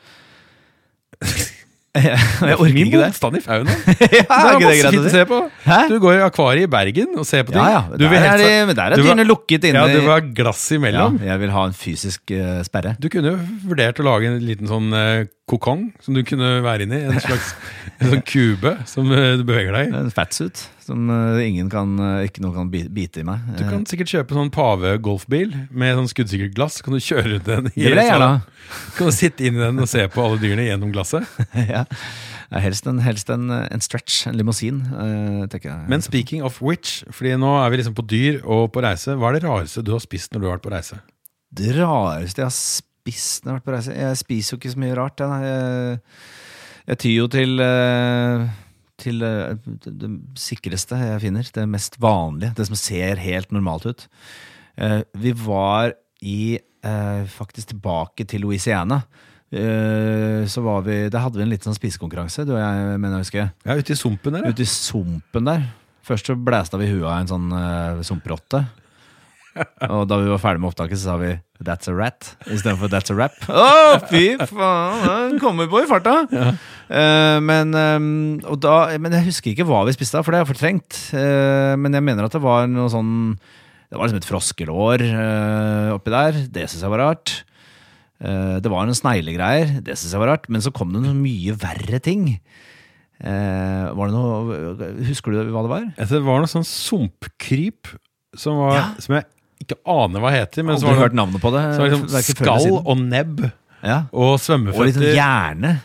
Jeg, 2.05 2.19
jeg 2.49 2.57
orker 2.57 2.75
Min 2.75 2.87
ikke 2.87 2.99
det. 3.01 3.09
motstand 3.09 3.39
i 3.39 3.41
faunaen. 3.43 3.81
ja, 4.19 4.23
Det 4.23 4.51
er 4.51 4.63
masse 4.63 4.91
fint 4.95 5.07
å 5.09 5.13
se 5.13 5.23
på. 5.29 5.39
Hæ? 5.65 5.79
Du 5.91 5.95
går 6.03 6.17
i 6.17 6.21
akvariet 6.25 6.67
i 6.67 6.71
Bergen 6.71 7.17
og 7.19 7.27
ser 7.29 7.45
på 7.47 7.55
ting. 7.55 7.61
Ja, 7.61 7.79
ja. 7.79 7.83
Du 7.93 8.05
Der 8.05 8.13
vil 8.13 8.29
er, 8.29 8.43
de, 8.43 8.77
der 8.77 8.95
er 8.95 9.03
dyrene 9.03 9.27
lukket 9.27 9.69
inne. 9.69 9.83
Ja, 9.83 9.91
du 9.99 10.03
vil 10.03 10.13
ha 10.13 10.19
glass 10.41 10.63
ja, 10.71 10.79
imellom. 10.79 11.19
jeg 11.25 11.43
vil 11.43 11.53
ha 11.55 11.65
en 11.69 11.77
fysisk 11.77 12.35
uh, 12.35 12.59
sperre. 12.67 12.95
Du 13.01 13.09
kunne 13.13 13.35
vurdert 13.67 14.01
å 14.01 14.07
lage 14.07 14.31
en 14.31 14.39
liten 14.43 14.69
sånn 14.71 14.89
uh, 14.95 15.27
kokong 15.49 15.89
som 16.05 16.17
du 16.17 16.23
kunne 16.27 16.59
være 16.65 16.87
inni. 16.87 17.03
En 17.09 17.21
slags 17.23 17.53
en 17.99 18.13
sånn 18.15 18.25
kube 18.27 18.75
som 18.89 19.09
uh, 19.11 19.35
du 19.39 19.45
beveger 19.47 19.75
deg 19.75 19.89
i. 19.89 19.95
En 20.03 20.13
fatsuit 20.13 20.67
som 20.89 21.09
eh, 21.13 21.41
ingen 21.47 21.69
kan, 21.71 21.93
eh, 22.03 22.27
ikke 22.27 22.43
noen 22.43 22.55
kan 22.57 22.71
bite 22.71 23.21
i 23.21 23.27
meg. 23.27 23.45
Du 23.59 23.63
kan 23.67 23.85
sikkert 23.89 24.11
kjøpe 24.11 24.37
sånn 24.37 24.51
pave-golfbil 24.53 25.53
med 25.69 25.99
sånn 25.99 26.09
skuddsikkert 26.11 26.55
glass. 26.57 26.81
Kan 26.85 26.97
du 26.97 27.01
kjøre 27.03 27.35
rundt 27.35 27.47
den. 27.49 27.69
i 27.75 27.85
det 27.85 27.93
vil 27.93 28.01
jeg 28.01 28.11
gjerne. 28.11 28.31
Kan 28.97 29.09
du 29.09 29.15
sitte 29.15 29.47
inni 29.47 29.61
den 29.61 29.81
og 29.81 29.89
se 29.89 30.05
på 30.11 30.25
alle 30.25 30.41
dyrene 30.41 30.67
gjennom 30.67 30.91
glasset. 30.95 31.39
ja. 31.73 31.85
Helst, 32.49 32.87
en, 32.89 32.97
helst 33.05 33.29
en, 33.29 33.45
en 33.53 33.83
stretch, 33.83 34.23
en 34.29 34.37
limousin, 34.37 34.81
eh, 34.89 35.45
tenker 35.51 35.69
jeg. 35.69 35.85
Men 35.91 36.01
speaking 36.01 36.41
of 36.45 36.57
which, 36.65 37.03
fordi 37.13 37.35
nå 37.37 37.51
er 37.61 37.69
vi 37.69 37.81
liksom 37.81 37.97
på 37.97 38.05
dyr 38.09 38.39
og 38.41 38.71
på 38.73 38.81
reise. 38.81 39.13
Hva 39.13 39.29
er 39.29 39.37
det 39.37 39.45
rareste 39.45 39.85
du 39.85 39.93
har 39.93 40.01
spist 40.01 40.33
når 40.33 40.41
du 40.41 40.49
har 40.49 40.57
vært 40.57 40.65
på 40.65 40.73
reise? 40.73 40.97
Det 41.53 41.75
rareste 41.77 42.41
jeg 42.41 42.49
har 42.49 42.55
spist 42.57 43.45
når 43.45 43.51
jeg 43.51 43.53
har 43.53 43.59
vært 43.59 43.67
på 43.67 43.73
reise 43.73 43.93
Jeg 43.97 44.17
spiser 44.19 44.53
jo 44.53 44.59
ikke 44.59 44.73
så 44.73 44.81
mye 44.81 44.97
rart. 44.97 45.21
Jeg, 45.21 45.45
jeg, 45.45 46.01
jeg 46.89 47.01
tyr 47.05 47.15
jo 47.19 47.29
til, 47.37 47.55
eh, 47.61 48.49
til 48.99 49.23
det, 49.23 50.11
sikreste 50.39 50.97
jeg 50.99 51.23
finner. 51.23 51.47
Det 51.55 51.65
mest 51.69 51.97
vanlige. 52.01 52.53
Det 52.57 52.67
som 52.69 52.77
ser 52.79 53.21
helt 53.23 53.51
normalt 53.55 53.87
ut. 53.89 54.07
Eh, 54.77 55.01
Vi 55.17 55.33
var 55.33 55.93
i 56.21 56.59
eh, 56.83 57.23
faktisk 57.27 57.73
tilbake 57.73 58.27
til 58.27 58.41
Louisiana. 58.45 59.01
Eh, 59.51 60.45
Så 60.45 60.61
var 60.61 60.81
vi, 60.85 61.09
Der 61.09 61.19
hadde 61.19 61.37
vi 61.39 61.43
en 61.43 61.49
liten 61.49 61.71
sånn 61.71 61.79
spisekonkurranse, 61.79 62.45
du 62.45 62.53
og 62.53 62.61
jeg, 62.61 62.99
mener 62.99 63.17
jeg 63.17 63.25
husker. 63.25 63.51
Ja, 63.65 63.75
ute 63.79 63.93
i 63.93 63.99
sumpen 63.99 64.33
der, 64.35 64.45
ja. 64.45 64.51
Ute 64.53 64.61
i 64.61 64.69
sumpen 64.69 65.45
der. 65.49 65.65
Først 66.05 66.29
så 66.29 66.35
blæsta 66.35 66.77
vi 66.79 66.89
huet 66.89 67.05
av 67.05 67.19
en 67.19 67.29
sånn 67.29 67.51
uh, 67.53 68.03
sumprotte. 68.05 68.63
Og 69.93 70.03
da 70.09 70.17
vi 70.21 70.29
var 70.31 70.41
ferdig 70.41 70.61
med 70.61 70.69
opptaket, 70.71 70.99
så 70.99 71.11
sa 71.11 71.15
vi 71.21 71.31
'that's 71.59 71.89
a 71.91 71.93
rat' 71.95 72.35
istedenfor 72.47 72.87
'that's 72.91 73.11
a 73.11 73.15
rap'. 73.17 73.39
Å, 73.49 73.99
fy 74.07 74.37
faen! 74.37 75.31
Den 75.33 75.39
kommer 75.41 75.67
på 75.71 75.81
i 75.83 75.89
farta! 75.89 76.27
Eh, 76.29 77.39
men, 77.43 77.73
um, 77.75 78.39
da, 78.61 78.97
men 78.97 79.11
jeg 79.17 79.27
husker 79.27 79.51
ikke 79.51 79.67
hva 79.67 79.83
vi 79.87 79.95
spiste, 79.97 80.21
for 80.23 80.31
det 80.35 80.41
er 80.41 80.49
fortrengt. 80.49 80.99
Uh, 81.13 81.75
men 81.77 81.93
jeg 81.93 82.05
mener 82.05 82.25
at 82.25 82.35
det 82.35 82.41
var 82.43 82.69
noe 82.69 82.89
sånn 82.89 83.11
Det 83.89 83.97
var 83.97 84.05
liksom 84.05 84.21
et 84.21 84.29
froskelår 84.29 85.01
uh, 85.09 85.95
oppi 85.97 86.13
der. 86.13 86.43
Det 86.47 86.67
syns 86.69 86.85
jeg 86.85 86.93
var 86.93 87.01
rart. 87.09 87.43
Det 88.19 88.67
var 88.67 88.83
noen 88.83 88.97
sneglegreier. 88.97 89.79
Det 89.81 89.95
syns 89.97 90.11
jeg 90.13 90.19
var 90.21 90.29
rart. 90.33 90.49
Men 90.51 90.61
så 90.61 90.73
kom 90.75 90.91
det 90.93 90.99
noen 91.01 91.21
mye 91.23 91.55
verre 91.57 92.01
ting. 92.03 92.25
Var 93.17 93.95
det 93.95 94.13
noe 94.13 94.89
Husker 95.07 95.33
du 95.33 95.49
hva 95.55 95.63
det 95.65 95.71
var? 95.71 95.87
Det 95.97 96.19
var 96.21 96.43
noe 96.43 96.51
sånn 96.51 96.67
sumpkryp 96.67 97.87
som, 98.37 98.59
var, 98.59 98.75
Ja. 98.75 98.85
som 99.01 99.15
jeg 99.17 99.25
ikke 99.63 99.77
aner 99.89 100.23
hva 100.23 100.33
heter. 100.33 100.65
Men 100.65 100.77
Aldri 100.77 100.95
hørt 100.99 101.17
navnet 101.17 101.43
på 101.43 101.51
det. 101.55 101.63
så 101.75 101.83
var 101.83 101.91
det 101.91 101.99
liksom 101.99 102.39
skall 102.39 102.79
og 102.79 103.03
nebb 103.03 103.45
ja. 103.85 104.01
og 104.11 104.35
Og 104.35 104.83
litt 104.87 104.97
sånn 104.97 105.13
hjerne. 105.15 105.75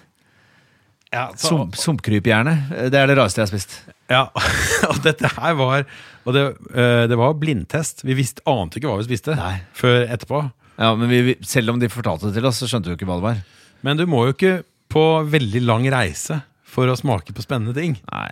Ja, 1.14 1.28
Sumpkryphjerne. 1.38 2.54
Det 2.90 2.98
er 2.98 3.10
det 3.10 3.14
rareste 3.18 3.40
jeg 3.40 3.46
har 3.46 3.52
spist. 3.52 3.76
Ja, 4.10 4.24
og 4.90 4.98
dette 5.04 5.30
her 5.36 5.54
var 5.56 5.84
Og 6.26 6.34
det, 6.36 6.42
eh, 6.74 7.04
det 7.10 7.18
var 7.18 7.36
blindtest. 7.38 8.02
Vi 8.04 8.16
visste, 8.18 8.42
ante 8.50 8.80
ikke 8.80 8.90
hva 8.90 8.98
vi 8.98 9.06
spiste 9.06 9.36
Nei. 9.38 9.58
før 9.76 10.08
etterpå. 10.08 10.42
Ja, 10.80 10.94
men 10.98 11.10
vi, 11.12 11.36
Selv 11.46 11.74
om 11.74 11.78
de 11.82 11.90
fortalte 11.92 12.30
det 12.30 12.40
til 12.40 12.48
oss, 12.48 12.58
så 12.62 12.70
skjønte 12.70 12.90
vi 12.90 12.96
jo 12.96 12.98
ikke 12.98 13.10
hva 13.10 13.20
det 13.20 13.28
var. 13.28 13.44
Men 13.86 14.00
du 14.00 14.08
må 14.10 14.24
jo 14.26 14.34
ikke 14.34 14.56
på 14.90 15.04
veldig 15.30 15.62
lang 15.66 15.86
reise 15.92 16.40
for 16.74 16.90
å 16.90 16.96
smake 16.98 17.34
på 17.34 17.44
spennende 17.44 17.74
ting. 17.76 17.94
Nei. 18.10 18.30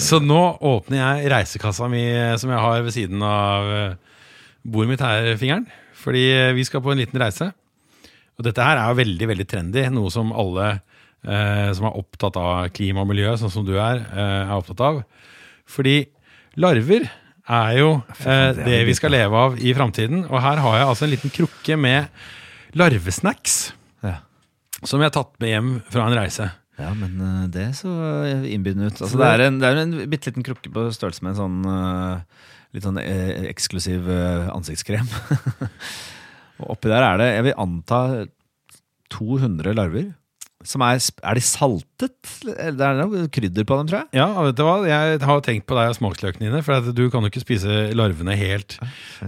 Så 0.00 0.20
nå 0.22 0.40
åpner 0.64 1.02
jeg 1.02 1.30
reisekassa 1.32 1.88
mi 1.92 2.06
som 2.40 2.52
jeg 2.52 2.62
har 2.64 2.84
ved 2.86 2.94
siden 2.96 3.24
av 3.26 3.72
eh, 3.74 4.15
bordet 4.72 4.90
mitt 4.94 5.04
her, 5.04 5.32
fingeren. 5.40 5.66
Fordi 6.02 6.24
eh, 6.34 6.52
vi 6.56 6.64
skal 6.66 6.82
på 6.84 6.92
en 6.92 7.00
liten 7.00 7.20
reise. 7.22 7.50
Og 8.36 8.44
dette 8.44 8.62
her 8.66 8.76
er 8.82 8.90
jo 8.92 8.98
veldig, 9.00 9.28
veldig 9.32 9.46
trendy. 9.48 9.86
Noe 9.94 10.10
som 10.12 10.32
alle 10.36 10.66
eh, 10.76 11.70
som 11.76 11.86
er 11.88 12.00
opptatt 12.02 12.36
av 12.40 12.66
klima 12.76 13.04
og 13.04 13.08
miljø, 13.12 13.30
sånn 13.40 13.52
som 13.54 13.64
du 13.66 13.74
er, 13.80 14.02
eh, 14.12 14.42
er 14.44 14.56
opptatt 14.58 14.82
av. 14.84 15.00
Fordi 15.70 15.96
larver 16.60 17.06
er 17.46 17.72
jo 17.78 17.88
eh, 18.26 18.50
det 18.58 18.82
vi 18.88 18.94
skal 18.98 19.14
leve 19.14 19.40
av 19.46 19.56
i 19.62 19.72
framtiden. 19.76 20.26
Og 20.28 20.38
her 20.42 20.60
har 20.64 20.78
jeg 20.80 20.90
altså 20.90 21.06
en 21.06 21.14
liten 21.14 21.32
krukke 21.34 21.78
med 21.80 22.10
larvesnacks 22.76 23.72
Ja. 24.04 24.18
som 24.84 25.00
jeg 25.00 25.08
har 25.10 25.16
tatt 25.16 25.32
med 25.40 25.48
hjem 25.54 25.70
fra 25.90 26.06
en 26.10 26.18
reise. 26.18 26.50
ja, 26.78 26.90
men 26.92 27.16
eh, 27.22 27.46
det 27.54 27.68
så 27.78 27.88
innbydende 28.44 28.90
ut. 28.90 29.00
Altså, 29.00 29.16
det 29.22 29.30
er 29.32 29.46
en, 29.46 29.58
det 29.62 29.70
er 29.70 29.80
en 29.86 29.96
bitte 30.12 30.28
liten 30.30 30.44
krukke 30.44 30.72
på 30.74 30.88
størrelse 30.92 31.24
med 31.24 31.32
en 31.32 31.40
sånn 31.40 31.58
eh, 31.72 32.44
litt 32.76 32.86
sånn 32.86 33.00
eh, 33.02 33.48
eksklusiv 33.50 34.06
eh, 34.12 34.52
ansiktskrem. 34.52 35.08
Og 36.60 36.76
oppi 36.76 36.92
der 36.92 37.04
er 37.04 37.20
det, 37.20 37.32
jeg 37.34 37.48
vil 37.48 37.58
anta, 37.66 38.00
200 39.12 39.76
larver. 39.76 40.12
Som 40.66 40.82
er, 40.82 40.98
er 40.98 41.38
de 41.38 41.42
saltet? 41.44 42.30
Det 42.42 42.82
er 42.82 42.96
noe 42.98 43.26
krydder 43.30 43.66
på 43.68 43.76
dem, 43.78 43.90
tror 43.90 44.00
jeg. 44.00 44.08
Ja, 44.18 44.26
vet 44.42 44.56
du 44.58 44.64
hva? 44.66 44.76
Jeg 44.88 45.20
har 45.22 45.42
tenkt 45.44 45.66
på 45.68 45.76
deg 45.78 45.92
og 45.92 45.98
smaksløkene 45.98 46.48
dine, 46.48 46.62
for 46.66 46.80
at 46.80 46.88
du 46.96 47.04
kan 47.12 47.22
jo 47.22 47.30
ikke 47.30 47.44
spise 47.44 47.82
larvene 47.94 48.34
helt 48.40 48.78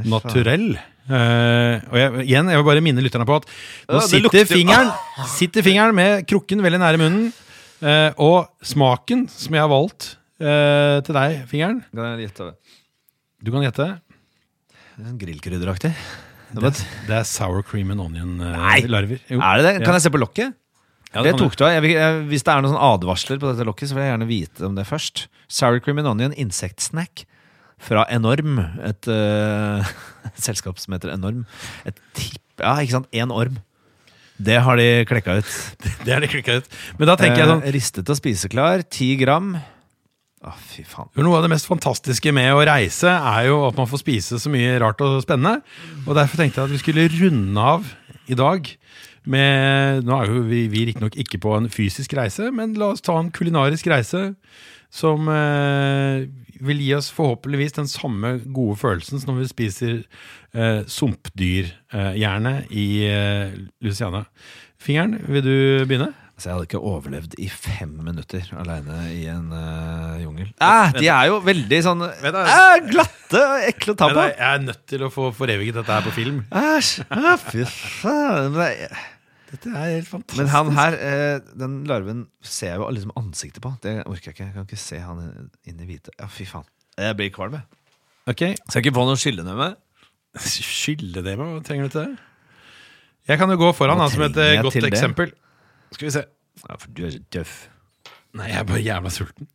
naturell. 0.09 0.73
Uh, 1.09 1.81
og 1.89 1.95
jeg, 1.97 2.09
igjen, 2.27 2.51
jeg 2.53 2.61
vil 2.61 2.67
bare 2.67 2.81
minne 2.85 3.01
lytterne 3.01 3.25
på 3.25 3.39
at 3.39 3.47
nå 3.49 3.97
Ja, 3.97 4.01
sitter 4.05 4.45
fingeren, 4.45 4.91
sitter 5.39 5.65
fingeren 5.65 5.97
med 5.97 6.27
krukken 6.29 6.61
veldig 6.65 6.81
nære 6.83 7.01
munnen. 7.01 7.31
Uh, 7.79 8.11
og 8.21 8.67
smaken 8.67 9.29
som 9.31 9.55
jeg 9.55 9.63
har 9.63 9.71
valgt 9.71 10.11
uh, 10.43 10.99
til 11.07 11.15
deg, 11.15 11.37
fingeren 11.47 11.79
Kan 11.95 12.09
jeg 12.11 12.27
gjette? 12.27 12.49
Du 13.43 13.51
kan 13.55 13.63
gjette. 13.63 13.87
Sånn 14.99 15.19
Grillkrydderaktig. 15.21 15.93
Det 16.49 16.61
Det, 16.63 16.71
et- 16.73 16.87
det 17.07 17.17
er 17.21 17.25
sour 17.29 17.63
cream 17.63 17.91
and 17.93 18.01
onion 18.01 18.41
eh, 18.41 18.57
Nei. 18.57 18.79
Er 18.81 19.07
det 19.07 19.21
det? 19.29 19.85
Kan 19.85 19.95
jeg 19.95 20.03
se 20.03 20.11
på 20.11 20.19
lokket? 20.21 20.55
Ja, 21.15 21.23
det 21.23 21.33
kan 21.33 21.39
tok 21.41 21.57
du 21.57 21.65
av. 21.65 21.71
Jeg, 21.73 21.83
vil- 21.83 21.97
jeg, 21.97 22.25
hvis 22.29 22.43
det 22.45 22.53
er 22.53 22.61
noen 22.63 22.73
sånne 22.75 22.89
advarsler 22.99 23.39
på 23.41 23.51
dette 23.53 23.65
lokket, 23.69 23.89
så 23.89 23.95
vil 23.97 24.05
jeg 24.05 24.13
gjerne 24.13 24.29
vite 24.29 24.67
om 24.67 24.75
det 24.75 24.87
først. 24.89 25.27
Sour 25.49 25.79
cream 25.81 25.99
and 26.03 26.09
onion 26.09 26.33
insektsnack 26.37 27.25
fra 27.79 28.05
Enorm. 28.11 28.59
Et 28.85 29.09
uh, 29.13 29.85
selskap 30.37 30.79
som 30.83 30.97
heter 30.97 31.13
Enorm. 31.15 31.47
Et 31.87 31.97
tipp 32.15 32.43
Ja, 32.59 32.75
ikke 32.83 32.97
sant? 32.99 33.07
Én 33.15 33.31
orm. 33.31 33.61
Det 34.41 34.57
har 34.63 34.77
de 34.77 35.05
klekka 35.07 35.39
ut. 35.39 35.53
Det 36.05 36.13
er 36.15 36.21
det 36.21 36.31
klikka 36.31 36.59
ut. 36.59 36.67
Men 36.99 37.07
da 37.13 37.15
tenker 37.17 37.39
jeg 37.45 37.49
sånn 37.53 37.63
Eh, 37.67 37.73
ristet 37.75 38.09
og 38.11 38.19
spiseklar. 38.19 38.83
Ti 38.91 39.15
gram. 39.21 39.53
Å, 40.39 40.53
fy 40.71 40.85
faen. 40.87 41.11
Noe 41.19 41.41
av 41.41 41.45
det 41.45 41.51
mest 41.51 41.67
fantastiske 41.67 42.31
med 42.35 42.53
å 42.55 42.63
reise 42.69 43.11
er 43.11 43.49
jo 43.49 43.63
at 43.67 43.79
man 43.79 43.89
får 43.91 44.05
spise 44.05 44.39
så 44.39 44.53
mye 44.53 44.77
rart 44.79 45.01
og 45.03 45.19
spennende. 45.25 45.65
Og 46.07 46.15
Derfor 46.19 46.39
tenkte 46.39 46.63
jeg 46.63 46.69
at 46.71 46.75
vi 46.77 46.83
skulle 46.83 47.09
runde 47.17 47.69
av 47.75 47.89
i 48.29 48.39
dag 48.39 48.71
med 49.29 50.07
Nå 50.07 50.15
er 50.15 50.31
jo 50.31 50.45
vi, 50.47 50.63
vi 50.73 50.87
riktignok 50.89 51.19
ikke 51.21 51.41
på 51.43 51.53
en 51.57 51.69
fysisk 51.73 52.15
reise, 52.17 52.53
men 52.55 52.77
la 52.79 52.93
oss 52.95 53.05
ta 53.05 53.19
en 53.19 53.33
kulinarisk 53.35 53.91
reise 53.91 54.31
som 54.95 55.27
eh, 55.29 56.29
vil 56.65 56.81
gi 56.81 56.95
oss 56.97 57.11
forhåpentligvis 57.13 57.77
den 57.77 57.91
samme 57.91 58.39
gode 58.55 58.79
følelsen 58.81 59.21
som 59.21 59.35
når 59.35 59.43
vi 59.43 59.51
spiser 59.51 59.99
eh, 60.55 60.81
sumpdyrhjerne 60.89 62.55
i 62.71 62.89
eh, 63.11 63.59
Luciana. 63.85 64.25
Fingeren, 64.81 65.19
vil 65.29 65.45
du 65.45 65.59
begynne? 65.85 66.13
Altså, 66.39 66.53
jeg 66.53 66.55
hadde 66.55 66.67
ikke 66.69 66.81
overlevd 66.87 67.33
i 67.43 67.49
fem 67.51 67.95
minutter 68.07 68.45
aleine 68.63 68.97
i 69.11 69.25
en 69.27 69.49
uh, 69.51 70.21
jungel. 70.23 70.53
Ah, 70.63 70.93
de 70.95 71.09
er 71.11 71.25
jo 71.33 71.41
veldig 71.43 71.81
sånn 71.83 72.05
Vent 72.23 72.37
ah, 72.39 72.77
glatte 72.87 73.41
og 73.43 73.65
ekle 73.67 73.97
å 73.97 73.99
ta 73.99 74.07
på. 74.13 74.27
Jeg 74.29 74.45
er 74.47 74.61
nødt 74.63 74.85
til 74.87 75.03
å 75.03 75.09
få 75.11 75.33
foreviget 75.35 75.81
dette 75.81 75.97
her 75.97 76.07
på 76.07 76.13
film. 76.15 76.37
Æsj! 76.55 77.09
Ah, 77.11 77.35
fy 77.43 77.65
faen. 77.67 78.55
Dette 78.55 79.73
er 79.73 79.91
helt 79.97 80.07
fantastisk. 80.13 80.39
Men 80.39 80.53
han 80.53 80.71
her, 80.77 80.99
eh, 81.09 81.51
den 81.59 81.75
larven, 81.91 82.23
ser 82.39 82.71
jeg 82.77 82.85
jo 82.85 82.93
liksom 83.01 83.17
ansiktet 83.19 83.67
på. 83.67 83.75
Det 83.83 83.97
orker 84.05 84.31
jeg 84.31 84.39
ikke. 84.39 84.47
Jeg 84.47 84.57
kan 84.61 84.71
ikke 84.71 84.81
se 84.85 85.03
han 85.09 85.51
inn 85.67 85.83
i 85.83 85.91
hvite. 85.91 86.15
Ja, 86.21 86.31
fy 86.31 86.47
faen. 86.47 86.71
Jeg 87.03 87.19
blir 87.19 87.35
kvalm, 87.35 87.59
jeg. 87.59 87.83
Okay. 88.31 88.55
Skal 88.63 88.79
jeg 88.79 88.87
ikke 88.87 88.95
få 89.01 89.09
noe 89.11 89.19
skyllenømme? 89.19 89.73
Skylde 90.39 91.27
det 91.27 91.35
med, 91.35 91.51
hva 91.51 91.67
trenger 91.67 91.91
du 91.91 91.99
til 91.99 92.07
det? 92.07 92.25
Jeg 93.27 93.43
kan 93.43 93.51
jo 93.51 93.59
gå 93.59 93.75
foran 93.75 94.07
han 94.07 94.15
som 94.15 94.29
et 94.31 94.43
eh, 94.47 94.63
godt 94.63 94.79
eksempel. 94.87 95.35
det? 95.35 95.48
Skal 95.95 96.07
vi 96.09 96.15
se. 96.15 96.25
Ja, 96.69 96.77
for 96.77 96.91
du 96.97 97.05
er 97.07 97.13
så 97.15 97.21
tøff. 97.33 97.55
Nei, 98.39 98.49
jeg 98.51 98.61
er 98.61 98.67
bare 98.69 98.83
jævla 98.85 99.11
sulten. 99.15 99.49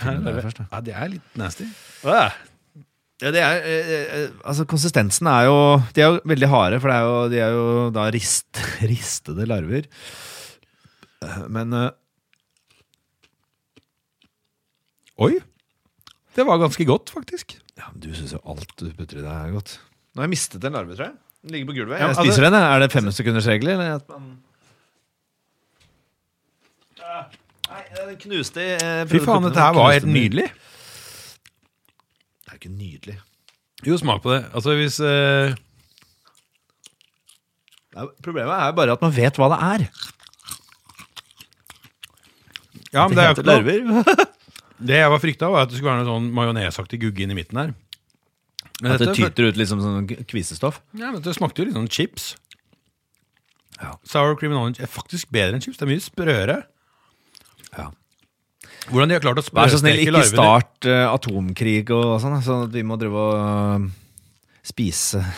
Her, 0.00 0.16
det, 0.24 0.32
først, 0.42 0.62
ja, 0.72 0.78
det 0.80 0.94
er 0.96 1.10
litt 1.12 1.34
nasty. 1.36 1.66
Ja, 2.06 2.30
det 3.20 3.42
er, 3.44 3.58
eh, 3.68 3.90
eh, 3.92 4.30
altså 4.48 4.64
Konsistensen 4.64 5.28
er 5.28 5.42
jo 5.44 5.56
De 5.92 6.00
er 6.00 6.06
jo 6.14 6.20
veldig 6.30 6.48
harde, 6.48 6.78
for 6.80 6.88
det 6.88 6.96
er 6.96 7.04
jo, 7.04 7.18
de 7.28 7.40
er 7.44 7.50
jo 7.52 7.66
da 7.92 8.06
rist, 8.14 8.48
ristede 8.90 9.44
larver. 9.50 9.84
Eh, 11.20 11.42
Men 11.52 11.76
eh, 11.76 11.90
Oi! 15.20 15.34
Det 16.34 16.46
var 16.48 16.60
ganske 16.62 16.86
godt, 16.88 17.10
faktisk. 17.12 17.58
ja, 17.76 17.90
men 17.92 18.00
du 18.00 18.08
syns 18.16 18.32
jo 18.36 18.40
alt 18.48 18.70
du 18.80 18.86
putter 18.96 19.18
i 19.20 19.24
deg, 19.24 19.28
er 19.50 19.52
godt. 19.58 19.74
Nå 20.14 20.22
har 20.22 20.28
jeg 20.30 20.32
mistet 20.38 20.64
en 20.64 20.76
larve, 20.78 20.94
tror 20.96 21.10
jeg. 21.10 21.16
Den 21.44 21.52
ligger 21.54 21.68
på 21.70 21.76
gulvet. 21.76 22.00
Ja, 22.00 22.08
Jeg 22.12 22.16
spiser 22.22 22.46
den, 22.46 22.56
jeg. 22.56 22.70
Er 22.76 22.80
det 22.84 22.88
femsekundersregel, 22.94 23.68
eller? 23.74 23.98
at 24.00 24.08
man- 24.08 24.38
Nei, 27.70 27.82
den 27.94 28.16
knuste 28.18 28.64
eh, 28.76 29.02
Fy 29.10 29.20
faen, 29.22 29.44
dette 29.46 29.62
her 29.62 29.74
var 29.76 29.92
helt 29.94 30.08
nydelig. 30.10 30.48
Det 32.44 32.50
er 32.54 32.58
ikke 32.58 32.72
nydelig. 32.72 33.16
Jo, 33.86 33.96
smak 34.00 34.22
på 34.24 34.32
det. 34.34 34.40
Altså, 34.54 34.74
hvis 34.78 34.98
eh, 35.00 35.54
Ja, 37.94 38.06
Problemet 38.22 38.54
er 38.54 38.74
bare 38.76 38.96
at 38.96 39.04
man 39.04 39.14
vet 39.16 39.38
hva 39.40 39.48
det 39.54 39.60
er. 39.68 39.86
Ja, 42.90 43.06
men 43.06 43.14
det 43.14 43.22
er 43.22 43.30
jo 43.30 43.36
heter 43.36 43.44
ikke 43.44 43.46
noe 43.46 43.94
larver. 43.94 44.26
Det 44.80 44.96
jeg 44.96 45.10
var 45.12 45.20
frykta, 45.20 45.48
var 45.52 45.66
at 45.66 45.68
det 45.68 45.76
skulle 45.76 45.90
være 45.92 46.04
noe 46.06 46.08
sånn 46.08 46.28
majonesaktig 46.32 46.98
gugge 47.02 47.20
inn 47.26 47.32
i 47.34 47.36
midten 47.36 47.58
her. 47.60 47.72
Men 48.80 48.94
At 48.94 49.02
det 49.02 49.10
dette, 49.10 49.16
tyter 49.18 49.50
ut 49.50 49.58
liksom 49.60 49.82
sånn 49.84 50.06
kvisestoff. 50.24 50.78
ja, 50.96 51.10
men 51.12 51.20
det 51.20 51.34
smakte 51.36 51.60
jo 51.60 51.66
litt 51.68 51.76
sånn 51.76 51.90
chips. 51.92 52.30
Ja. 53.76 53.90
Sour 54.08 54.38
cream 54.40 54.54
and 54.54 54.62
onion 54.62 54.80
er 54.80 54.88
faktisk 54.88 55.28
bedre 55.36 55.58
enn 55.58 55.64
chips. 55.64 55.76
Det 55.76 55.84
er 55.84 55.90
mye 55.92 56.04
sprøere. 56.04 56.56
Ja. 57.78 57.90
Hvordan 58.90 59.10
de 59.10 59.16
har 59.16 59.22
klart 59.22 59.40
å 59.40 59.44
Vær 59.54 59.70
så 59.70 59.80
snill, 59.80 60.00
ikke 60.02 60.22
start 60.26 60.88
uh, 60.88 61.10
atomkrig 61.12 61.90
og 61.94 62.16
sånn, 62.22 62.38
sånn 62.44 62.66
at 62.68 62.74
vi 62.74 62.84
må 62.86 62.98
drive 63.00 63.26
og 63.26 63.34
uh, 63.36 63.90
spise 64.66 65.22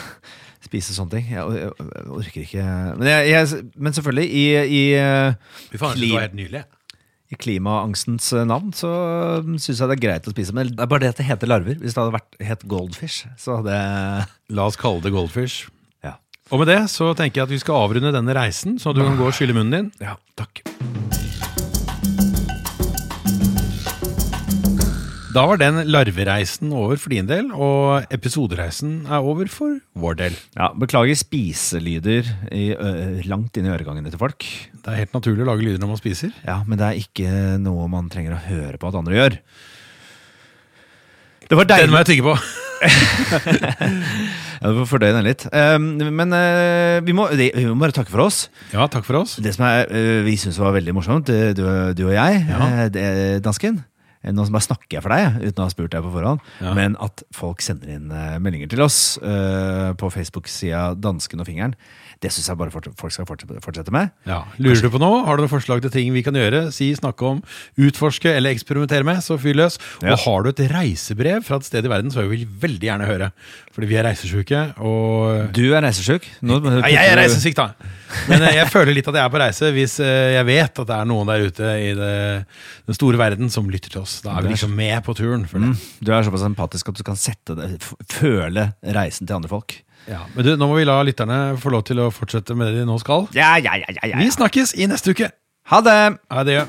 Spise 0.63 0.95
sånne 0.95 1.19
ting. 1.19 1.33
Jeg, 1.35 1.57
jeg, 1.59 1.73
jeg 1.75 2.05
orker 2.17 2.45
ikke 2.45 2.67
Men, 2.97 3.09
jeg, 3.11 3.65
men 3.83 3.97
selvfølgelig, 3.97 4.29
i, 4.31 4.45
i, 4.63 4.83
eh, 4.95 6.29
nydelig. 6.39 6.63
i 7.35 7.39
klimaangstens 7.43 8.31
navn 8.47 8.71
så 8.77 8.93
syns 9.43 9.83
jeg 9.83 9.91
det 9.91 9.97
er 9.99 10.03
greit 10.05 10.31
å 10.31 10.33
spise. 10.33 10.55
Men 10.57 10.71
det 10.71 10.87
er 10.87 10.89
bare 10.89 11.03
det 11.03 11.11
at 11.13 11.21
det 11.21 11.27
heter 11.29 11.51
larver. 11.51 11.81
Hvis 11.83 11.99
det 11.99 12.01
hadde 12.05 12.15
vært 12.15 12.39
het 12.47 12.63
goldfish, 12.71 13.27
så 13.43 13.59
hadde 13.59 13.75
La 14.55 14.69
oss 14.71 14.79
kalle 14.81 15.03
det 15.05 15.13
goldfish. 15.13 15.67
Ja. 16.07 16.15
Og 16.55 16.63
med 16.63 16.71
det 16.71 16.79
så 16.95 17.11
tenker 17.19 17.43
jeg 17.43 17.51
at 17.51 17.57
vi 17.59 17.61
skal 17.67 17.83
avrunde 17.83 18.15
denne 18.15 18.39
reisen, 18.39 18.79
så 18.79 18.95
du 18.95 19.03
kan 19.03 19.19
gå 19.19 19.29
og 19.29 19.37
skylle 19.37 19.59
munnen 19.59 19.77
din. 19.77 19.93
ja 20.07 20.17
takk. 20.39 20.63
Da 25.33 25.45
var 25.49 25.57
den 25.57 25.79
larvereisen 25.89 26.73
over 26.77 26.99
for 27.01 27.13
din 27.15 27.29
del, 27.31 27.47
og 27.57 28.05
episodereisen 28.13 29.07
er 29.09 29.25
over 29.25 29.49
for 29.49 29.79
vår 29.97 30.19
del. 30.19 30.35
Ja, 30.59 30.69
beklager 30.77 31.17
spiselyder 31.17 32.27
i, 32.53 32.67
ø, 32.77 32.91
langt 33.31 33.57
inn 33.57 33.69
i 33.69 33.73
øregangene 33.73 34.13
til 34.13 34.21
folk. 34.21 34.45
Det 34.77 34.93
er 34.93 34.99
helt 35.05 35.15
naturlig 35.17 35.47
å 35.47 35.49
lage 35.49 35.65
lyder 35.65 35.81
når 35.81 35.95
man 35.95 36.01
spiser. 36.03 36.35
Ja, 36.45 36.59
men 36.69 36.77
det 36.81 36.89
er 36.91 37.01
ikke 37.01 37.33
noe 37.65 37.89
man 37.93 38.11
trenger 38.13 38.37
å 38.37 38.43
høre 38.45 38.77
på 38.83 38.91
at 38.91 38.99
andre 39.01 39.17
gjør. 39.21 39.39
Det 41.49 41.57
var 41.59 41.65
Den 41.71 41.79
deilig. 41.81 41.93
må 41.95 42.03
jeg 42.03 42.11
tygge 42.13 42.29
på. 42.29 42.37
Ja, 44.63 44.71
du 44.71 44.77
får 44.79 44.87
fordøye 44.93 45.11
den 45.17 45.25
litt. 45.27 45.43
Um, 45.51 45.87
men 46.15 46.31
eh, 46.39 47.01
vi, 47.03 47.11
må, 47.19 47.25
vi 47.35 47.49
må 47.67 47.73
bare 47.81 47.95
takke 47.97 48.13
for 48.15 48.23
oss. 48.29 48.45
Ja, 48.71 48.85
takk 48.87 49.03
for 49.09 49.19
oss. 49.19 49.33
Det 49.43 49.51
som 49.57 49.65
er, 49.67 49.89
eh, 49.91 50.21
vi 50.23 50.37
syns 50.39 50.55
var 50.63 50.71
veldig 50.77 50.95
morsomt, 50.95 51.33
eh, 51.35 51.51
du, 51.59 51.65
du 51.99 52.05
og 52.07 52.13
jeg, 52.15 52.45
Ja. 52.47 52.69
dansken 53.43 53.81
Nå 54.23 54.45
bare 54.55 54.63
snakker 54.63 54.99
jeg 54.99 55.03
for 55.03 55.15
deg, 55.15 55.41
uten 55.43 55.65
å 55.65 55.67
ha 55.67 55.73
spurt 55.73 55.95
deg 55.95 56.05
på 56.05 56.13
forhånd. 56.15 56.43
Ja. 56.63 56.75
Men 56.79 56.95
at 57.03 57.25
folk 57.35 57.65
sender 57.65 57.91
inn 57.91 58.13
eh, 58.15 58.39
meldinger 58.43 58.71
til 58.71 58.85
oss 58.85 59.19
eh, 59.19 59.91
på 59.99 60.11
Facebook-sida 60.15 60.93
Dansken 61.03 61.43
og 61.43 61.49
Fingeren, 61.49 61.75
det 62.23 62.31
syns 62.33 62.47
jeg 62.53 62.59
bare 62.61 62.71
folk 62.71 63.13
skal 63.13 63.27
fortsette, 63.27 63.91
med. 63.95 64.13
Ja. 64.29 64.41
Lurer 64.63 64.81
du 64.85 64.91
på 64.95 65.01
noe? 65.03 65.25
Har 65.27 65.37
du 65.37 65.43
noen 65.43 65.51
forslag 65.53 65.83
til 65.83 65.91
ting 65.91 66.13
vi 66.15 66.23
kan 66.23 66.37
gjøre? 66.39 66.69
Si, 66.75 66.93
snakke 66.95 67.27
om, 67.27 67.41
utforske 67.83 68.31
eller 68.31 68.55
eksperimentere 68.55 69.05
med, 69.07 69.19
så 69.27 69.35
fyr 69.43 69.57
løs. 69.59 69.79
Ja. 70.05 70.15
Og 70.15 70.23
har 70.25 70.45
du 70.47 70.53
et 70.53 70.63
reisebrev 70.73 71.43
fra 71.47 71.59
et 71.59 71.67
sted 71.67 71.85
i 71.85 71.91
verden, 71.91 72.13
så 72.15 72.23
vil 72.23 72.45
vi 72.45 72.47
veldig 72.67 72.89
gjerne 72.89 73.09
høre. 73.11 73.31
Fordi 73.75 73.89
vi 73.91 73.97
er 73.99 74.07
reisesjuke, 74.07 74.63
og 74.85 75.51
Du 75.57 75.65
er 75.75 75.83
reisesjuk. 75.83 76.27
Nå- 76.47 76.61
Nei, 76.63 76.93
jeg 76.95 77.11
er 77.13 77.19
reisesyk, 77.23 77.57
da! 77.59 77.71
Men 78.29 78.43
eh, 78.45 78.59
jeg 78.59 78.69
føler 78.69 78.93
litt 78.93 79.07
at 79.09 79.17
jeg 79.17 79.25
er 79.25 79.31
på 79.33 79.41
reise 79.41 79.71
hvis 79.73 79.95
eh, 80.05 80.35
jeg 80.37 80.45
vet 80.45 80.81
at 80.83 80.89
det 80.91 80.97
er 80.99 81.07
noen 81.09 81.31
der 81.31 81.47
ute 81.49 81.71
i 81.81 81.93
det, 81.97 82.11
den 82.87 82.99
store 82.99 83.17
verden 83.21 83.49
som 83.51 83.71
lytter 83.73 83.89
til 83.95 84.03
oss. 84.05 84.19
Da 84.25 84.35
er 84.37 84.45
vi 84.45 84.53
liksom 84.53 84.75
med 84.77 84.99
på 85.07 85.15
turen. 85.17 85.47
for 85.49 85.59
det. 85.63 85.73
Mm, 85.73 85.79
du 86.05 86.13
er 86.13 86.27
såpass 86.29 86.45
empatisk 86.45 86.93
at 86.93 87.01
du 87.01 87.03
kan 87.09 87.17
sette 87.17 87.57
det, 87.57 87.71
føle 88.13 88.69
reisen 88.95 89.27
til 89.27 89.39
andre 89.41 89.49
folk. 89.53 89.79
Ja. 90.11 90.25
Men 90.35 90.47
du, 90.47 90.55
nå 90.59 90.69
må 90.71 90.81
vi 90.81 90.87
la 90.89 90.99
lytterne 91.07 91.41
få 91.63 91.73
lov 91.75 91.85
til 91.89 92.03
å 92.03 92.09
fortsette 92.15 92.57
med 92.59 92.73
det 92.73 92.83
de 92.83 92.89
nå 92.89 92.99
skal. 93.03 93.29
Ja, 93.37 93.55
ja, 93.63 93.79
ja, 93.79 93.95
ja, 94.01 94.17
Vi 94.19 94.33
snakkes 94.35 94.75
i 94.79 94.91
neste 94.91 95.15
uke! 95.15 95.31
Ha 95.71 95.79
det! 95.87 96.01
Ha 96.33 96.43
det. 96.49 96.61